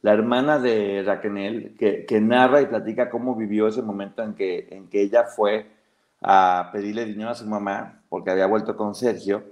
la 0.01 0.13
hermana 0.13 0.59
de 0.59 1.03
Raquel, 1.05 1.75
que, 1.79 2.05
que, 2.05 2.19
narra 2.19 2.61
y 2.61 2.65
platica 2.65 3.09
cómo 3.09 3.33
vivió 3.35 3.67
ese 3.67 3.81
momento 3.81 4.23
en 4.23 4.35
que, 4.35 4.67
en 4.69 4.89
que 4.89 5.01
ella 5.01 5.23
fue 5.23 5.76
a 6.21 6.69
pedirle 6.71 7.05
dinero 7.05 7.29
a 7.29 7.35
su 7.35 7.45
mamá 7.45 8.01
porque 8.09 8.31
había 8.31 8.47
vuelto 8.47 8.75
con 8.75 8.95
Sergio 8.95 9.43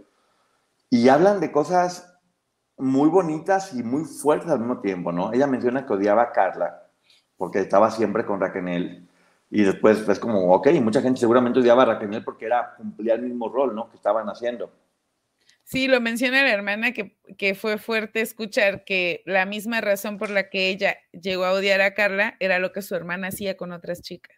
y 0.89 1.09
hablan 1.09 1.39
de 1.39 1.51
cosas 1.51 2.15
muy 2.77 3.09
bonitas 3.09 3.73
y 3.73 3.83
muy 3.83 4.05
fuertes 4.05 4.49
al 4.49 4.59
mismo 4.59 4.79
tiempo, 4.79 5.11
¿no? 5.11 5.33
Ella 5.33 5.47
menciona 5.47 5.85
que 5.85 5.93
odiaba 5.93 6.23
a 6.23 6.31
Carla 6.31 6.83
porque 7.37 7.59
estaba 7.59 7.91
siempre 7.91 8.25
con 8.25 8.39
Raquel 8.39 9.07
y 9.49 9.63
después 9.63 10.07
es 10.07 10.19
como, 10.19 10.53
ok, 10.53 10.67
mucha 10.81 11.01
gente 11.01 11.19
seguramente 11.19 11.59
odiaba 11.59 11.83
a 11.83 11.85
Raquel 11.85 12.23
porque 12.23 12.45
era, 12.45 12.75
cumplía 12.75 13.13
el 13.13 13.21
mismo 13.21 13.49
rol, 13.49 13.75
¿no? 13.75 13.89
Que 13.89 13.97
estaban 13.97 14.27
haciendo. 14.27 14.71
Sí, 15.63 15.87
lo 15.87 15.99
menciona 15.99 16.43
la 16.43 16.51
hermana 16.51 16.91
que, 16.91 17.17
que, 17.37 17.55
fue 17.55 17.79
fuerte 17.79 18.21
escuchar 18.21 18.85
que 18.85 19.23
la 19.25 19.47
misma 19.47 19.81
razón 19.81 20.17
por 20.19 20.29
la 20.29 20.49
que 20.49 20.69
ella 20.69 20.97
llegó 21.11 21.45
a 21.45 21.53
odiar 21.53 21.81
a 21.81 21.95
Carla 21.95 22.35
era 22.39 22.59
lo 22.59 22.71
que 22.71 22.83
su 22.83 22.93
hermana 22.93 23.29
hacía 23.29 23.57
con 23.57 23.71
otras 23.71 24.01
chicas. 24.01 24.34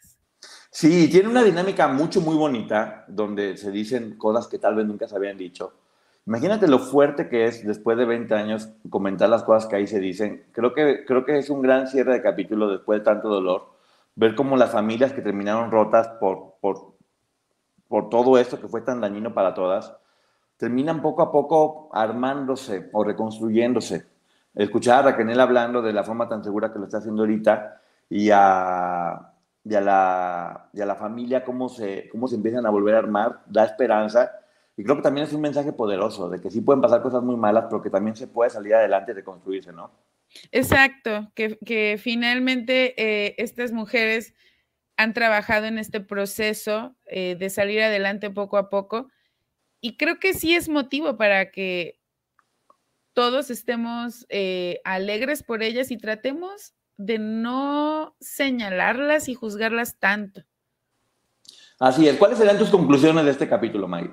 Sí, 0.70 1.10
tiene 1.10 1.30
una 1.30 1.44
dinámica 1.44 1.88
mucho, 1.88 2.22
muy 2.22 2.36
bonita, 2.36 3.06
donde 3.08 3.58
se 3.58 3.72
dicen 3.72 4.18
cosas 4.18 4.48
que 4.48 4.60
tal 4.60 4.76
vez 4.76 4.86
nunca 4.86 5.08
se 5.08 5.16
habían 5.16 5.38
dicho. 5.38 5.74
Imagínate 6.26 6.68
lo 6.68 6.80
fuerte 6.80 7.30
que 7.30 7.46
es, 7.46 7.66
después 7.66 7.98
de 7.98 8.06
20 8.06 8.34
años, 8.36 8.70
comentar 8.90 9.30
las 9.30 9.44
cosas 9.44 9.66
que 9.68 9.78
ahí 9.78 9.88
se 9.88 10.00
dicen. 10.00 10.44
Creo 10.52 10.74
que, 10.74 11.06
creo 11.06 11.24
que 11.24 11.38
es 11.38 11.50
un 11.50 11.62
gran 11.62 11.88
cierre 11.88 12.14
de 12.14 12.22
capítulo 12.22 12.70
después 12.70 13.00
de 13.00 13.06
tanto 13.06 13.30
dolor. 13.30 13.70
Ver 14.16 14.36
cómo 14.36 14.58
las 14.58 14.72
familias 14.72 15.14
que 15.14 15.22
terminaron 15.22 15.72
rotas 15.72 16.10
por, 16.20 16.56
por, 16.60 16.94
por 17.88 18.10
todo 18.10 18.38
esto 18.38 18.60
que 18.60 18.68
fue 18.68 18.82
tan 18.82 19.00
dañino 19.00 19.34
para 19.34 19.54
todas, 19.54 19.96
terminan 20.58 21.02
poco 21.02 21.22
a 21.22 21.32
poco 21.32 21.90
armándose 21.94 22.90
o 22.92 23.04
reconstruyéndose. 23.04 24.06
Escuchar 24.54 25.00
a 25.00 25.12
Raquel 25.12 25.40
hablando 25.40 25.82
de 25.82 25.94
la 25.94 26.04
forma 26.04 26.28
tan 26.28 26.44
segura 26.44 26.74
que 26.74 26.80
lo 26.80 26.86
está 26.86 26.98
haciendo 26.98 27.22
ahorita 27.22 27.80
y 28.10 28.32
a, 28.32 29.32
y 29.68 29.76
a 29.76 29.82
la, 29.82 30.70
la 30.74 30.96
familia, 30.96 31.44
cómo 31.44 31.70
se, 31.70 32.08
cómo 32.10 32.28
se 32.28 32.36
empiezan 32.36 32.66
a 32.66 32.70
volver 32.70 32.96
a 32.96 33.00
armar, 33.00 33.42
da 33.48 33.66
esperanza. 33.66 34.32
Y 34.78 34.84
creo 34.84 34.96
que 34.96 35.02
también 35.02 35.26
es 35.26 35.34
un 35.34 35.42
mensaje 35.42 35.74
poderoso 35.74 36.30
de 36.30 36.40
que 36.40 36.52
sí 36.52 36.62
pueden 36.62 36.82
pasar 36.82 37.02
cosas 37.02 37.24
muy 37.24 37.36
malas, 37.36 37.66
pero 37.70 37.82
que 37.82 37.90
también 37.90 38.16
se 38.16 38.28
puede 38.28 38.50
salir 38.50 38.76
adelante 38.76 39.12
y 39.12 39.16
reconstruirse, 39.16 39.74
¿no? 39.74 39.92
Exacto, 40.52 41.32
que, 41.34 41.58
que 41.66 41.98
finalmente 42.00 42.94
eh, 42.98 43.36
estas 43.38 43.72
mujeres 43.72 44.34
han 44.96 45.14
trabajado 45.14 45.66
en 45.66 45.78
este 45.78 46.00
proceso 46.00 46.96
eh, 47.06 47.36
de 47.36 47.50
salir 47.50 47.82
adelante 47.82 48.30
poco 48.30 48.58
a 48.58 48.70
poco. 48.70 49.10
Y 49.82 49.98
creo 49.98 50.20
que 50.20 50.34
sí 50.34 50.56
es 50.56 50.70
motivo 50.70 51.18
para 51.18 51.52
que 51.52 52.00
todos 53.14 53.50
estemos 53.50 54.26
eh, 54.30 54.80
alegres 54.84 55.44
por 55.44 55.64
ellas 55.64 55.92
y 55.92 55.98
tratemos 55.98 56.76
de 56.98 57.20
no 57.20 58.16
señalarlas 58.20 59.30
y 59.30 59.36
juzgarlas 59.36 59.98
tanto. 60.00 60.44
Así 61.80 62.08
es. 62.08 62.18
¿Cuáles 62.18 62.40
serán 62.40 62.58
tus 62.58 62.70
conclusiones 62.70 63.26
de 63.26 63.32
este 63.32 63.48
capítulo, 63.48 63.88
May? 63.88 64.10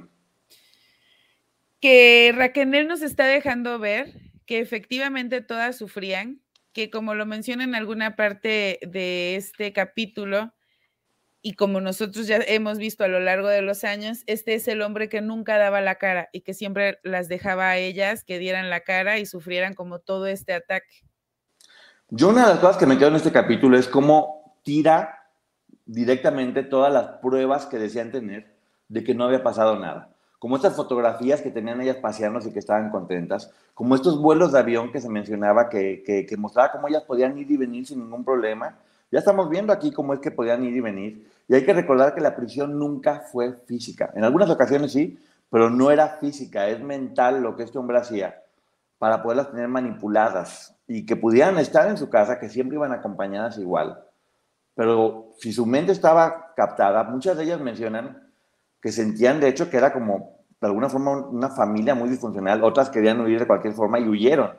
Que 1.80 2.32
Raquel 2.34 2.86
nos 2.86 3.02
está 3.02 3.26
dejando 3.26 3.78
ver 3.78 4.12
que 4.46 4.60
efectivamente 4.60 5.40
todas 5.40 5.76
sufrían, 5.76 6.42
que 6.72 6.90
como 6.90 7.14
lo 7.14 7.24
menciona 7.24 7.64
en 7.64 7.74
alguna 7.74 8.16
parte 8.16 8.78
de 8.82 9.36
este 9.36 9.72
capítulo, 9.72 10.52
y 11.46 11.54
como 11.54 11.82
nosotros 11.82 12.26
ya 12.26 12.38
hemos 12.46 12.78
visto 12.78 13.04
a 13.04 13.08
lo 13.08 13.20
largo 13.20 13.48
de 13.48 13.60
los 13.60 13.84
años, 13.84 14.22
este 14.26 14.54
es 14.54 14.66
el 14.66 14.80
hombre 14.80 15.10
que 15.10 15.20
nunca 15.20 15.58
daba 15.58 15.82
la 15.82 15.96
cara 15.96 16.30
y 16.32 16.40
que 16.40 16.54
siempre 16.54 16.98
las 17.02 17.28
dejaba 17.28 17.68
a 17.68 17.76
ellas 17.76 18.24
que 18.24 18.38
dieran 18.38 18.70
la 18.70 18.80
cara 18.80 19.18
y 19.18 19.26
sufrieran 19.26 19.74
como 19.74 19.98
todo 19.98 20.26
este 20.26 20.54
ataque. 20.54 21.04
Yo 22.10 22.28
una 22.28 22.42
de 22.42 22.50
las 22.50 22.58
cosas 22.58 22.76
que 22.76 22.86
me 22.86 22.98
quedo 22.98 23.08
en 23.08 23.16
este 23.16 23.32
capítulo 23.32 23.78
es 23.78 23.88
cómo 23.88 24.54
tira 24.62 25.22
directamente 25.86 26.62
todas 26.62 26.92
las 26.92 27.18
pruebas 27.22 27.64
que 27.64 27.78
decían 27.78 28.12
tener 28.12 28.54
de 28.88 29.02
que 29.02 29.14
no 29.14 29.24
había 29.24 29.42
pasado 29.42 29.78
nada. 29.78 30.10
Como 30.38 30.56
estas 30.56 30.76
fotografías 30.76 31.40
que 31.40 31.50
tenían 31.50 31.80
ellas 31.80 31.96
paseándose 31.96 32.50
y 32.50 32.52
que 32.52 32.58
estaban 32.58 32.90
contentas, 32.90 33.50
como 33.72 33.94
estos 33.94 34.20
vuelos 34.20 34.52
de 34.52 34.58
avión 34.58 34.92
que 34.92 35.00
se 35.00 35.08
mencionaba 35.08 35.70
que, 35.70 36.02
que, 36.04 36.36
mostraba 36.36 36.72
cómo 36.72 36.88
ellas 36.88 37.04
podían 37.04 37.38
ir 37.38 37.50
y 37.50 37.56
venir 37.56 37.86
sin 37.86 38.00
ningún 38.00 38.22
problema. 38.22 38.76
Ya 39.10 39.20
estamos 39.20 39.48
viendo 39.48 39.72
aquí 39.72 39.90
cómo 39.90 40.12
es 40.12 40.20
que 40.20 40.30
podían 40.30 40.62
ir 40.62 40.76
y 40.76 40.80
venir. 40.80 41.26
Y 41.48 41.54
hay 41.54 41.64
que 41.64 41.72
recordar 41.72 42.14
que 42.14 42.20
la 42.20 42.36
prisión 42.36 42.78
nunca 42.78 43.20
fue 43.20 43.54
física. 43.66 44.12
En 44.14 44.24
algunas 44.24 44.50
ocasiones 44.50 44.92
sí, 44.92 45.18
pero 45.48 45.70
no 45.70 45.90
era 45.90 46.18
física, 46.20 46.68
es 46.68 46.80
mental 46.80 47.42
lo 47.42 47.56
que 47.56 47.62
este 47.62 47.78
hombre 47.78 47.96
hacía 47.96 48.43
para 49.04 49.22
poderlas 49.22 49.50
tener 49.50 49.68
manipuladas 49.68 50.74
y 50.88 51.04
que 51.04 51.14
pudieran 51.14 51.58
estar 51.58 51.90
en 51.90 51.98
su 51.98 52.08
casa, 52.08 52.38
que 52.38 52.48
siempre 52.48 52.76
iban 52.76 52.90
acompañadas 52.90 53.58
igual. 53.58 54.02
Pero 54.74 55.32
si 55.40 55.52
su 55.52 55.66
mente 55.66 55.92
estaba 55.92 56.54
captada, 56.56 57.04
muchas 57.04 57.36
de 57.36 57.44
ellas 57.44 57.60
mencionan 57.60 58.32
que 58.80 58.90
sentían 58.92 59.40
de 59.40 59.48
hecho 59.48 59.68
que 59.68 59.76
era 59.76 59.92
como 59.92 60.38
de 60.58 60.68
alguna 60.68 60.88
forma 60.88 61.18
una 61.18 61.50
familia 61.50 61.94
muy 61.94 62.08
disfuncional, 62.08 62.64
otras 62.64 62.88
querían 62.88 63.20
huir 63.20 63.40
de 63.40 63.46
cualquier 63.46 63.74
forma 63.74 63.98
y 63.98 64.08
huyeron. 64.08 64.52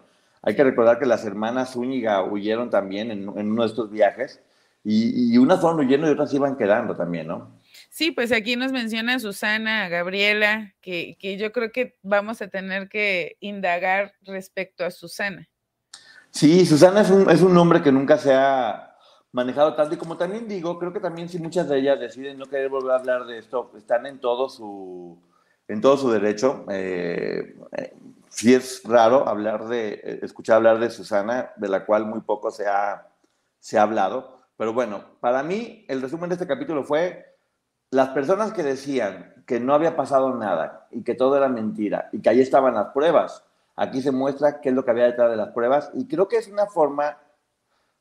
Hay 0.44 0.56
que 0.56 0.64
recordar 0.64 1.00
que 1.00 1.08
las 1.08 1.26
hermanas 1.26 1.74
Zúñiga 1.74 2.24
huyeron 2.24 2.70
también 2.70 3.10
en, 3.10 3.28
uno 3.28 3.64
de 3.64 3.68
estos 3.68 3.90
viajes 3.90 4.44
y, 4.84 5.34
y, 5.34 5.40
unas 5.40 5.60
fueron 5.60 5.80
huyendo 5.80 6.08
y 6.08 6.12
otras 6.12 6.32
iban 6.36 6.56
quedando 6.56 6.96
también, 6.96 7.26
¿no? 7.26 7.50
Sí, 7.96 8.12
pues 8.12 8.34
aquí 8.34 8.58
nos 8.58 8.74
menciona 8.74 9.20
Susana, 9.20 9.88
Gabriela, 9.88 10.74
que, 10.82 11.16
que 11.18 11.38
yo 11.38 11.54
creo 11.54 11.72
que 11.72 11.98
vamos 12.04 12.42
a 12.42 12.50
tener 12.50 12.90
que 12.90 13.38
indagar 13.40 14.16
respecto 14.24 14.84
a 14.84 14.92
Susana. 14.92 15.48
Sí, 16.30 16.66
Susana 16.66 17.00
es 17.04 17.10
un, 17.10 17.30
es 17.30 17.42
un 17.42 17.54
nombre 17.54 17.82
que 17.82 17.94
nunca 17.94 18.18
se 18.18 18.34
ha 18.34 18.98
manejado 19.32 19.76
tanto 19.76 19.96
y 19.96 19.98
como 19.98 20.18
también 20.18 20.46
digo, 20.46 20.78
creo 20.78 20.92
que 20.92 21.00
también 21.00 21.30
si 21.30 21.40
muchas 21.40 21.70
de 21.70 21.80
ellas 21.80 21.98
deciden 21.98 22.38
no 22.38 22.48
querer 22.48 22.68
volver 22.68 22.92
a 22.92 22.96
hablar 22.96 23.26
de 23.28 23.38
esto, 23.38 23.72
están 23.78 24.06
en 24.08 24.20
todo 24.20 24.50
su, 24.50 25.18
en 25.70 25.80
todo 25.80 25.96
su 25.96 26.12
derecho. 26.12 26.66
Eh, 26.70 27.56
eh, 27.78 27.94
sí 28.28 28.54
es 28.54 28.82
raro 28.84 29.26
hablar 29.26 29.70
de, 29.70 30.02
eh, 30.04 30.20
escuchar 30.22 30.58
hablar 30.58 30.80
de 30.80 30.90
Susana, 30.90 31.54
de 31.56 31.70
la 31.70 31.86
cual 31.86 32.06
muy 32.06 32.20
poco 32.20 32.52
se 32.52 32.68
ha, 32.68 33.08
se 33.58 33.78
ha 33.78 33.84
hablado. 33.84 34.42
Pero 34.58 34.74
bueno, 34.74 35.18
para 35.22 35.44
mí 35.44 35.86
el 35.88 36.02
resumen 36.02 36.28
de 36.28 36.36
este 36.36 36.46
capítulo 36.46 36.84
fue 36.84 37.35
las 37.96 38.10
personas 38.10 38.52
que 38.52 38.62
decían 38.62 39.34
que 39.48 39.62
no 39.62 39.74
había 39.74 39.96
pasado 39.96 40.36
nada 40.36 40.86
y 40.92 41.02
que 41.02 41.16
todo 41.16 41.38
era 41.38 41.48
mentira 41.48 42.10
y 42.12 42.22
que 42.22 42.30
ahí 42.30 42.42
estaban 42.42 42.74
las 42.74 42.88
pruebas. 42.88 43.46
Aquí 43.78 44.02
se 44.02 44.12
muestra 44.12 44.60
qué 44.60 44.70
es 44.70 44.76
lo 44.76 44.84
que 44.84 44.92
había 44.92 45.06
detrás 45.06 45.32
de 45.32 45.38
las 45.38 45.54
pruebas 45.54 45.92
y 45.94 46.06
creo 46.06 46.28
que 46.28 46.36
es 46.36 46.50
una 46.50 46.66
forma 46.66 47.18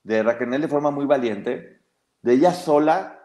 de 0.02 0.24
Raquel 0.24 0.60
de 0.60 0.66
forma 0.66 0.90
muy 0.90 1.06
valiente, 1.06 1.80
de 2.22 2.32
ella 2.32 2.52
sola 2.52 3.20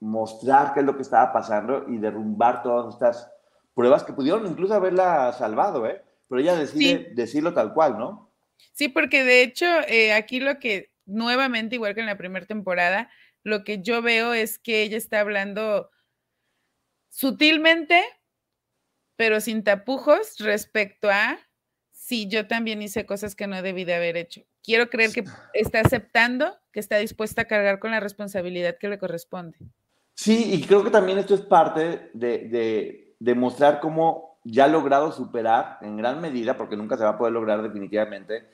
mostrar 0.00 0.72
qué 0.72 0.80
es 0.80 0.86
lo 0.86 0.96
que 0.96 1.02
estaba 1.02 1.30
pasando 1.30 1.84
y 1.88 1.98
derrumbar 1.98 2.62
todas 2.62 2.94
estas 2.94 3.30
pruebas 3.74 4.02
que 4.02 4.14
pudieron 4.14 4.46
incluso 4.46 4.72
haberla 4.72 5.30
salvado, 5.34 5.86
¿eh? 5.86 6.02
Pero 6.26 6.40
ella 6.40 6.56
decide 6.56 7.12
decirlo 7.14 7.52
tal 7.52 7.74
cual, 7.74 7.98
¿no? 7.98 8.30
Sí, 8.72 8.88
porque 8.88 9.24
de 9.24 9.42
hecho 9.42 9.66
eh, 9.88 10.14
aquí 10.14 10.40
lo 10.40 10.58
que 10.58 10.90
nuevamente, 11.04 11.74
igual 11.74 11.94
que 11.94 12.00
en 12.00 12.06
la 12.06 12.16
primera 12.16 12.46
temporada, 12.46 13.10
lo 13.46 13.62
que 13.62 13.80
yo 13.80 14.02
veo 14.02 14.32
es 14.32 14.58
que 14.58 14.82
ella 14.82 14.96
está 14.96 15.20
hablando 15.20 15.88
sutilmente, 17.08 18.02
pero 19.14 19.40
sin 19.40 19.62
tapujos 19.62 20.38
respecto 20.40 21.08
a 21.08 21.38
si 21.92 22.28
yo 22.28 22.48
también 22.48 22.82
hice 22.82 23.06
cosas 23.06 23.36
que 23.36 23.46
no 23.46 23.62
debí 23.62 23.84
de 23.84 23.94
haber 23.94 24.16
hecho. 24.16 24.42
Quiero 24.64 24.90
creer 24.90 25.12
que 25.12 25.24
está 25.54 25.78
aceptando, 25.78 26.56
que 26.72 26.80
está 26.80 26.96
dispuesta 26.96 27.42
a 27.42 27.44
cargar 27.44 27.78
con 27.78 27.92
la 27.92 28.00
responsabilidad 28.00 28.78
que 28.80 28.88
le 28.88 28.98
corresponde. 28.98 29.58
Sí, 30.14 30.52
y 30.52 30.62
creo 30.66 30.82
que 30.82 30.90
también 30.90 31.18
esto 31.18 31.36
es 31.36 31.42
parte 31.42 32.10
de, 32.14 33.14
demostrar 33.20 33.78
cómo 33.78 34.40
ya 34.42 34.64
ha 34.64 34.68
logrado 34.68 35.12
superar 35.12 35.78
en 35.82 35.96
gran 35.96 36.20
medida, 36.20 36.56
porque 36.56 36.76
nunca 36.76 36.96
se 36.96 37.04
va 37.04 37.10
a 37.10 37.18
poder 37.18 37.32
lograr 37.32 37.62
definitivamente, 37.62 38.44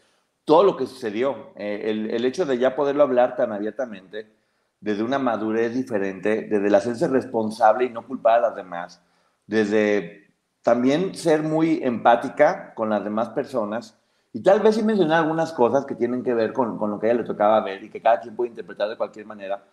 todo 0.45 0.65
lo 0.65 0.77
que 0.77 0.87
sucedió. 0.87 1.55
Eh, 1.57 1.85
el, 1.87 2.11
el, 2.11 2.27
hecho 2.27 2.45
de 2.45 2.59
ya 2.59 2.77
poderlo 2.77 3.03
hablar 3.03 3.37
tan 3.37 3.53
abiertamente, 3.53 4.42
desde 4.83 5.03
una 5.03 5.19
madurez 5.19 5.73
diferente, 5.73 6.43
desde 6.43 6.67
el 6.67 6.75
hacerse 6.75 7.09
responsable 7.09 7.87
y 7.87 7.91
no 7.91 8.07
culpar 8.07 8.41
a 8.41 8.49
las 8.49 8.57
demás, 8.57 9.01
desde 9.47 10.35
también 10.61 11.15
ser 11.15 11.43
muy 11.43 11.81
empática 11.83 12.75
con 12.75 12.91
las 12.91 13.03
demás 13.03 13.31
personas 13.31 13.99
y 14.35 14.43
tal 14.43 14.61
vez 14.61 14.75
sí 14.75 14.83
mencionar 14.83 15.23
algunas 15.23 15.55
cosas 15.55 15.87
que 15.87 15.95
tienen 15.95 16.23
que 16.23 16.35
ver 16.35 16.53
con, 16.53 16.77
con 16.77 16.91
lo 16.91 17.01
que 17.01 17.07
a 17.07 17.11
ella 17.11 17.23
le 17.23 17.27
tocaba 17.27 17.61
ver 17.63 17.83
y 17.83 17.89
que 17.89 18.03
cada 18.03 18.21
quien 18.21 18.37
puede 18.37 18.51
interpretar 18.51 18.91
de 18.91 18.99
cualquier 18.99 19.25
manera 19.25 19.65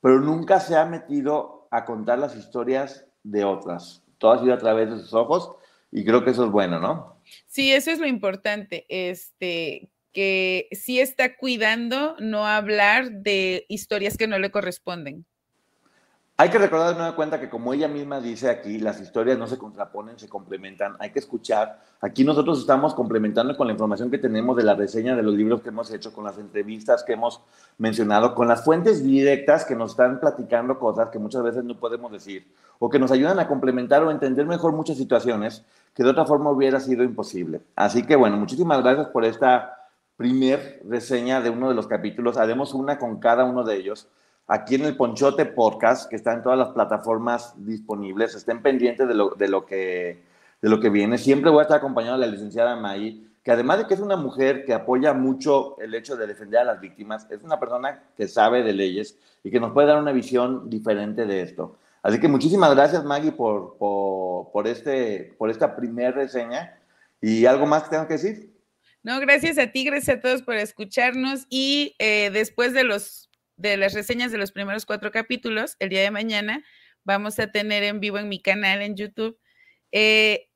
pero 0.00 0.20
nunca 0.20 0.60
se 0.60 0.76
ha 0.76 0.84
metido 0.84 1.68
a 1.70 1.84
contar 1.84 2.18
las 2.18 2.36
historias 2.36 3.06
de 3.22 3.44
otras. 3.44 4.02
Todo 4.18 4.32
ha 4.32 4.38
sido 4.38 4.54
a 4.54 4.58
través 4.58 4.90
de 4.90 4.98
sus 4.98 5.12
ojos 5.14 5.52
y 5.90 6.04
creo 6.04 6.24
que 6.24 6.30
eso 6.30 6.44
es 6.44 6.50
bueno, 6.50 6.78
¿no? 6.78 7.20
Sí, 7.46 7.72
eso 7.72 7.90
es 7.90 7.98
lo 7.98 8.06
importante, 8.06 8.86
este, 8.88 9.90
que 10.12 10.68
sí 10.72 11.00
está 11.00 11.36
cuidando 11.36 12.16
no 12.18 12.46
hablar 12.46 13.10
de 13.10 13.66
historias 13.68 14.16
que 14.16 14.26
no 14.26 14.38
le 14.38 14.50
corresponden. 14.50 15.24
Hay 16.40 16.50
que 16.50 16.58
recordar 16.58 16.90
de 16.90 16.94
nueva 16.94 17.16
cuenta 17.16 17.40
que 17.40 17.50
como 17.50 17.74
ella 17.74 17.88
misma 17.88 18.20
dice 18.20 18.48
aquí, 18.48 18.78
las 18.78 19.00
historias 19.00 19.36
no 19.38 19.48
se 19.48 19.58
contraponen, 19.58 20.20
se 20.20 20.28
complementan, 20.28 20.94
hay 21.00 21.10
que 21.10 21.18
escuchar. 21.18 21.80
Aquí 22.00 22.22
nosotros 22.22 22.60
estamos 22.60 22.94
complementando 22.94 23.56
con 23.56 23.66
la 23.66 23.72
información 23.72 24.08
que 24.08 24.18
tenemos 24.18 24.56
de 24.56 24.62
la 24.62 24.76
reseña 24.76 25.16
de 25.16 25.24
los 25.24 25.34
libros 25.34 25.62
que 25.62 25.70
hemos 25.70 25.92
hecho, 25.92 26.12
con 26.12 26.22
las 26.22 26.38
entrevistas 26.38 27.02
que 27.02 27.14
hemos 27.14 27.40
mencionado, 27.76 28.36
con 28.36 28.46
las 28.46 28.64
fuentes 28.64 29.02
directas 29.02 29.64
que 29.64 29.74
nos 29.74 29.90
están 29.90 30.20
platicando 30.20 30.78
cosas 30.78 31.08
que 31.08 31.18
muchas 31.18 31.42
veces 31.42 31.64
no 31.64 31.76
podemos 31.76 32.12
decir, 32.12 32.46
o 32.78 32.88
que 32.88 33.00
nos 33.00 33.10
ayudan 33.10 33.40
a 33.40 33.48
complementar 33.48 34.04
o 34.04 34.12
entender 34.12 34.46
mejor 34.46 34.70
muchas 34.70 34.96
situaciones 34.96 35.64
que 35.92 36.04
de 36.04 36.10
otra 36.10 36.24
forma 36.24 36.52
hubiera 36.52 36.78
sido 36.78 37.02
imposible. 37.02 37.62
Así 37.74 38.04
que 38.04 38.14
bueno, 38.14 38.36
muchísimas 38.36 38.80
gracias 38.80 39.08
por 39.08 39.24
esta 39.24 39.77
primer 40.18 40.82
reseña 40.84 41.40
de 41.40 41.48
uno 41.48 41.68
de 41.68 41.76
los 41.76 41.86
capítulos. 41.86 42.36
Haremos 42.36 42.74
una 42.74 42.98
con 42.98 43.20
cada 43.20 43.44
uno 43.44 43.62
de 43.62 43.76
ellos 43.76 44.08
aquí 44.48 44.74
en 44.74 44.84
el 44.84 44.96
Ponchote 44.96 45.46
Podcast, 45.46 46.10
que 46.10 46.16
está 46.16 46.32
en 46.34 46.42
todas 46.42 46.58
las 46.58 46.70
plataformas 46.70 47.54
disponibles. 47.64 48.34
Estén 48.34 48.60
pendientes 48.60 49.06
de 49.06 49.14
lo, 49.14 49.30
de 49.30 49.46
lo, 49.46 49.64
que, 49.64 50.20
de 50.60 50.68
lo 50.68 50.80
que 50.80 50.90
viene. 50.90 51.18
Siempre 51.18 51.52
voy 51.52 51.60
a 51.60 51.62
estar 51.62 51.78
acompañado 51.78 52.18
de 52.18 52.26
la 52.26 52.32
licenciada 52.32 52.74
May, 52.74 53.28
que 53.44 53.52
además 53.52 53.78
de 53.78 53.86
que 53.86 53.94
es 53.94 54.00
una 54.00 54.16
mujer 54.16 54.64
que 54.64 54.74
apoya 54.74 55.14
mucho 55.14 55.78
el 55.80 55.94
hecho 55.94 56.16
de 56.16 56.26
defender 56.26 56.60
a 56.60 56.64
las 56.64 56.80
víctimas, 56.80 57.30
es 57.30 57.44
una 57.44 57.60
persona 57.60 58.02
que 58.16 58.26
sabe 58.26 58.64
de 58.64 58.72
leyes 58.72 59.16
y 59.44 59.52
que 59.52 59.60
nos 59.60 59.70
puede 59.70 59.86
dar 59.86 60.02
una 60.02 60.10
visión 60.10 60.68
diferente 60.68 61.26
de 61.26 61.42
esto. 61.42 61.76
Así 62.02 62.18
que 62.18 62.26
muchísimas 62.26 62.74
gracias, 62.74 63.04
Maggie, 63.04 63.30
por, 63.30 63.76
por, 63.78 64.66
este, 64.66 65.32
por 65.38 65.48
esta 65.48 65.76
primera 65.76 66.10
reseña. 66.10 66.76
¿Y 67.20 67.46
algo 67.46 67.66
más 67.66 67.84
que 67.84 67.90
tengo 67.90 68.08
que 68.08 68.14
decir? 68.14 68.57
No, 69.02 69.20
gracias 69.20 69.58
a 69.58 69.68
ti, 69.68 69.84
gracias 69.84 70.18
a 70.18 70.20
todos 70.20 70.42
por 70.42 70.56
escucharnos 70.56 71.46
y 71.48 71.94
eh, 71.98 72.30
después 72.30 72.72
de 72.72 72.84
los 72.84 73.28
de 73.56 73.76
las 73.76 73.92
reseñas 73.92 74.30
de 74.30 74.38
los 74.38 74.52
primeros 74.52 74.86
cuatro 74.86 75.10
capítulos, 75.10 75.76
el 75.80 75.88
día 75.88 76.02
de 76.02 76.12
mañana 76.12 76.64
vamos 77.04 77.38
a 77.38 77.50
tener 77.50 77.82
en 77.82 78.00
vivo 78.00 78.18
en 78.18 78.28
mi 78.28 78.40
canal 78.40 78.82
en 78.82 78.96
YouTube 78.96 79.36
eh, 79.92 80.48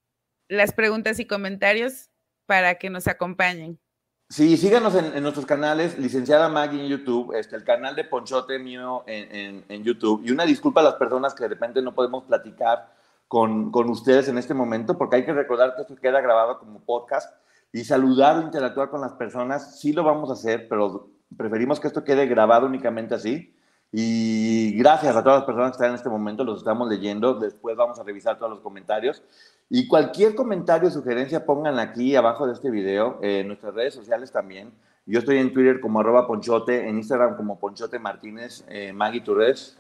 las 0.49 0.73
preguntas 0.73 1.19
y 1.19 1.27
comentarios 1.27 2.11
para 2.47 2.77
que 2.77 2.91
nos 2.91 3.09
acompañen. 3.09 3.81
Sí, 4.29 4.57
síganos 4.57 4.95
en, 4.95 5.23
nuestros 5.23 5.45
canales, 5.45 5.99
licenciada 5.99 6.49
Maggie 6.49 6.81
en 6.81 6.89
YouTube, 6.89 7.35
este, 7.35 7.57
el 7.57 7.65
canal 7.65 7.95
de 7.95 8.05
Ponchote 8.05 8.59
mío 8.59 9.05
en, 9.07 9.85
YouTube. 9.85 10.23
Y 10.25 10.31
una 10.31 10.47
disculpa 10.47 10.81
a 10.81 10.85
las 10.85 10.95
personas 10.95 11.35
que 11.35 11.43
de 11.43 11.51
repente 11.51 11.83
no 11.83 11.95
podemos 11.95 12.25
platicar 12.25 12.95
con, 13.29 13.71
con, 13.71 13.91
ustedes 13.91 14.29
en 14.29 14.39
este 14.39 14.55
momento, 14.55 14.97
porque 14.97 15.17
hay 15.17 15.25
que 15.27 15.35
recordar 15.35 15.75
que 15.75 15.83
esto 15.83 15.97
queda 15.97 16.23
grabado 16.23 16.59
como 16.59 16.81
podcast 16.81 17.35
y 17.73 17.85
saludar 17.85 18.39
o 18.39 18.43
interactuar 18.43 18.91
con 18.91 19.01
las 19.01 19.13
personas, 19.13 19.81
sí 19.81 19.93
lo 19.93 20.05
vamos 20.05 20.31
a 20.31 20.35
hacer, 20.35 20.69
pero 20.69 21.11
preferimos 21.37 21.81
que 21.81 21.89
esto 21.89 22.05
quede 22.05 22.27
grabado 22.27 22.67
únicamente 22.67 23.15
así. 23.15 23.55
Y 23.95 24.73
gracias 24.79 25.15
a 25.15 25.23
todas 25.23 25.41
las 25.41 25.47
personas 25.47 25.71
que 25.71 25.77
están 25.77 25.91
en 25.91 25.97
este 25.97 26.09
momento, 26.09 26.45
los 26.45 26.59
estamos 26.59 26.89
leyendo. 26.89 27.35
Después 27.35 27.77
vamos 27.77 27.99
a 27.99 28.03
revisar 28.03 28.39
todos 28.39 28.51
los 28.51 28.61
comentarios. 28.61 29.23
Y 29.69 29.87
cualquier 29.87 30.35
comentario 30.35 30.89
o 30.89 30.93
sugerencia, 30.93 31.45
pónganla 31.45 31.83
aquí 31.83 32.17
abajo 32.17 32.47
de 32.47 32.55
este 32.55 32.71
video, 32.71 33.19
en 33.23 33.49
nuestras 33.49 33.75
redes 33.75 33.95
sociales 33.95 34.33
también. 34.33 34.73
Yo 35.05 35.19
estoy 35.19 35.39
en 35.39 35.53
Twitter 35.53 35.81
como 35.81 36.01
arroba 36.01 36.27
ponchote, 36.27 36.89
en 36.89 36.97
Instagram 36.97 37.37
como 37.37 37.59
ponchote 37.59 37.99
martínez, 37.99 38.65
eh, 38.69 38.93
Maggie 38.93 39.21
Turres. 39.21 39.77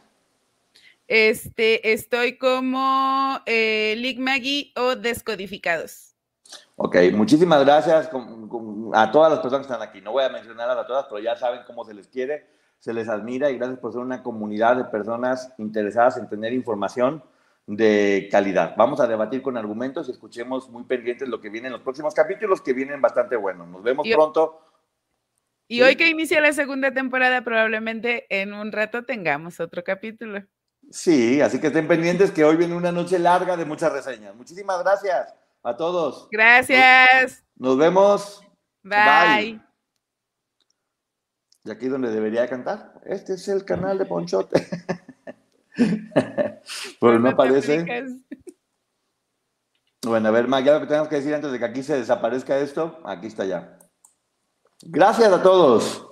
Este, 1.06 1.92
estoy 1.92 2.38
como 2.38 3.38
eh, 3.46 4.14
Maggie 4.18 4.72
o 4.76 4.96
Descodificados. 4.96 6.11
Ok, 6.84 6.96
muchísimas 7.12 7.64
gracias 7.64 8.10
a 8.92 9.12
todas 9.12 9.30
las 9.30 9.38
personas 9.38 9.64
que 9.64 9.72
están 9.72 9.88
aquí. 9.88 10.00
No 10.00 10.10
voy 10.10 10.24
a 10.24 10.28
mencionarlas 10.30 10.76
a 10.78 10.84
todas, 10.84 11.06
pero 11.08 11.20
ya 11.20 11.36
saben 11.36 11.60
cómo 11.64 11.84
se 11.84 11.94
les 11.94 12.08
quiere, 12.08 12.48
se 12.80 12.92
les 12.92 13.08
admira 13.08 13.50
y 13.50 13.56
gracias 13.56 13.78
por 13.78 13.92
ser 13.92 14.00
una 14.00 14.24
comunidad 14.24 14.74
de 14.76 14.84
personas 14.86 15.54
interesadas 15.58 16.16
en 16.16 16.28
tener 16.28 16.52
información 16.52 17.22
de 17.68 18.28
calidad. 18.32 18.74
Vamos 18.76 18.98
a 18.98 19.06
debatir 19.06 19.42
con 19.42 19.56
argumentos 19.56 20.08
y 20.08 20.10
escuchemos 20.10 20.68
muy 20.70 20.82
pendientes 20.82 21.28
lo 21.28 21.40
que 21.40 21.50
viene 21.50 21.68
en 21.68 21.74
los 21.74 21.82
próximos 21.82 22.14
capítulos, 22.14 22.60
que 22.60 22.72
vienen 22.72 23.00
bastante 23.00 23.36
buenos. 23.36 23.68
Nos 23.68 23.84
vemos 23.84 24.04
pronto. 24.12 24.60
Y 25.68 25.82
hoy 25.82 25.94
que 25.94 26.08
inicia 26.08 26.40
la 26.40 26.52
segunda 26.52 26.92
temporada, 26.92 27.44
probablemente 27.44 28.26
en 28.28 28.54
un 28.54 28.72
rato 28.72 29.04
tengamos 29.04 29.60
otro 29.60 29.84
capítulo. 29.84 30.42
Sí, 30.90 31.40
así 31.40 31.60
que 31.60 31.68
estén 31.68 31.86
pendientes 31.86 32.32
que 32.32 32.44
hoy 32.44 32.56
viene 32.56 32.74
una 32.74 32.90
noche 32.90 33.20
larga 33.20 33.56
de 33.56 33.66
muchas 33.66 33.92
reseñas. 33.92 34.34
Muchísimas 34.34 34.82
gracias 34.82 35.32
a 35.62 35.76
todos. 35.76 36.28
Gracias. 36.30 37.44
Nos, 37.56 37.78
vemos. 37.78 38.42
Bye. 38.82 39.60
Y 41.64 41.70
aquí 41.70 41.88
donde 41.88 42.10
debería 42.10 42.48
cantar. 42.48 43.00
Este 43.04 43.34
es 43.34 43.46
el 43.48 43.64
canal 43.64 43.98
de 43.98 44.06
Ponchote. 44.06 44.66
Pero 47.00 47.18
no 47.18 47.30
aparece. 47.30 48.06
Bueno, 50.04 50.28
a 50.28 50.32
ver, 50.32 50.48
Mag, 50.48 50.64
ya 50.64 50.74
lo 50.74 50.80
que 50.80 50.86
tenemos 50.86 51.08
que 51.08 51.16
decir 51.16 51.34
antes 51.34 51.52
de 51.52 51.58
que 51.60 51.64
aquí 51.64 51.82
se 51.82 51.96
desaparezca 51.96 52.58
esto, 52.58 53.00
aquí 53.04 53.28
está 53.28 53.44
ya. 53.44 53.78
Gracias 54.82 55.32
a 55.32 55.42
todos. 55.42 56.11